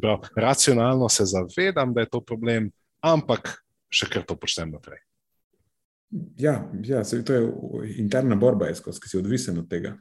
Prav, 0.00 0.30
racionalno 0.36 1.08
se 1.08 1.26
zavedam, 1.26 1.94
da 1.94 2.06
je 2.06 2.12
to 2.14 2.22
problem, 2.22 2.70
ampak 3.02 3.56
še 3.90 4.10
kar 4.10 4.26
to 4.26 4.38
počnem 4.38 4.74
naprej. 4.76 5.02
Ja, 6.38 6.70
ja 6.82 7.04
se, 7.04 7.22
to 7.24 7.32
je 7.32 7.42
interna 8.02 8.36
borba, 8.36 8.66
ki 8.72 9.08
si 9.08 9.18
odvisen 9.18 9.58
od 9.62 9.68
tega. 9.70 9.94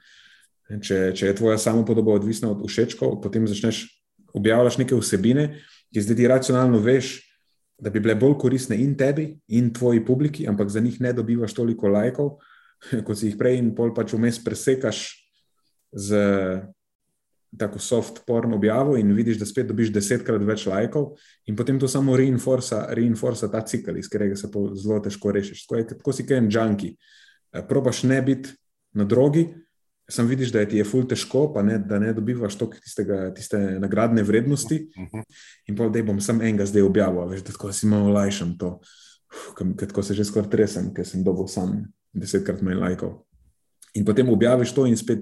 Če, 0.69 1.11
če 1.17 1.31
je 1.31 1.37
tvoja 1.37 1.57
samopodoba 1.61 2.13
odvisna 2.17 2.51
od 2.53 2.61
všečkov, 2.65 3.19
potem 3.23 3.47
začneš 3.49 3.87
objavljati 4.37 4.83
neke 4.83 4.97
vsebine, 4.97 5.45
ki 5.93 6.03
zdaj 6.05 6.17
ti 6.17 6.27
racionalno 6.29 6.81
veš, 6.81 7.15
da 7.79 7.89
bi 7.89 8.01
bile 8.03 8.15
bolj 8.19 8.35
koristne 8.41 8.77
in 8.77 8.95
tebi, 8.97 9.31
in 9.55 9.71
tvoji 9.73 10.03
publiki, 10.05 10.45
ampak 10.49 10.69
za 10.69 10.81
njih 10.83 10.99
ne 11.01 11.13
dobivaš 11.13 11.55
toliko 11.57 11.89
lajkov, 11.89 12.35
kot 13.05 13.17
si 13.17 13.31
jih 13.31 13.37
prej, 13.39 13.57
in 13.61 13.71
pol 13.75 13.93
pač 13.95 14.13
vmes 14.13 14.41
presekaš 14.43 15.05
z 15.93 16.21
tako 17.57 17.79
soft 17.79 18.21
porn 18.27 18.53
objavo 18.53 18.97
in 18.97 19.13
vidiš, 19.13 19.39
da 19.39 19.45
spet 19.45 19.67
dobiš 19.67 19.93
desetkrat 19.93 20.43
več 20.45 20.67
lajkov, 20.69 21.15
in 21.49 21.55
potem 21.57 21.79
to 21.79 21.87
samo 21.87 22.17
reinforca, 22.17 22.83
reinforca 22.93 23.49
ta 23.49 23.63
cikl, 23.65 23.97
iz 23.97 24.09
katerega 24.09 24.37
se 24.37 24.51
zelo 24.51 24.99
težko 25.01 25.33
rešiš. 25.33 25.65
Tako, 25.65 25.79
je, 25.79 25.87
tako 25.95 26.13
si 26.13 26.27
kaj 26.29 26.37
en 26.37 26.51
junkie. 26.53 26.93
Probaš 27.69 28.03
ne 28.03 28.21
biti 28.21 28.53
na 28.93 29.07
drogi, 29.09 29.47
Sam 30.09 30.27
vidiš, 30.27 30.51
da 30.51 30.59
je 30.59 30.69
ti 30.69 30.77
je 30.77 30.83
ful 30.83 31.03
težko, 31.05 31.51
pa 31.53 31.61
ne, 31.61 31.77
da 31.77 31.99
ne 32.01 32.13
dobivaš 32.17 32.55
tistega, 32.57 33.33
tiste 33.33 33.59
nagradne 33.79 34.23
vrednosti. 34.23 34.89
Uh 34.97 35.03
mhm. 35.03 35.17
-huh. 35.17 35.23
In 35.67 35.75
pa 35.75 35.89
da 35.89 36.03
bom 36.03 36.21
sam 36.21 36.41
enega 36.41 36.65
zdaj 36.65 36.81
objavil, 36.81 37.27
veš, 37.29 37.43
da 37.43 37.51
tako 37.51 37.71
si 37.71 37.87
malo 37.87 38.09
lajšam 38.09 38.57
to, 38.57 38.79
ker 39.77 40.03
se 40.03 40.13
že 40.13 40.25
skoraj 40.25 40.49
tresem, 40.49 40.93
ker 40.93 41.05
sem 41.05 41.23
dobil 41.23 41.47
sam 41.47 41.93
desetkrat 42.13 42.61
manj 42.61 42.75
lajkov. 42.75 43.28
In 43.97 44.05
potem 44.05 44.29
objaviš 44.29 44.73
to 44.75 44.85
in 44.85 44.97
spet, 44.97 45.19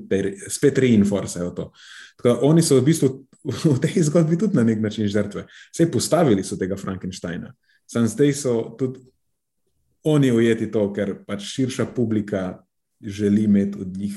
spet 0.52 0.78
reinforcajo 0.78 1.52
to. 1.56 1.72
Tako, 2.18 2.40
oni 2.50 2.62
so 2.62 2.80
v 2.80 2.86
bistvu 2.90 3.10
v 3.48 3.80
tej 3.80 4.04
zgodbi 4.10 4.38
tudi 4.38 4.58
na 4.58 4.64
nek 4.64 4.82
način 4.84 5.08
žrtve. 5.08 5.46
Vse 5.72 5.92
postavili 5.92 6.44
so 6.44 6.58
tega 6.60 6.76
Frankensteina. 6.76 7.54
Sam 7.88 8.08
zdaj 8.08 8.34
so 8.34 8.76
tudi 8.80 9.00
oni 10.04 10.32
ujeti 10.32 10.72
to, 10.72 10.88
ker 10.94 11.16
pač 11.28 11.44
širša 11.54 11.86
publika 11.96 12.60
želi 13.02 13.44
imeti 13.44 13.82
od 13.82 13.98
njih 13.98 14.16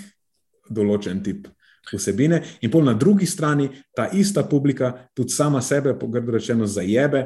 določen 0.71 1.23
tip 1.23 1.49
vsebine, 1.91 2.43
in 2.63 2.71
pol 2.71 2.85
na 2.87 2.95
drugi 2.95 3.27
strani 3.27 3.69
ta 3.97 4.09
ista 4.15 4.45
publika 4.47 4.93
tudi 5.15 5.35
sama 5.35 5.63
sebe, 5.63 5.97
pogrdo 5.99 6.33
rečeno, 6.37 6.67
zajebe, 6.67 7.25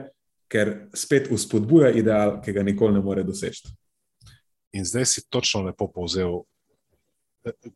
ker 0.48 0.88
spet 0.94 1.28
uspodbuja 1.32 1.90
ideal, 1.92 2.38
ki 2.40 2.52
ga 2.52 2.62
nikoli 2.62 2.94
ne 2.94 3.02
more 3.04 3.24
doseči. 3.24 3.68
In 4.74 4.84
zdaj 4.84 5.06
si 5.06 5.24
točno 5.28 5.62
lepo 5.66 5.88
povzel 5.92 6.42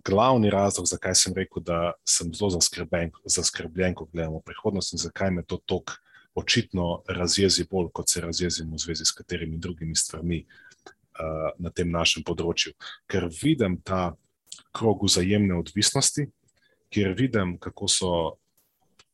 glavni 0.04 0.50
razlog, 0.50 0.86
zakaj 0.86 1.14
sem 1.14 1.34
rekel, 1.36 1.62
da 1.62 1.92
sem 2.04 2.32
zelo 2.34 2.50
zaskrbljen, 2.50 3.10
zaskrbljen 3.24 3.94
ko 3.94 4.06
gledamo 4.12 4.40
prihodnost 4.40 4.92
in 4.92 5.02
zakaj 5.02 5.30
me 5.30 5.42
to 5.42 5.58
tok 5.66 5.98
očitno 6.34 7.02
razjezi 7.08 7.66
bolj, 7.70 7.90
kot 7.92 8.08
se 8.08 8.20
razjezim 8.20 8.72
v 8.72 8.78
zvezi 8.78 9.04
s 9.04 9.12
katerimi 9.12 9.58
drugimi 9.58 9.96
stvarmi 9.96 10.44
uh, 10.44 11.50
na 11.58 11.70
tem 11.70 11.90
našem 11.90 12.22
področju. 12.22 12.72
Ker 13.10 13.28
vidim 13.42 13.80
ta 13.84 14.14
krog 14.72 15.02
vzajemne 15.04 15.58
odvisnosti, 15.58 16.28
kjer 16.94 17.14
vidim, 17.18 17.56
kako 17.58 17.88
so 17.88 18.12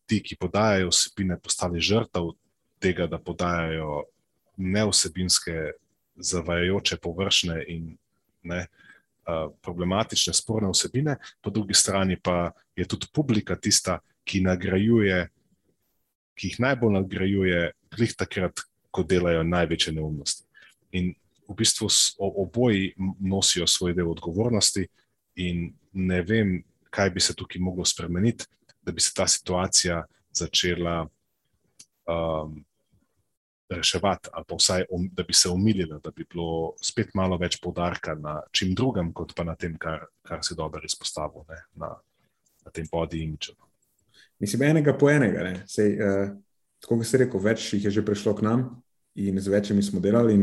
ti, 0.06 0.20
ki 0.20 0.36
podajajo 0.36 0.92
vsebine, 0.92 1.38
postali 1.40 1.80
žrtev 1.80 2.34
tega, 2.82 3.08
da 3.08 3.18
podajajo 3.18 4.04
neosebinske, 4.60 5.72
zavajajoče, 6.14 7.00
površne 7.02 7.56
in 7.72 7.94
ne, 8.46 8.66
problematične, 9.62 10.34
sporne 10.34 10.70
vsebine, 10.72 11.16
po 11.42 11.50
drugi 11.50 11.74
strani 11.74 12.16
pa 12.20 12.52
je 12.76 12.86
tudi 12.88 13.08
publika 13.14 13.56
tista, 13.56 13.98
ki 14.24 14.40
nagrajuje, 14.40 15.28
ki 16.34 16.48
jih 16.48 16.60
najbolj 16.60 16.94
nagrajuje, 16.98 17.60
klih 17.94 18.14
takrat, 18.16 18.64
ko 18.94 19.02
delajo 19.02 19.42
največje 19.42 19.92
neumnosti. 19.92 20.46
In 20.94 21.12
v 21.48 21.56
bistvu 21.58 21.88
oboji 22.18 22.94
nosijo 23.20 23.66
svoj 23.66 23.94
del 23.94 24.08
odgovornosti 24.10 24.86
in 25.36 25.72
ne 25.92 26.22
vem, 26.22 26.60
kaj 26.94 27.10
bi 27.10 27.20
se 27.20 27.34
tukaj 27.34 27.60
moglo 27.60 27.84
spremeniti, 27.84 28.46
da 28.82 28.92
bi 28.92 29.00
se 29.00 29.12
ta 29.14 29.26
situacija 29.26 30.04
začela 30.32 31.08
um, 32.06 32.64
reševati, 33.74 34.30
ali 34.32 34.44
pa 34.48 34.58
vsaj, 34.58 34.86
um, 34.90 35.08
da 35.12 35.22
bi 35.22 35.34
se 35.34 35.48
umilila, 35.48 35.98
da 36.04 36.10
bi 36.10 36.26
bilo 36.30 36.74
spet 36.82 37.14
malo 37.14 37.38
več 37.40 37.58
poudarka 37.62 38.14
na 38.14 38.40
čem 38.52 38.74
drugem, 38.74 39.12
kot 39.12 39.34
pa 39.36 39.44
na 39.44 39.56
tem, 39.56 39.76
kar, 39.80 40.06
kar 40.26 40.42
si 40.44 40.56
dobro 40.58 40.82
izpostavil, 40.84 41.46
ne, 41.48 41.60
na, 41.80 41.92
na 42.64 42.74
tem 42.74 42.88
body 42.92 43.22
imidžu. 43.24 43.56
Mislim, 44.40 44.62
enega 44.68 44.96
po 44.98 45.10
enega. 45.10 45.46
Sej, 45.70 45.96
uh, 45.98 46.34
tako 46.82 47.00
kot 47.00 47.10
si 47.10 47.20
rekel, 47.22 47.42
več 47.42 47.72
jih 47.72 47.88
je 47.88 47.96
že 47.98 48.06
prišlo 48.06 48.36
k 48.38 48.46
nam 48.46 48.68
in 49.14 49.38
z 49.40 49.50
večjimi 49.52 49.82
smo 49.82 50.02
delali. 50.02 50.38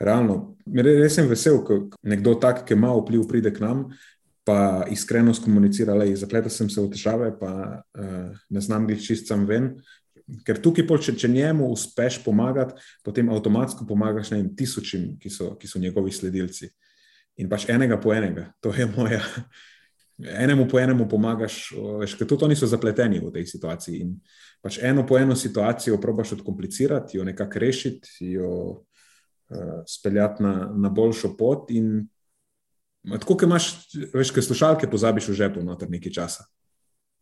Realno, 0.00 0.56
res 0.68 1.14
sem 1.16 1.28
vesel, 1.28 1.62
ko 1.64 1.86
nekdo 2.04 2.34
tak, 2.40 2.66
ki 2.68 2.76
ima 2.76 2.92
vpliv, 2.96 3.24
pride 3.28 3.52
k 3.52 3.64
nam 3.64 3.88
pa 4.46 4.84
iskreno 4.90 5.34
skomunicirala, 5.34 6.04
da 6.06 6.16
zapletel 6.16 6.52
sem 6.54 6.68
se 6.70 6.78
v 6.78 6.90
težave, 6.92 7.32
pa 7.34 7.82
uh, 7.82 8.36
ne 8.48 8.60
znam 8.62 8.86
jih 8.92 9.00
čist 9.02 9.26
sam 9.26 9.42
ven. 9.48 9.72
Ker 10.46 10.58
tukaj, 10.62 10.86
pol, 10.88 10.98
če, 11.02 11.14
če 11.18 11.30
njemu 11.30 11.68
uspeš 11.70 12.18
pomagati, 12.24 12.74
potem 13.06 13.28
avtomatsko 13.30 13.86
pomagaš 13.86 14.32
vem, 14.34 14.48
tisočim, 14.58 15.12
ki 15.22 15.30
so, 15.30 15.52
ki 15.60 15.70
so 15.70 15.78
njegovi 15.82 16.14
sledilci. 16.14 16.70
In 17.42 17.50
pač 17.52 17.68
enega 17.70 17.98
po 18.02 18.14
enega, 18.14 18.48
to 18.64 18.72
je 18.74 18.88
moja. 18.96 19.22
Enemu 20.16 20.64
po 20.64 20.80
enemu 20.80 21.04
pomagaš, 21.12 21.60
veš, 22.00 22.16
ker 22.16 22.28
tudi 22.28 22.46
oni 22.46 22.56
so 22.56 22.64
zapleteni 22.66 23.20
v 23.20 23.30
tej 23.34 23.46
situaciji. 23.50 23.98
In 24.00 24.14
pač 24.64 24.80
eno 24.80 25.04
po 25.06 25.18
eno 25.20 25.36
situacijo 25.36 26.00
probaš 26.00 26.38
odkomplicirati, 26.38 27.18
jo 27.18 27.26
nekako 27.28 27.60
rešiti, 27.60 28.32
jo 28.32 28.52
uh, 28.80 29.74
speljati 29.86 30.42
na, 30.42 30.54
na 30.72 30.88
boljšo 30.88 31.34
pot, 31.36 31.68
in 31.70 32.06
Tako, 33.06 33.36
ki 33.38 33.46
imaš, 33.46 33.66
veš, 34.14 34.32
kaj 34.34 34.42
slušalke 34.42 34.90
pozabiš 34.90 35.28
v 35.30 35.36
žepu 35.38 35.62
noter 35.62 35.90
nekaj 35.90 36.12
časa. 36.12 36.46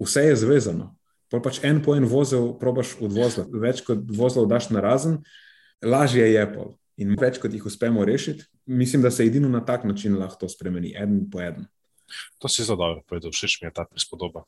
Vse 0.00 0.22
je 0.24 0.36
zvezano. 0.40 0.94
Pa 1.34 1.40
pač 1.42 1.58
en 1.66 1.80
po 1.82 1.96
en 1.98 2.06
vozel, 2.06 2.52
probaš 2.60 2.94
odvoziti. 3.02 3.50
Več 3.58 3.82
kot 3.82 4.06
vozlov 4.14 4.46
daš 4.52 4.70
na 4.70 4.82
razen, 4.84 5.18
lažje 5.82 6.26
je 6.30 6.44
pol. 6.52 6.74
In 7.02 7.16
več 7.18 7.40
kot 7.42 7.50
jih 7.50 7.64
uspemo 7.66 8.04
rešiti, 8.06 8.46
mislim, 8.70 9.02
da 9.02 9.10
se 9.10 9.26
edino 9.26 9.48
na 9.50 9.64
tak 9.66 9.82
način 9.82 10.14
lahko 10.14 10.44
to 10.44 10.48
spremeni, 10.52 10.92
en 10.94 11.24
po 11.30 11.42
en. 11.42 11.64
To 12.38 12.46
si 12.46 12.62
zelo 12.62 12.78
dobro 12.78 13.02
povedal, 13.08 13.34
všeč 13.34 13.58
mi 13.62 13.66
je 13.66 13.74
ta 13.74 13.82
prispodoba. 13.88 14.44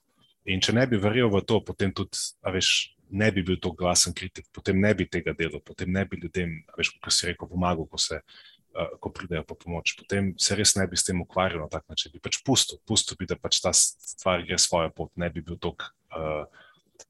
In 0.47 0.62
če 0.62 0.76
ne 0.76 0.84
bi 0.87 1.01
verjel 1.03 1.26
v 1.32 1.43
to, 1.43 1.59
potem 1.59 1.91
tudi, 1.91 2.14
veš, 2.47 2.93
ne 3.11 3.32
bi 3.34 3.43
bil 3.43 3.59
tako 3.59 3.80
glasen 3.82 4.14
kritik, 4.14 4.47
potem 4.55 4.78
ne 4.78 4.93
bi 4.95 5.09
tega 5.11 5.34
delal, 5.34 5.59
potem 5.59 5.91
ne 5.91 6.05
bi 6.07 6.20
ljudem, 6.22 6.61
veš, 6.78 6.93
kot 7.03 7.16
si 7.16 7.26
rekel, 7.26 7.51
pomagal, 7.51 7.89
ko 7.91 7.99
se 7.99 8.20
ko 9.01 9.11
pridejo 9.11 9.43
po 9.49 9.57
pomoč. 9.59 9.97
Potem 9.99 10.34
se 10.39 10.55
res 10.55 10.76
ne 10.76 10.87
bi 10.87 10.99
s 10.99 11.07
tem 11.07 11.18
ukvarjal 11.20 11.64
na 11.64 11.70
tak 11.72 11.87
način. 11.89 12.12
Bi 12.12 12.22
pač 12.22 12.39
pustil, 12.45 12.78
pustil 12.87 13.18
bi, 13.18 13.26
da 13.26 13.39
pač 13.41 13.59
ta 13.64 13.72
stvar 13.74 14.45
gre 14.47 14.59
svojo 14.61 14.93
pot, 14.95 15.11
ne 15.16 15.30
bi 15.32 15.43
bil 15.43 15.59
tako 15.59 15.91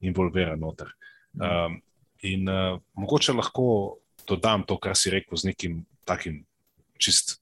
involviran 0.00 0.60
noter. 0.60 0.90
Um, 1.36 1.80
in 2.24 2.48
uh, 2.48 2.78
mogoče 2.96 3.32
lahko 3.36 3.98
dodam 4.28 4.64
to, 4.66 4.78
kar 4.78 4.96
si 4.96 5.12
rekel, 5.12 5.36
z 5.36 5.52
nekim 5.52 5.84
takim 6.04 6.44
čist 6.98 7.38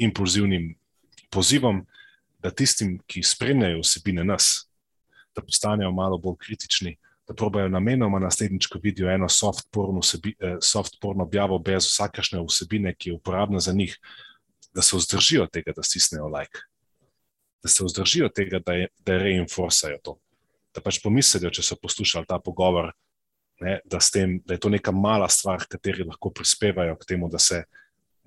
impulzivnim 0.00 0.74
pozivom, 1.30 1.84
da 2.40 2.50
tistim, 2.50 2.96
ki 3.06 3.22
spremljajo 3.22 3.82
vsebine 3.84 4.24
nas, 4.24 4.66
da 5.36 5.44
postanejo 5.44 5.92
malo 5.92 6.18
bolj 6.18 6.38
kritični 6.40 6.96
da 7.30 7.34
probajo 7.34 7.68
namenoma 7.68 8.18
naslednjič, 8.18 8.66
ko 8.66 8.78
vidijo 8.82 9.10
eno 9.10 9.28
soft 9.28 9.68
porno, 9.70 10.00
vsebi, 10.00 10.34
eh, 10.40 10.56
soft 10.62 10.96
porno 11.00 11.22
objavo 11.24 11.58
brez 11.58 11.86
vsakašne 11.86 12.40
vsebine, 12.42 12.94
ki 12.94 13.10
je 13.10 13.14
uporabna 13.14 13.60
za 13.60 13.72
njih, 13.72 13.94
da 14.74 14.82
se 14.82 14.96
vzdržijo 14.96 15.46
tega, 15.46 15.72
da 15.76 15.82
stisnejo 15.82 16.26
like. 16.26 16.64
Da 17.62 17.68
se 17.68 17.84
vzdržijo 17.84 18.28
tega, 18.34 18.58
da, 18.66 18.72
je, 18.72 18.88
da 19.06 19.18
reinforcajo 19.18 19.98
to. 20.02 20.16
Da 20.74 20.82
pač 20.84 21.00
pomislijo, 21.02 21.50
če 21.50 21.64
so 21.66 21.76
poslušali 21.80 22.28
ta 22.30 22.38
pogovor, 22.38 22.92
ne, 23.60 23.80
da, 23.84 23.98
tem, 24.12 24.38
da 24.46 24.54
je 24.54 24.62
to 24.62 24.70
neka 24.72 24.92
mala 24.94 25.28
stvar, 25.28 25.64
kateri 25.68 26.06
lahko 26.06 26.30
prispevajo 26.30 26.96
k 26.96 27.08
temu, 27.12 27.28
da 27.28 27.38
se 27.38 27.64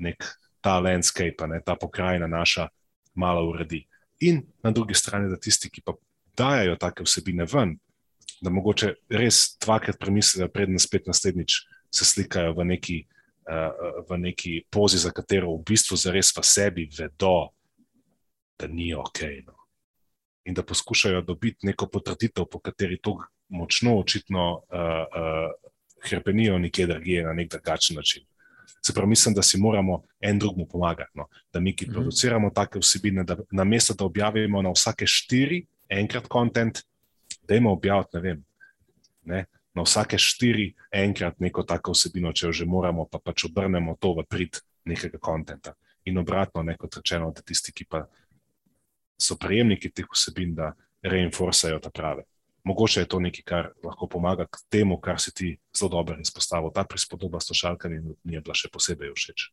nek 0.03 0.25
ta 0.63 0.77
landscape, 0.79 1.47
ne, 1.47 1.61
ta 1.65 1.75
pokrajina 1.79 2.27
naša, 2.27 2.67
malo 3.15 3.45
uredi. 3.49 3.83
In 4.19 4.41
na 4.63 4.71
drugi 4.71 4.95
strani, 4.95 5.29
da 5.29 5.37
tisti, 5.37 5.69
ki 5.69 5.83
pa 5.85 5.95
dajo 6.37 6.77
take 6.81 7.05
vsebine 7.05 7.45
ven, 7.49 7.75
da 8.41 8.51
mogoče 8.51 8.93
res 9.09 9.55
dvakrat 9.63 9.99
premislijo, 9.99 10.49
preden 10.51 10.79
spet 10.79 11.07
naslednjič 11.07 11.57
se 11.93 12.05
slikajo 12.05 12.53
v 12.57 12.65
neki, 12.73 12.97
uh, 13.47 14.03
v 14.09 14.17
neki 14.17 14.53
pozi, 14.71 14.99
za 14.99 15.13
katero 15.15 15.53
v 15.55 15.63
bistvu 15.67 15.97
zares 15.99 16.33
v 16.35 16.43
sebi 16.43 16.87
vedo, 16.97 17.53
da 18.59 18.67
ni 18.67 18.93
ok. 18.95 19.21
No. 19.45 19.62
In 20.45 20.53
da 20.53 20.63
poskušajo 20.63 21.21
dobiti 21.21 21.67
neko 21.67 21.87
potrditev, 21.87 22.45
po 22.51 22.59
kateri 22.59 22.97
to 23.01 23.17
močno, 23.49 23.97
očitno 23.99 24.53
uh, 24.53 24.79
uh, 24.79 25.51
hrepenijo 26.03 26.57
nekje 26.59 26.87
drugje 26.87 27.23
na 27.23 27.33
nek 27.33 27.51
drugačen 27.51 27.95
način. 27.95 28.25
Se 28.85 28.93
pravi, 28.93 29.09
mislim, 29.09 29.35
da 29.35 29.41
si 29.41 29.57
moramo 29.57 30.03
en 30.19 30.39
drugmu 30.39 30.65
pomagati. 30.67 31.11
No? 31.13 31.27
Da 31.53 31.59
mi, 31.59 31.75
ki 31.75 31.85
mhm. 31.85 31.93
produciramo 31.93 32.49
take 32.49 32.79
vsebine, 32.79 33.23
da 33.23 33.37
na 33.51 33.63
mesto, 33.63 33.93
da 33.93 34.05
objavimo 34.05 34.61
na 34.61 34.71
vsake 34.71 35.07
štiri, 35.07 35.65
enkrat 35.89 36.27
kontent, 36.27 36.79
da 37.47 37.55
imamo 37.55 37.73
objaviti, 37.73 38.17
ne 38.17 38.21
vem, 38.21 38.43
ne? 39.23 39.45
na 39.73 39.81
vsake 39.81 40.17
štiri, 40.17 40.73
enkrat 40.91 41.39
neko 41.39 41.63
tako 41.63 41.95
vsebino, 41.95 42.33
če 42.33 42.45
jo 42.47 42.51
že 42.51 42.65
moramo, 42.65 43.07
pa 43.09 43.19
pač 43.19 43.45
obrnemo 43.47 43.95
to 43.99 44.13
v 44.19 44.25
prid 44.29 44.59
nekega 44.85 45.17
kontenta. 45.17 45.73
In 46.05 46.19
obratno, 46.19 46.63
ne 46.63 46.75
kot 46.77 46.99
rečeno, 46.99 47.31
da 47.31 47.41
tisti, 47.41 47.71
ki 47.71 47.87
pa 47.89 48.03
so 49.23 49.39
prejemniki 49.39 49.89
teh 49.89 50.07
vsebin, 50.11 50.55
da 50.55 50.73
reinforcajo 51.03 51.79
ta 51.79 51.89
prave 51.89 52.23
mogoče 52.63 52.99
je 52.99 53.07
to 53.07 53.19
nekaj, 53.19 53.43
kar 53.45 53.69
lahko 53.83 54.07
pomaga 54.07 54.45
k 54.45 54.57
temu, 54.69 54.99
kar 55.01 55.19
si 55.21 55.33
ti 55.33 55.57
zelo 55.77 55.89
dobro 55.89 56.17
izpostavil. 56.21 56.71
Ta 56.73 56.83
prispodoba 56.83 57.39
s 57.39 57.51
tošalkami 57.51 58.01
mi 58.23 58.33
je 58.33 58.41
bila 58.41 58.55
še 58.55 58.71
posebej 58.71 59.13
všeč. 59.15 59.49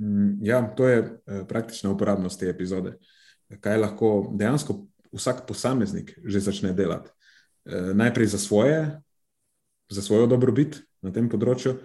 Mm, 0.00 0.44
ja, 0.44 0.62
to 0.76 0.88
je 0.88 0.98
eh, 0.98 1.44
praktična 1.48 1.90
uporabnost 1.90 2.40
te 2.40 2.48
epizode. 2.48 2.96
Kaj 3.60 3.78
lahko 3.78 4.32
dejansko 4.34 4.84
vsak 5.12 5.46
posameznik 5.48 6.16
že 6.24 6.40
začne 6.40 6.72
delati? 6.72 7.12
Eh, 7.66 7.92
najprej 7.94 8.32
za 8.32 8.40
svoje, 8.40 8.96
za 9.90 10.02
svojo 10.02 10.26
dobrobit 10.26 10.80
na 11.02 11.12
tem 11.12 11.28
področju, 11.28 11.76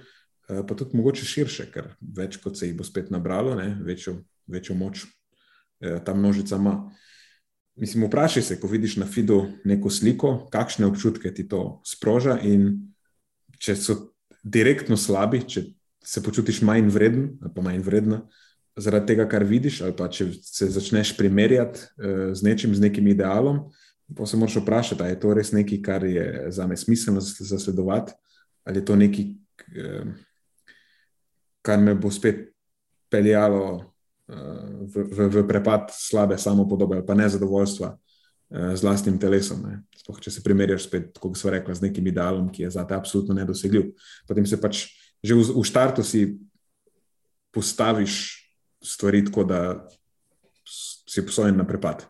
eh, 0.50 0.64
pa 0.64 0.76
tudi 0.76 0.98
mogoče 0.98 1.28
širše, 1.28 1.72
ker 1.72 1.96
več 2.00 2.40
kot 2.40 2.58
se 2.58 2.72
jih 2.72 2.78
bo 2.78 2.88
spet 2.88 3.12
nabralo, 3.12 3.56
ne, 3.56 3.76
večjo, 3.84 4.22
večjo 4.48 4.76
moč 4.76 5.06
ta 6.06 6.14
množica 6.14 6.56
ima. 6.56 6.92
Mislim, 7.76 8.06
vprašaj 8.06 8.44
se, 8.44 8.60
ko 8.60 8.68
vidiš 8.68 8.98
na 8.98 9.06
feedu 9.08 9.46
neko 9.66 9.90
sliko, 9.90 10.48
kakšne 10.52 10.86
občutke 10.86 11.34
ti 11.34 11.48
to 11.48 11.82
sproža. 11.88 12.38
Če 13.62 13.76
so 13.76 13.96
direktno 14.44 14.98
slabi, 14.98 15.42
če 15.48 15.64
se 16.04 16.24
počutiš 16.24 16.62
manj 16.66 16.90
vreden, 16.94 17.28
pa 17.56 17.62
manj 17.62 17.82
vredna 17.86 18.22
zaradi 18.76 19.12
tega, 19.12 19.28
kar 19.30 19.44
vidiš, 19.44 19.82
ali 19.86 19.96
pa 19.98 20.08
če 20.12 20.30
se 20.42 20.70
začneš 20.72 21.16
primerjati 21.18 21.80
uh, 21.80 22.32
z 22.34 22.46
nečim, 22.48 22.76
z 22.76 22.88
nekim 22.88 23.08
idealom, 23.12 23.66
pa 24.16 24.26
se 24.26 24.38
moraš 24.40 24.62
vprašati, 24.62 25.04
ali 25.04 25.16
je 25.16 25.20
to 25.20 25.34
res 25.36 25.52
nekaj, 25.56 25.82
kar 25.84 26.06
je 26.08 26.26
za 26.52 26.68
me 26.68 26.78
smiselno 26.78 27.22
zasledovati, 27.22 28.14
ali 28.64 28.80
je 28.80 28.86
to 28.86 28.96
nekaj, 28.96 29.28
uh, 29.28 30.14
kar 31.62 31.80
me 31.84 31.96
bo 31.96 32.12
spet 32.12 32.50
peljalo 33.12 33.91
v, 34.32 34.96
v, 35.12 35.28
v 35.30 35.48
prepad 35.48 35.92
slabe 35.92 36.38
samopodobe 36.38 37.00
ali 37.00 37.06
pa 37.06 37.14
nezadovoljstva 37.14 37.90
eh, 37.92 38.76
z 38.76 38.82
vlastnim 38.84 39.20
telesom. 39.20 39.66
Spoh, 39.98 40.20
če 40.22 40.32
se 40.32 40.44
primerjaš 40.46 40.88
spet, 40.88 41.18
kot 41.20 41.38
smo 41.38 41.52
rekli, 41.52 41.76
z 41.76 41.88
nekim 41.90 42.08
idealom, 42.08 42.50
ki 42.52 42.66
je 42.66 42.72
za 42.78 42.86
te 42.88 42.96
absolutno 42.96 43.36
nedosegljiv. 43.38 43.92
Potem 44.28 44.48
se 44.48 44.60
pač 44.62 44.88
že 45.22 45.38
v, 45.38 45.44
v 45.54 45.64
štartu 45.68 46.02
si 46.02 46.42
postaviš 47.54 48.42
stvari 48.82 49.22
tako, 49.28 49.44
da 49.46 49.60
si 50.66 51.22
posojen 51.22 51.60
na 51.60 51.68
prepad. 51.68 52.08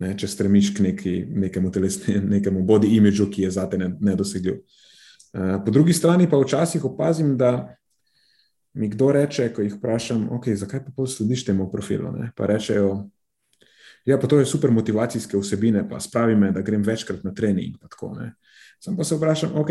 Ne, 0.00 0.14
če 0.16 0.28
stremiš 0.30 0.72
k 0.74 0.88
neki, 0.88 1.12
nekemu, 1.28 1.70
telesne, 1.70 2.16
nekemu 2.38 2.64
body 2.66 2.96
imidžu, 2.96 3.28
ki 3.30 3.44
je 3.44 3.50
za 3.58 3.66
te 3.70 3.78
nedosegljiv. 3.78 4.62
Uh, 5.34 5.58
po 5.64 5.74
drugi 5.74 5.92
strani 5.92 6.26
pa 6.30 6.38
včasih 6.40 6.84
opazim, 6.86 7.36
da 7.36 7.76
mi 8.74 8.88
kdo 8.88 9.12
reče, 9.12 9.48
ko 9.54 9.62
jih 9.62 9.74
vprašam, 9.76 10.28
okay, 10.34 10.54
zakaj 10.58 10.84
pa 10.84 10.92
poslediš 10.96 11.44
temu 11.46 11.70
profilu. 11.70 12.12
Ne? 12.12 12.32
Pa 12.36 12.46
rečejo, 12.46 13.08
ja, 14.04 14.18
pa 14.18 14.26
to 14.26 14.38
je 14.38 14.46
super 14.46 14.70
motivacijske 14.70 15.38
vsebine, 15.38 15.88
pa 15.88 16.00
spravi 16.00 16.36
me, 16.36 16.50
da 16.52 16.62
grem 16.62 16.82
večkrat 16.82 17.24
na 17.24 17.34
trening. 17.34 17.76
Sam 18.80 18.96
pa 18.96 19.04
se 19.04 19.16
vprašam, 19.16 19.54
ok. 19.54 19.70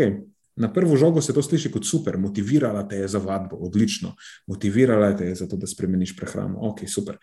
Na 0.56 0.72
prvo 0.72 0.96
žogo 0.96 1.20
se 1.20 1.34
to 1.34 1.42
sliši 1.42 1.70
kot 1.72 1.86
super, 1.86 2.18
motivirala 2.18 2.84
te 2.88 2.96
je 2.96 3.08
za 3.08 3.18
vadbo, 3.18 3.56
odlično, 3.56 4.14
motivirala 4.46 5.16
te 5.16 5.26
je 5.26 5.34
za 5.34 5.48
to, 5.48 5.56
da 5.56 5.66
spremeniš 5.66 6.16
prehrano, 6.16 6.58
ok, 6.70 6.86
super. 6.88 7.18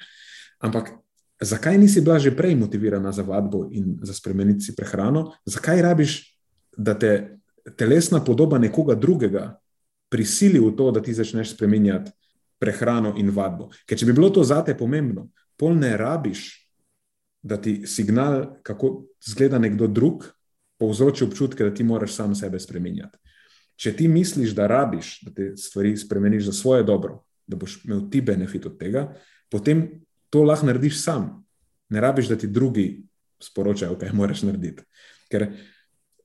Ampak 0.59 0.91
zakaj 1.41 1.77
nisi 1.77 2.01
bila 2.01 2.19
že 2.19 2.35
prej 2.35 2.55
motivirana 2.55 3.11
za 3.11 3.23
vadbo 3.23 3.67
in 3.71 3.97
za 4.03 4.13
spremeniti 4.13 4.65
si 4.65 4.75
prehrano? 4.75 5.31
Zakaj 5.45 5.81
rabiš, 5.81 6.19
da 6.77 6.93
te 6.99 7.37
telesna 7.77 8.23
podoba 8.23 8.57
nekoga 8.57 8.95
drugega 8.95 9.60
prisili 10.11 10.59
v 10.59 10.73
to, 10.75 10.91
da 10.91 11.01
ti 11.01 11.13
začneš 11.15 11.55
spremenjati 11.55 12.11
prehrano 12.59 13.15
in 13.17 13.31
vadbo. 13.33 13.71
Ker 13.87 13.97
če 13.97 14.05
bi 14.09 14.15
bilo 14.17 14.29
to 14.29 14.43
zate 14.45 14.75
pomembno, 14.77 15.29
pol 15.57 15.77
ne 15.79 15.95
rabiš, 15.97 16.49
da 17.41 17.57
ti 17.57 17.87
signal, 17.89 18.59
kako 18.61 19.07
izgleda 19.25 19.57
nekdo 19.57 19.87
drug, 19.87 20.27
povzroči 20.77 21.23
občutke, 21.25 21.63
da 21.63 21.73
ti 21.73 21.83
moraš 21.83 22.13
sam 22.13 22.35
sebe 22.37 22.59
spremenjati. 22.59 23.17
Če 23.81 23.95
ti 23.97 24.07
misliš, 24.07 24.53
da 24.57 24.67
rabiš, 24.69 25.15
da 25.25 25.33
te 25.33 25.51
stvari 25.57 25.95
spremeniš 25.97 26.51
za 26.51 26.53
svoje 26.53 26.85
dobro, 26.85 27.23
da 27.49 27.57
boš 27.57 27.79
imel 27.85 28.03
ti 28.13 28.21
benefit 28.21 28.65
od 28.69 28.77
tega, 28.77 29.07
potem 29.49 29.87
to 30.29 30.43
lahko 30.45 30.69
narediš 30.69 30.99
sam. 31.01 31.31
Ne 31.89 32.01
rabiš, 32.01 32.29
da 32.29 32.37
ti 32.37 32.47
drugi 32.47 33.03
sporočajo, 33.41 33.97
kaj 33.99 34.13
moraš 34.13 34.43
narediti. 34.45 34.85
Ker 35.31 35.47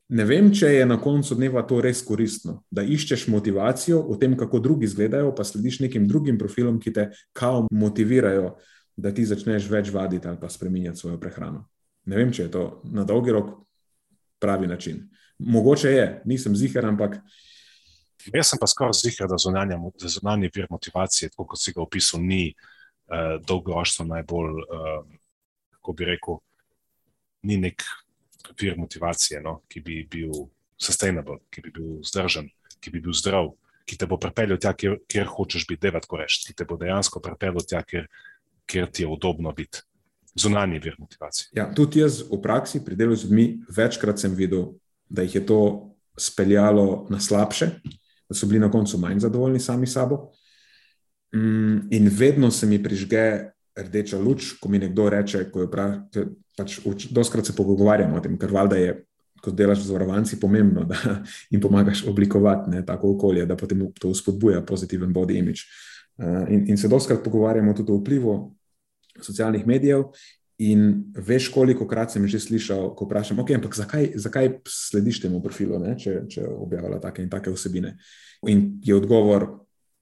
Ne 0.09 0.23
vem, 0.23 0.53
če 0.55 0.69
je 0.71 0.87
na 0.87 1.01
koncu 1.03 1.35
dneva 1.35 1.65
to 1.67 1.81
res 1.83 1.99
koristno, 2.07 2.61
da 2.71 2.85
iščeš 2.87 3.27
motivacijo 3.33 4.05
v 4.07 4.19
tem, 4.21 4.37
kako 4.39 4.61
drugi 4.63 4.87
izgledajo, 4.87 5.33
pa 5.35 5.43
slediš 5.45 5.81
nekim 5.83 6.07
drugim 6.07 6.39
profilom, 6.39 6.79
ki 6.79 6.93
te 6.95 7.09
kao 7.35 7.65
motivirajo, 7.75 8.53
da 8.97 9.11
ti 9.13 9.27
začneš 9.27 9.67
več 9.69 9.91
vaditi 9.93 10.29
ali 10.29 10.39
pa 10.41 10.49
spremenjati 10.49 11.03
svojo 11.03 11.19
prehrano. 11.21 11.67
Ne 12.07 12.21
vem, 12.21 12.31
če 12.31 12.47
je 12.47 12.53
to 12.55 12.63
na 12.95 13.03
dolgi 13.05 13.35
rok 13.35 13.51
pravi 14.39 14.71
način. 14.71 15.03
Mogoče 15.43 15.91
je, 15.91 16.07
nisem 16.25 16.55
zihar, 16.57 16.87
ampak. 16.87 17.19
Jaz 18.31 18.53
sem 18.53 18.63
pa 18.63 18.67
skoraj 18.71 18.95
zihar, 19.03 19.29
da 19.31 19.37
zunanji 19.39 20.51
vir 20.55 20.71
motivacije, 20.71 21.33
tako 21.35 21.51
kot 21.51 21.61
si 21.63 21.75
ga 21.75 21.83
opisal, 21.83 22.23
ni 22.23 22.55
uh, 22.55 23.37
dolgoročno 23.43 24.07
najbolj, 24.07 24.55
uh, 24.63 25.03
kako 25.77 25.99
bi 25.99 26.09
rekel, 26.15 26.41
ni 27.47 27.59
nek 27.63 27.83
vir 28.61 28.77
motivacije, 28.79 29.41
no, 29.45 29.61
ki 29.69 29.81
bi 29.81 30.03
bil 30.11 30.47
sustainable, 30.79 31.41
ki 31.51 31.65
bi 31.65 31.73
bil 31.75 32.01
zdržen, 32.05 32.49
ki 32.81 32.93
bi 32.93 33.01
bil 33.01 33.15
zdrav, 33.17 33.51
ki 33.87 33.99
te 33.99 34.09
bo 34.11 34.19
pripeljal 34.21 34.59
tja, 34.61 34.73
kjer, 34.77 34.99
kjer 35.09 35.29
hočeš 35.31 35.67
biti, 35.69 35.83
devet 35.87 36.07
koreš, 36.11 36.41
ki 36.47 36.55
te 36.59 36.67
bo 36.69 36.79
dejansko 36.81 37.23
pripeljal 37.23 37.65
tja, 37.67 37.83
kjer, 37.87 38.09
kjer 38.67 38.91
ti 38.91 39.05
je 39.05 39.11
udobno 39.11 39.53
biti. 39.57 39.85
Zunanji 40.37 40.83
vir 40.85 40.97
motivacije. 40.99 41.49
Ja, 41.57 41.69
tudi 41.73 42.03
jaz 42.03 42.21
v 42.29 42.39
praksi 42.43 42.83
pri 42.85 42.97
delu 42.99 43.17
z 43.17 43.25
ljudmi 43.25 43.47
večkrat 43.73 44.21
sem 44.21 44.35
videl, 44.37 44.75
da 45.09 45.25
jih 45.25 45.39
je 45.39 45.47
to 45.47 45.61
speljalo 46.19 47.07
na 47.11 47.21
slabše, 47.21 47.71
da 48.29 48.35
so 48.35 48.47
bili 48.47 48.61
na 48.61 48.71
koncu 48.71 48.99
manj 48.99 49.23
zadovoljni 49.25 49.61
sami 49.61 49.87
sabo. 49.87 50.33
Mm, 51.35 51.89
in 51.91 52.11
vedno 52.13 52.51
se 52.51 52.67
mi 52.67 52.83
prižge 52.83 53.53
rdeča 53.77 54.19
luč, 54.19 54.53
ko 54.61 54.69
mi 54.69 54.79
nekdo 54.79 55.09
reče, 55.11 55.47
ko 55.51 55.65
je 55.65 55.71
prav, 55.71 55.95
pač 56.57 56.79
doskrat 57.11 57.47
se 57.47 57.57
pogovarjamo 57.57 58.17
o 58.17 58.23
tem, 58.25 58.39
ker 58.41 58.53
valjda 58.53 58.81
je, 58.81 58.95
ko 59.45 59.53
delaš 59.53 59.85
z 59.85 59.93
varovanci, 59.95 60.41
pomembno, 60.41 60.87
da 60.89 60.97
jim 61.53 61.61
pomagaš 61.61 62.07
oblikovati 62.09 62.71
ne, 62.73 62.85
tako 62.87 63.15
okolje, 63.17 63.47
da 63.47 63.57
potem 63.57 63.85
to 64.01 64.15
spodbuja 64.15 64.63
pozitiven 64.67 65.13
body 65.15 65.39
image. 65.39 65.69
Uh, 66.17 66.49
in, 66.49 66.65
in 66.73 66.79
se 66.81 66.89
doskrat 66.89 67.21
pogovarjamo 67.25 67.75
tudi 67.77 67.93
o 67.93 68.01
vplivu 68.01 68.39
socialnih 69.23 69.67
medijev. 69.67 70.09
In 70.59 71.13
veš, 71.13 71.51
koliko 71.53 71.85
krat 71.85 72.15
sem 72.15 72.25
že 72.25 72.41
slišal, 72.41 72.95
ko 72.97 73.05
vprašam, 73.05 73.43
okay, 73.43 73.59
ampak 73.59 73.77
zakaj, 73.77 74.15
zakaj 74.17 74.55
slediš 74.65 75.21
temu 75.27 75.43
profilu, 75.45 75.77
ne, 75.83 75.93
če, 76.01 76.23
če 76.33 76.47
objavlja 76.49 77.01
take 77.03 77.21
in 77.21 77.29
take 77.29 77.53
vsebine. 77.53 77.93
In 78.49 78.79
je 78.81 78.97
odgovor, 78.97 79.45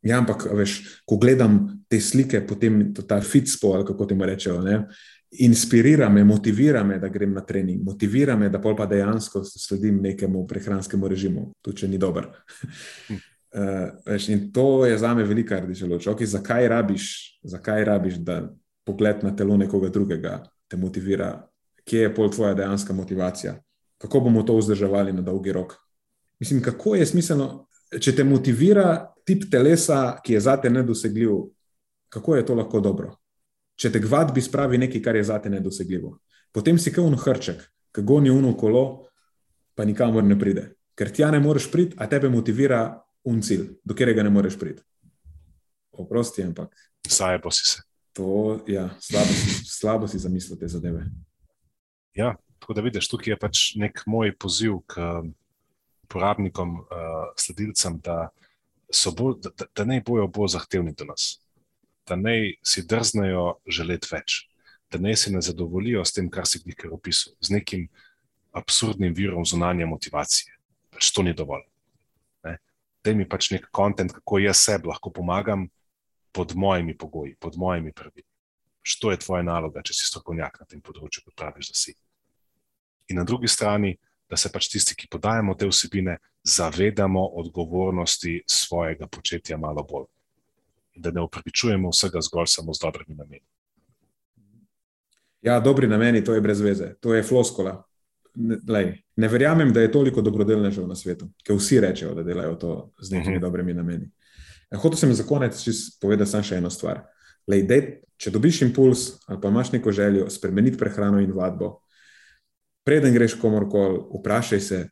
ja, 0.07 0.21
ampak 0.21 0.47
veš, 0.55 1.03
ko 1.11 1.19
gledam 1.19 1.83
te 1.91 1.99
slike, 1.99 2.45
potem 2.47 2.93
ta 2.95 3.19
fitspo, 3.19 3.73
ali 3.75 3.89
kako 3.89 4.07
ti 4.07 4.15
rečejo, 4.15 4.61
ne, 4.63 4.85
inspirira 5.39 6.09
me, 6.09 6.25
motivira 6.25 6.85
me, 6.85 6.99
da 6.99 7.09
grem 7.09 7.33
na 7.33 7.41
trening, 7.41 7.83
motivira 7.83 8.37
me, 8.37 8.49
da 8.49 8.61
pol 8.61 8.77
pa 8.77 8.87
dejansko 8.87 9.45
sledim 9.45 10.01
nekemu 10.03 10.47
prehranskemu 10.47 11.09
režimu, 11.09 11.47
tudi 11.63 11.83
če 11.83 11.89
ni 11.89 11.99
dober. 11.99 12.29
Uh, 13.09 13.91
veš, 14.07 14.29
in 14.29 14.47
to 14.53 14.85
je 14.87 14.99
za 14.99 15.15
me 15.15 15.25
velika 15.25 15.61
rdeča 15.61 15.87
luč. 15.87 16.07
Okay, 16.11 16.29
zakaj, 16.31 16.69
rabiš, 16.69 17.09
zakaj 17.43 17.85
rabiš, 17.85 18.21
da 18.23 18.43
pogled 18.85 19.25
na 19.25 19.35
telo 19.37 19.57
nekoga 19.57 19.89
drugega 19.89 20.43
te 20.69 20.77
motivira? 20.77 21.49
Kje 21.85 22.07
je 22.07 22.15
pol 22.15 22.31
tvoja 22.31 22.55
dejanska 22.55 22.93
motivacija? 22.93 23.59
Kako 24.01 24.21
bomo 24.21 24.43
to 24.43 24.57
vzdrževali 24.57 25.13
na 25.13 25.23
dolgi 25.23 25.53
rok? 25.53 25.75
Mislim, 26.41 26.63
kako 26.63 26.95
je 26.95 27.07
smiselno, 27.07 27.67
če 28.01 28.15
te 28.17 28.25
motivira 28.25 29.13
tip 29.25 29.45
telesa, 29.51 30.19
ki 30.25 30.37
je 30.37 30.41
zate 30.41 30.71
nedosegljiv, 30.71 31.31
kako 32.09 32.37
je 32.37 32.47
to 32.47 32.55
lahko 32.55 32.81
dobro? 32.81 33.15
Če 33.77 33.91
te 33.93 34.01
gvadbi 34.03 34.43
spravi 34.43 34.79
nekaj, 34.79 35.03
kar 35.03 35.17
je 35.17 35.25
zate 35.25 35.51
nedosegljivo. 35.51 36.17
Potem 36.55 36.79
si 36.79 36.93
kot 36.95 37.19
hrček, 37.25 37.63
ki 37.95 38.03
goni 38.03 38.31
uno 38.31 38.55
kolo, 38.57 39.09
pa 39.75 39.85
nikamor 39.85 40.25
ne 40.25 40.39
pride. 40.39 40.69
Ker 40.95 41.11
tja 41.11 41.31
ne 41.35 41.41
moreš 41.43 41.67
priti, 41.73 41.97
a 41.99 42.07
tebe 42.07 42.31
motivira 42.31 43.03
un 43.27 43.41
cilj, 43.43 43.67
do 43.83 43.95
katerega 43.95 44.23
ne 44.23 44.31
moreš 44.31 44.59
priti. 44.59 44.83
Oprosti, 45.99 46.45
ampak. 46.47 46.75
Saj 47.09 47.41
pa 47.43 47.51
si 47.51 47.67
se. 47.67 47.83
To, 48.15 48.61
ja, 48.71 48.89
slabo, 49.03 49.33
si, 49.35 49.65
slabo 49.67 50.09
si 50.09 50.19
zamislil 50.23 50.59
te 50.59 50.69
zadeve. 50.71 51.03
Ja, 52.15 52.37
tako 52.63 52.77
da 52.79 52.85
vidiš, 52.87 53.09
tukaj 53.11 53.35
je 53.35 53.39
pač 53.39 53.63
nek 53.79 54.05
moj 54.07 54.31
poziv 54.39 54.79
k 54.87 55.03
uporabnikom, 56.07 56.77
uh, 56.85 57.33
sledilcem, 57.41 57.99
da, 58.05 58.29
bolj, 59.19 59.41
da, 59.43 59.67
da 59.67 59.87
ne 59.89 59.99
bojo 60.07 60.29
bolj 60.31 60.55
zahtevni 60.55 60.95
do 60.95 61.09
nas, 61.09 61.41
da 62.07 62.17
ne 62.17 62.55
si 62.63 62.85
drznejo 62.87 63.61
želeti 63.67 64.09
več, 64.13 64.41
da 64.93 64.99
ne 64.99 65.17
se 65.17 65.33
ne 65.33 65.41
zadovoljijo 65.41 66.05
s 66.05 66.13
tem, 66.13 66.31
kar 66.31 66.47
si 66.47 66.61
jih 66.65 66.91
opisal, 66.93 67.35
z 67.41 67.57
nekim 67.57 67.89
absurdnim 68.55 69.15
virom 69.15 69.47
zunanje 69.47 69.87
motivacije. 69.87 70.55
Pač 70.95 71.11
to 71.13 71.23
ni 71.23 71.35
dovolj. 71.35 71.65
Da 73.05 73.13
mi 73.13 73.27
pač 73.29 73.51
nek 73.53 73.67
kontent, 73.75 74.15
kako 74.17 74.39
jaz 74.41 74.63
sebi 74.63 74.89
lahko 74.89 75.11
pomagam 75.13 75.67
pod 76.33 76.55
mojimi 76.57 76.97
pogoji, 76.97 77.35
pod 77.37 77.57
mojimi 77.57 77.93
pravili. 77.93 78.25
Što 78.83 79.11
je 79.11 79.19
tvoja 79.19 79.43
naloga, 79.43 79.83
če 79.83 79.95
si 79.95 80.07
strokovnjak 80.09 80.57
na 80.61 80.67
tem 80.69 80.81
področju, 80.81 81.25
kot 81.25 81.35
praviš, 81.37 81.69
da 81.73 81.77
si. 81.77 81.95
In 83.13 83.21
na 83.21 83.25
drugi 83.25 83.49
strani, 83.49 83.95
da 84.31 84.37
se 84.41 84.49
pač 84.53 84.71
tisti, 84.73 84.97
ki 84.97 85.11
podajamo 85.13 85.55
te 85.55 85.69
vsebine, 85.69 86.17
zavedamo 86.45 87.27
odgovornosti 87.41 88.43
svojega 88.49 89.09
početja 89.09 89.57
malo 89.61 89.85
bolj. 89.85 90.09
In 90.95 91.03
da 91.03 91.11
ne 91.11 91.23
upravičujemo 91.23 91.91
vsega 91.91 92.21
zgolj 92.23 92.47
samo 92.47 92.75
z 92.75 92.83
dobrimi 92.83 93.15
nameni. 93.15 93.47
Ja, 95.43 95.61
dobri 95.61 95.89
nameni, 95.89 96.25
to 96.25 96.35
je 96.35 96.41
brez 96.41 96.61
veze, 96.61 96.95
to 97.01 97.15
je 97.15 97.23
floskola 97.23 97.83
lej, 98.69 98.93
ne 99.17 99.29
verjamem, 99.29 99.73
da 99.73 99.81
je 99.81 99.93
toliko 99.93 100.23
dobrodelnežev 100.23 100.87
na 100.89 100.97
svetu, 100.97 101.29
ki 101.47 101.55
vsi 101.55 101.81
rečejo, 101.81 102.15
da 102.15 102.23
delajo 102.23 102.55
to 102.55 102.93
z 103.01 103.11
nekimi 103.11 103.37
uh 103.37 103.37
mhm. 103.37 103.39
-huh. 103.39 103.47
dobrimi 103.47 103.75
nameni. 103.75 104.11
Ja, 104.71 104.79
hotel 104.79 104.97
sem 104.99 105.15
za 105.15 105.23
konec 105.23 105.65
povedati 106.01 106.31
samo 106.31 106.43
še 106.43 106.57
eno 106.57 106.71
stvar. 106.71 107.03
Lej, 107.47 107.63
dej, 107.63 108.01
če 108.17 108.31
dobiš 108.31 108.63
impuls 108.63 109.13
ali 109.27 109.41
pa 109.41 109.49
imaš 109.49 109.73
neko 109.73 109.93
željo 109.93 110.31
spremeniti 110.31 110.79
prehrano 110.79 111.21
in 111.21 111.33
vadbo, 111.33 111.81
preden 112.85 113.15
greš 113.15 113.35
komorkoli, 113.35 114.01
vprašaj 114.19 114.61
se, 114.61 114.89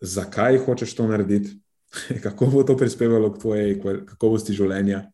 zakaj 0.00 0.58
hočeš 0.58 0.94
to 0.94 1.06
narediti, 1.06 1.60
kako 2.24 2.46
bo 2.46 2.62
to 2.62 2.76
prispevalo 2.76 3.32
k 3.32 3.38
tvojej 3.38 3.80
kakovosti 4.06 4.52
življenja. 4.52 5.10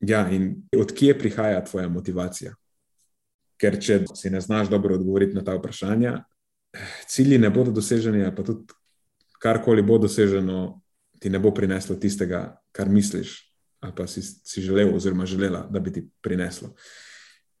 Ja, 0.00 0.26
in 0.30 0.66
odkje 0.76 1.18
prihaja 1.18 1.64
tvoja 1.64 1.88
motivacija? 1.88 2.52
Ker 3.56 3.78
če 3.80 4.02
si 4.14 4.30
ne 4.30 4.40
znaš 4.40 4.68
dobro 4.68 4.94
odgovoriti 4.98 5.36
na 5.36 5.44
ta 5.44 5.54
vprašanja, 5.56 6.18
cilji 7.08 7.38
ne 7.38 7.50
bodo 7.50 7.72
doseženi, 7.72 8.24
pa 8.36 8.44
tudi 8.44 8.66
karkoli 9.40 9.82
bo 9.82 9.98
doseženo, 9.98 10.82
ti 11.20 11.30
ne 11.32 11.40
bo 11.40 11.54
prineslo 11.54 11.96
tistega, 11.96 12.58
kar 12.72 12.88
misliš, 12.92 13.38
ali 13.80 13.94
pa 13.96 14.06
si, 14.06 14.22
si 14.22 14.60
želel, 14.60 14.94
oziroma 14.96 15.26
želela, 15.26 15.66
da 15.70 15.80
bi 15.80 15.92
ti 15.92 16.04
prineslo. 16.20 16.74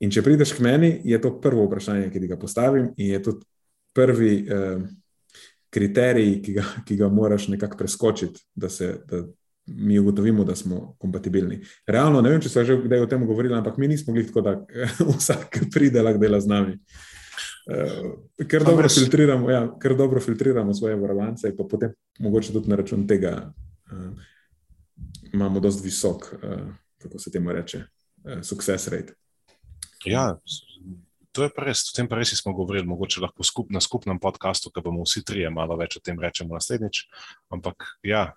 In 0.00 0.12
če 0.12 0.22
prideš 0.22 0.52
k 0.56 0.64
meni, 0.64 0.90
je 1.08 1.18
to 1.20 1.32
prvo 1.40 1.64
vprašanje, 1.64 2.10
ki 2.12 2.20
ti 2.20 2.28
ga 2.28 2.36
postavim, 2.36 2.90
in 2.96 3.14
je 3.14 3.22
to 3.22 3.38
prvi 3.96 4.32
eh, 4.44 4.84
kriterij, 5.72 6.40
ki 6.44 6.56
ga, 6.58 6.64
ki 6.84 6.96
ga 7.00 7.08
moraš 7.08 7.48
nekako 7.48 7.80
preskočiti, 7.80 8.44
da, 8.54 8.68
se, 8.68 8.92
da 9.08 9.24
mi 9.66 9.98
ugotovimo, 9.98 10.44
da 10.44 10.56
smo 10.56 10.94
kompatibilni. 10.98 11.60
Realno, 11.86 12.20
ne 12.22 12.30
vem, 12.30 12.40
če 12.40 12.52
sem 12.52 12.64
že 12.64 12.78
kdaj 12.84 13.02
o 13.02 13.10
tem 13.10 13.26
govorila, 13.26 13.58
ampak 13.58 13.78
mi 13.82 13.88
nismo 13.90 14.14
bili 14.14 14.28
tako, 14.28 14.44
da 14.46 14.54
vsak 15.10 15.60
pride, 15.74 16.02
lahko 16.02 16.22
dela 16.22 16.40
z 16.40 16.52
nami. 16.52 16.78
Uh, 17.66 18.46
ker, 18.46 18.62
dobro 18.62 18.88
filtriramo, 18.88 19.50
ja, 19.50 19.64
ker 19.82 19.96
dobro 19.98 20.22
filtriramo 20.22 20.74
svoje 20.74 20.94
varovance, 21.00 21.50
pa 21.56 21.66
potem 21.66 21.96
mogoče 22.22 22.54
tudi 22.54 22.70
na 22.70 22.78
račun 22.78 23.06
tega 23.10 23.32
uh, 23.90 24.26
imamo 25.34 25.60
dosti 25.60 25.82
visok, 25.88 26.30
uh, 26.32 26.62
kako 27.02 27.18
se 27.18 27.32
temu 27.34 27.52
reče, 27.52 27.82
uh, 28.24 28.38
success 28.42 28.88
rate. 28.88 29.18
Ja, 30.06 30.36
to 31.36 31.44
je 31.44 31.50
res. 31.58 31.82
O 31.90 31.96
tem 31.96 32.08
res 32.14 32.32
smo 32.38 32.54
govorili, 32.56 32.86
mogoče 32.86 33.20
lahko 33.20 33.44
skup, 33.44 33.70
na 33.74 33.82
skupnem 33.84 34.20
podkastu, 34.22 34.70
ki 34.70 34.84
bomo 34.84 35.04
vsi 35.04 35.24
trije 35.26 35.50
malo 35.50 35.76
več 35.76 35.98
o 35.98 36.04
tem 36.04 36.20
rečemo 36.22 36.56
naslednjič. 36.56 37.02
Ampak 37.52 37.84
ja, 38.06 38.30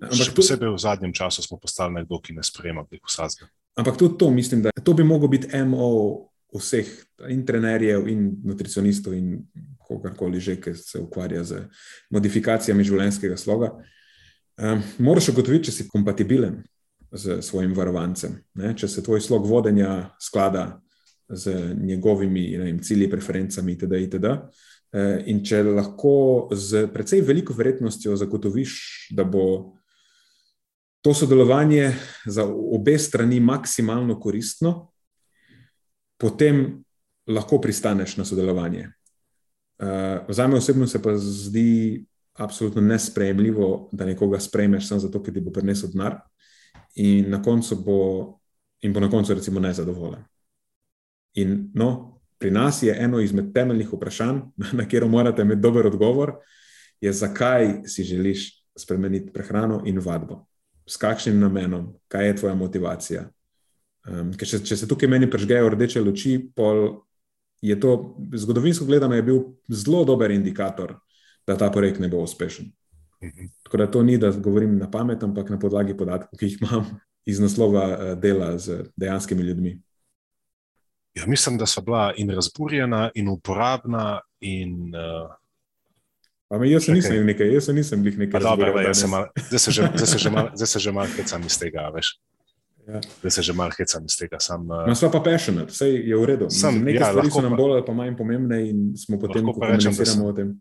ampak 0.00 0.18
tudi, 0.18 0.36
posebej 0.36 0.72
v 0.74 0.78
zadnjem 0.78 1.12
času 1.12 1.42
smo 1.42 1.58
postali 1.58 2.00
nekdo, 2.00 2.20
ki 2.20 2.36
ne 2.36 2.44
sprejema 2.44 2.84
teh 2.90 3.00
vsadzga. 3.00 3.48
Ampak 3.76 3.98
tudi 4.00 4.18
to 4.18 4.30
mislim, 4.30 4.62
da 4.62 4.70
to 4.84 4.94
bi 4.94 5.04
moglo 5.04 5.28
biti 5.28 5.50
MO 5.64 6.28
vseh, 6.56 6.88
in 7.28 7.44
trenerjev, 7.46 8.08
in 8.08 8.30
nutricionistov, 8.44 9.14
in 9.14 9.42
kogarkoli 9.86 10.40
že, 10.40 10.56
ki 10.60 10.74
se 10.74 11.00
ukvarja 11.00 11.44
z 11.44 11.66
modifikacijami 12.10 12.84
življenjskega 12.84 13.36
sloga. 13.36 13.72
Um, 14.56 14.80
moraš 14.98 15.30
ugotoviti, 15.34 15.68
če 15.68 15.76
si 15.76 15.88
kompatibilen 15.88 16.62
z 17.12 17.40
svojim 17.44 17.74
varovancem, 17.76 18.38
ne? 18.56 18.72
če 18.76 18.88
se 18.88 19.04
tvoj 19.04 19.20
slog 19.20 19.46
vodenja 19.46 20.10
sklada 20.20 20.80
z 21.28 21.74
njegovimi 21.76 22.48
vem, 22.58 22.80
cilji, 22.82 23.10
preferencami, 23.10 23.76
itd. 23.76 24.00
itd. 24.06 24.32
Uh, 24.96 25.20
in 25.28 25.42
če 25.44 25.60
lahko 25.66 26.48
z 26.56 26.86
precej 26.94 27.20
veliko 27.26 27.54
verjetnostjo 27.56 28.16
zagotoviš, 28.16 28.78
da 29.16 29.26
bo 29.28 29.76
to 31.06 31.14
sodelovanje 31.14 31.94
za 32.24 32.44
obe 32.72 32.98
strani 32.98 33.40
maksimalno 33.40 34.20
koristno, 34.20 34.90
potem 36.18 36.82
lahko 37.26 37.60
pristaneš 37.60 38.16
na 38.16 38.24
sodelovanje. 38.24 38.88
Uh, 39.78 39.86
Za 40.28 40.46
me 40.46 40.56
osebno 40.56 40.86
se 40.86 41.02
pa 41.02 41.12
zdi 41.18 42.06
absolutno 42.34 42.82
nesprejemljivo, 42.82 43.88
da 43.92 44.04
nekoga 44.04 44.40
sprejmeš 44.40 44.88
samo 44.88 45.00
zato, 45.00 45.22
ker 45.22 45.34
ti 45.34 45.40
bo 45.40 45.52
prinesel 45.52 45.92
denar 45.94 46.18
in, 46.94 47.30
na 47.30 47.38
bo, 47.84 48.40
in 48.80 48.92
bo 48.92 49.00
na 49.00 49.10
koncu 49.10 49.34
recimo 49.34 49.60
nezadovoljen. 49.60 50.24
In 51.34 51.70
no, 51.74 52.18
pri 52.38 52.50
nas 52.50 52.82
je 52.82 52.96
eno 52.98 53.20
izmed 53.20 53.54
temeljnih 53.54 53.92
vprašanj, 53.92 54.40
na 54.78 54.82
katero 54.84 55.08
morate 55.08 55.42
imeti 55.42 55.60
dober 55.60 55.86
odgovor, 55.86 56.34
je 57.00 57.12
zakaj 57.12 57.86
si 57.86 58.04
želiš 58.04 58.66
spremeniti 58.78 59.32
prehrano 59.32 59.82
in 59.86 59.98
vadbo. 59.98 60.46
S 60.86 60.96
kakšnim 61.02 61.40
namenom, 61.40 61.88
kaj 62.08 62.26
je 62.26 62.36
tvoja 62.36 62.54
motivacija, 62.54 63.24
Um, 64.06 64.30
ker 64.38 64.46
če, 64.46 64.60
če 64.62 64.76
se 64.78 64.86
tukaj 64.86 65.10
meni 65.10 65.26
prežgejo 65.30 65.72
rdeče 65.74 66.00
luči, 66.04 66.36
pol 66.54 66.84
je 67.64 67.74
to 67.82 68.14
zgodovinsko 68.38 68.86
gledano 68.86 69.18
bil 69.26 69.40
zelo 69.72 70.04
dober 70.06 70.30
indikator, 70.30 70.94
da 71.46 71.56
ta 71.58 71.72
projekt 71.74 71.98
ne 72.02 72.10
bo 72.12 72.20
uspešen. 72.22 72.70
Mhm. 73.24 73.50
Tako 73.66 73.80
da 73.80 73.88
to 73.90 74.02
ni, 74.06 74.18
da 74.22 74.30
govorim 74.30 74.76
na 74.78 74.90
pamet, 74.90 75.24
ampak 75.26 75.50
na 75.50 75.58
podlagi 75.58 75.96
podatkov, 75.98 76.38
ki 76.38 76.52
jih 76.52 76.62
imam 76.62 76.86
iz 77.26 77.42
naslova 77.42 77.86
uh, 77.88 78.12
dela 78.20 78.52
z 78.62 78.84
dejanskimi 78.94 79.42
ljudmi. 79.42 79.74
Ja, 81.16 81.26
mislim, 81.26 81.56
da 81.58 81.66
so 81.66 81.80
bila 81.82 82.12
in 82.16 82.30
razburjena, 82.30 83.08
in 83.14 83.32
uporabna. 83.32 84.20
In, 84.40 84.94
uh... 84.94 85.32
Me, 86.50 86.68
jaz, 86.70 86.86
nisem 86.86 87.26
nekaj, 87.26 87.48
jaz 87.56 87.68
nisem 87.74 88.02
bil 88.06 88.14
nekaj. 88.20 88.38
Zdaj 89.50 89.58
se 90.70 90.78
že 90.78 90.92
malo 90.94 91.10
hecam 91.16 91.46
iz 91.46 91.58
tega, 91.58 91.88
veš. 91.94 92.12
Ja. 92.86 93.00
Da 93.22 93.30
se 93.30 93.42
že 93.42 93.52
malo 93.52 93.74
hecam 93.74 94.04
iz 94.06 94.14
tega. 94.14 94.38
Sam, 94.40 94.68
uh, 94.70 94.92
smo 94.94 95.10
pa 95.10 95.20
passionate, 95.26 95.74
vse 95.74 95.88
je 95.90 96.16
v 96.16 96.24
redu. 96.24 96.46
Sam, 96.50 96.78
Nekaj 96.86 97.02
ja, 97.02 97.10
stvari 97.10 97.30
so 97.34 97.42
nam 97.42 97.56
bolj 97.58 97.80
ali 97.80 97.84
pa 97.86 97.94
manj 97.98 98.14
pomembne 98.18 98.60
in 98.68 98.84
smo 98.94 99.18
potem, 99.18 99.42
ko 99.42 99.56
komuniciramo 99.58 100.30
o 100.30 100.36
tem. 100.36 100.54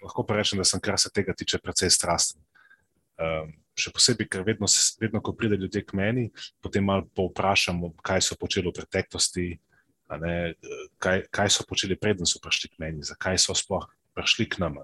Lahko 0.00 0.24
pa 0.24 0.38
rečem, 0.40 0.62
da 0.62 0.64
sem, 0.64 0.80
kar 0.80 0.96
se 1.00 1.12
tega 1.12 1.34
tiče, 1.36 1.60
precej 1.60 1.92
strasten. 1.92 2.40
Um, 3.20 3.52
še 3.76 3.92
posebej, 3.92 4.28
ker 4.32 4.44
vedno, 4.44 4.68
vedno, 5.00 5.20
ko 5.20 5.34
pride 5.36 5.58
ljudje 5.60 5.84
k 5.84 5.96
meni, 5.96 6.30
potem 6.64 6.84
malo 6.84 7.04
povprašam, 7.16 7.82
kaj 8.04 8.24
so 8.24 8.36
počeli 8.40 8.72
v 8.72 8.76
preteklosti, 8.78 9.46
ne, 10.22 10.36
kaj, 11.02 11.26
kaj 11.28 11.52
so 11.52 11.66
počeli 11.68 11.98
preden 12.00 12.28
so 12.28 12.40
prišli 12.40 12.72
k 12.72 12.80
meni, 12.80 13.04
zakaj 13.04 13.36
so 13.42 13.56
sploh 13.56 13.84
prišli 14.16 14.48
k 14.48 14.64
nam. 14.64 14.80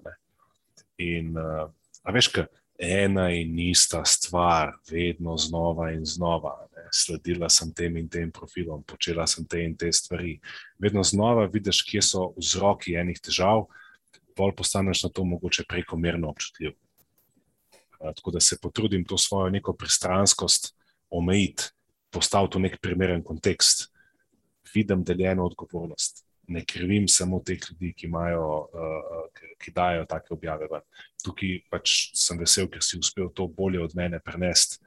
In, 1.03 1.35
uh, 1.39 1.71
veš, 2.15 2.31
kaj? 2.35 2.51
ena 2.83 3.31
in 3.31 3.59
ista 3.59 4.05
stvar, 4.05 4.73
vedno 4.91 5.37
znova 5.37 5.93
in 5.93 6.05
znova. 6.05 6.67
Ne. 6.77 6.89
Sledila 6.93 7.49
sem 7.49 7.73
tem 7.75 7.97
in 7.97 8.09
tem 8.09 8.33
profilom, 8.33 8.83
počela 8.83 9.27
sem 9.27 9.47
te 9.47 9.63
in 9.65 9.77
te 9.77 9.93
stvari. 9.93 10.41
Vedno 10.79 11.03
znova 11.03 11.47
vidiš, 11.47 11.85
kje 11.87 12.03
so 12.03 12.25
vzroki 12.37 12.97
enih 12.99 13.21
težav, 13.23 13.69
bolj 14.37 14.57
postaneš 14.59 15.05
na 15.07 15.11
to 15.11 15.25
mogoče 15.25 15.65
prekomerno 15.69 16.29
občutljiv. 16.29 16.75
Tako 18.03 18.31
da 18.31 18.41
se 18.41 18.59
potrudim 18.61 19.05
to 19.05 19.19
svojo 19.19 19.51
neko 19.51 19.77
pristranskost 19.79 20.75
omejiti, 21.11 21.71
postaviti 22.11 22.59
v 22.59 22.67
nek 22.67 22.81
primeren 22.81 23.23
kontekst, 23.23 23.93
vidim 24.75 25.05
deljeno 25.05 25.47
odgovornost 25.47 26.27
ne 26.53 26.65
krivim 26.65 27.09
samo 27.09 27.41
teh 27.45 27.61
ljudi, 27.71 27.93
ki, 27.97 28.07
imajo, 28.07 28.47
uh, 28.73 29.53
ki 29.59 29.73
dajo 29.75 30.05
take 30.11 30.35
objave. 30.35 30.69
Tukaj 31.25 31.59
pač 31.73 31.97
sem 32.19 32.41
vesel, 32.41 32.69
ker 32.71 32.85
si 32.85 33.01
uspel 33.01 33.31
to 33.35 33.49
bolje 33.49 33.81
od 33.83 33.97
mene 33.99 34.21
prenesti, 34.21 34.83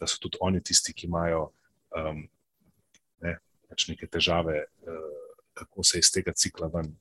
da 0.00 0.08
so 0.10 0.20
tudi 0.22 0.40
oni 0.40 0.62
tisti, 0.64 0.94
ki 0.96 1.06
imajo 1.06 1.44
um, 1.96 2.24
ne, 3.22 3.36
pač 3.68 3.86
neke 3.90 4.08
težave, 4.10 4.64
uh, 4.86 5.40
kako 5.58 5.84
se 5.84 6.00
iz 6.00 6.10
tega 6.14 6.32
cikla 6.32 6.70
ven. 6.72 6.92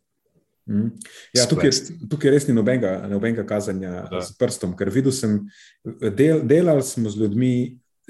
Mm. 0.70 0.92
Ja, 1.34 1.48
tukaj, 1.50 1.72
tukaj 2.12 2.36
res 2.36 2.46
ni 2.48 2.54
nobenega, 2.54 3.08
nobenega 3.10 3.46
kazanja 3.48 4.04
da. 4.12 4.22
z 4.22 4.36
prstom, 4.38 4.76
ker 4.78 4.92
videl 4.94 5.16
sem, 5.16 5.40
del, 5.84 6.44
delali 6.48 6.86
smo 6.86 7.10
z 7.10 7.24
ljudmi 7.24 7.54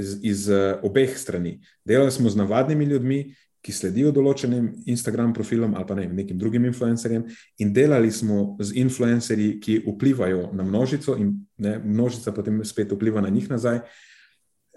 iz, 0.01 0.17
iz 0.25 0.49
obeh 0.83 1.15
strani. 1.17 1.59
Delali 1.87 2.11
smo 2.11 2.29
z 2.29 2.41
navadnimi 2.41 2.89
ljudmi 2.91 3.21
ki 3.61 3.73
sledijo 3.73 4.11
določenim 4.13 4.71
Instagram 4.89 5.33
profilom 5.37 5.75
ali 5.77 5.87
pa 5.87 5.95
ne, 5.97 6.07
nekim 6.09 6.37
drugim 6.41 6.65
influencerjem, 6.65 7.27
in 7.61 7.73
delali 7.73 8.11
smo 8.11 8.55
z 8.59 8.73
influencerji, 8.81 9.59
ki 9.61 9.81
vplivajo 9.85 10.49
na 10.57 10.65
množico, 10.65 11.15
in 11.17 11.35
ne, 11.61 11.77
množica 11.79 12.33
potem 12.33 12.63
spet 12.65 12.91
vpliva 12.91 13.21
na 13.21 13.29
njih 13.29 13.49
nazaj. 13.51 13.83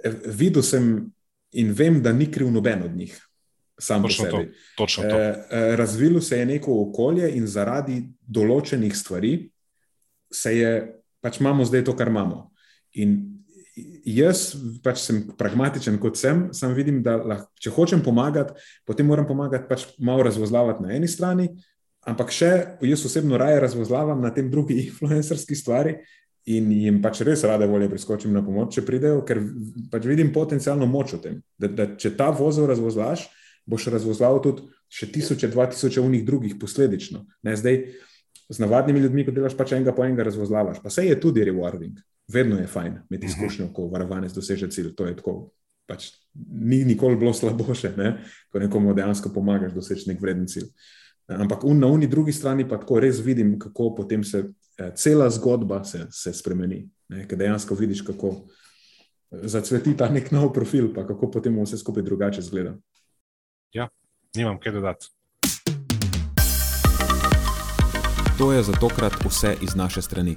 E, 0.05 0.13
videl 0.27 0.63
sem 0.63 0.91
in 1.55 1.73
vem, 1.73 2.03
da 2.03 2.13
ni 2.13 2.29
kriv 2.31 2.51
noben 2.53 2.83
od 2.85 2.97
njih. 2.97 3.15
Sam 3.81 4.03
točno 4.03 4.31
to. 4.31 4.43
Točno 4.77 5.05
to. 5.09 5.19
E, 5.19 5.47
e, 5.51 5.77
razvilo 5.77 6.21
se 6.21 6.39
je 6.39 6.47
neko 6.47 6.75
okolje, 6.89 7.31
in 7.39 7.47
zaradi 7.47 8.03
določenih 8.21 8.95
stvari 8.97 9.37
se 10.33 10.59
je, 10.59 10.75
pač 11.23 11.41
imamo 11.41 11.65
zdaj 11.65 11.85
to, 11.89 11.97
kar 11.97 12.11
imamo. 12.13 12.51
In 13.01 13.44
jaz 13.77 14.55
pač 14.85 15.03
sem 15.03 15.21
pragmatičen, 15.39 15.99
kot 16.03 16.19
sem, 16.19 16.49
sam 16.55 16.75
vidim, 16.77 17.01
da 17.05 17.17
lahko, 17.19 17.51
če 17.63 17.73
hočem 17.75 18.03
pomagati, 18.05 18.55
potem 18.87 19.09
moram 19.11 19.27
pomagati 19.27 19.69
pač 19.71 19.87
malo 19.99 20.27
razvozlavati 20.27 20.85
na 20.85 20.95
eni 20.95 21.11
strani, 21.11 21.49
ampak 22.07 22.31
še 22.35 22.51
jaz 22.85 23.07
osebno 23.09 23.39
raje 23.41 23.63
razvozlavam 23.65 24.23
na 24.23 24.31
tem 24.35 24.51
drugi 24.53 24.79
influencerski 24.89 25.59
stvari. 25.59 25.99
In 26.45 26.67
jim 26.77 26.99
pač 27.01 27.23
res 27.25 27.41
rade 27.49 27.65
volje 27.65 27.87
priskočim 27.89 28.35
na 28.37 28.43
pomoč, 28.45 28.75
če 28.77 28.83
pridejo, 28.85 29.23
ker 29.25 29.39
pač 29.89 30.05
vidim 30.05 30.29
potencijalno 30.29 30.85
moč 30.85 31.15
v 31.17 31.21
tem. 31.23 31.39
Da, 31.57 31.71
da 31.73 31.87
če 31.97 32.11
ta 32.19 32.27
vozel 32.37 32.69
razvozlaš, 32.69 33.23
boš 33.65 33.87
razvozlal 33.95 34.43
tudi 34.45 34.67
še 34.93 35.09
tisoče, 35.09 35.49
dva 35.55 35.65
tisoče 35.73 36.05
unih 36.05 36.27
drugih 36.29 36.59
posledično. 36.61 37.23
Ne, 37.49 37.57
zdaj, 37.57 37.81
z 38.53 38.61
navadnimi 38.61 39.01
ljudmi, 39.01 39.25
ko 39.25 39.33
delaš 39.33 39.57
pač 39.57 39.73
enega 39.73 39.97
po 39.97 40.05
enega, 40.05 40.29
razvozlavaš. 40.29 40.83
Pa 40.85 40.93
se 40.93 41.07
je 41.09 41.17
tudi 41.17 41.49
rewarding 41.49 41.97
vedno 42.29 42.59
je 42.59 42.67
fajn 42.67 42.99
imeti 43.11 43.27
mhm. 43.27 43.33
izkušnjo, 43.33 43.69
ko 43.73 43.89
varovanec 43.89 44.33
doseže 44.33 44.71
cilj. 44.71 44.95
To 44.95 45.07
je 45.07 45.17
tako. 45.17 45.51
Pač, 45.87 46.07
ni 46.49 46.79
nikoli 46.85 47.17
bilo 47.21 47.35
slabo, 47.37 47.75
še, 47.77 47.91
ne? 47.97 48.15
ko 48.49 48.59
nekomu 48.59 48.95
dejansko 48.97 49.29
pomagaš 49.35 49.75
doseči 49.77 50.09
nek 50.09 50.23
vreden 50.23 50.47
cilj. 50.49 50.71
Ampak 51.29 51.65
un, 51.65 51.77
na 51.81 51.91
uni 51.93 52.07
drugi 52.09 52.33
strani 52.33 52.65
pa 52.69 52.79
tako 52.81 53.03
res 53.05 53.21
vidim, 53.21 53.59
kako 53.61 53.91
potem 53.99 54.25
se 54.25 54.47
eh, 54.79 54.93
cela 54.97 55.29
zgodba 55.31 55.83
se, 55.85 56.07
se 56.11 56.33
spremeni. 56.33 56.87
Ker 57.29 57.37
dejansko 57.39 57.77
vidiš, 57.77 58.01
kako 58.09 58.33
eh, 58.33 59.45
zacveti 59.45 59.93
ta 59.97 60.09
nek 60.09 60.33
nov 60.33 60.55
profil, 60.57 60.89
pa 60.95 61.05
kako 61.05 61.31
potem 61.37 61.61
vse 61.61 61.77
skupaj 61.81 62.03
drugače 62.09 62.43
zgleda. 62.49 62.79
Ja, 63.77 63.91
nimam 64.37 64.57
kaj 64.61 64.73
dodati. 64.73 65.13
To 68.39 68.53
je 68.53 68.63
za 68.63 68.73
tokrat 68.73 69.13
vse 69.25 69.57
iz 69.63 69.77
naše 69.77 70.03
strani. 70.03 70.37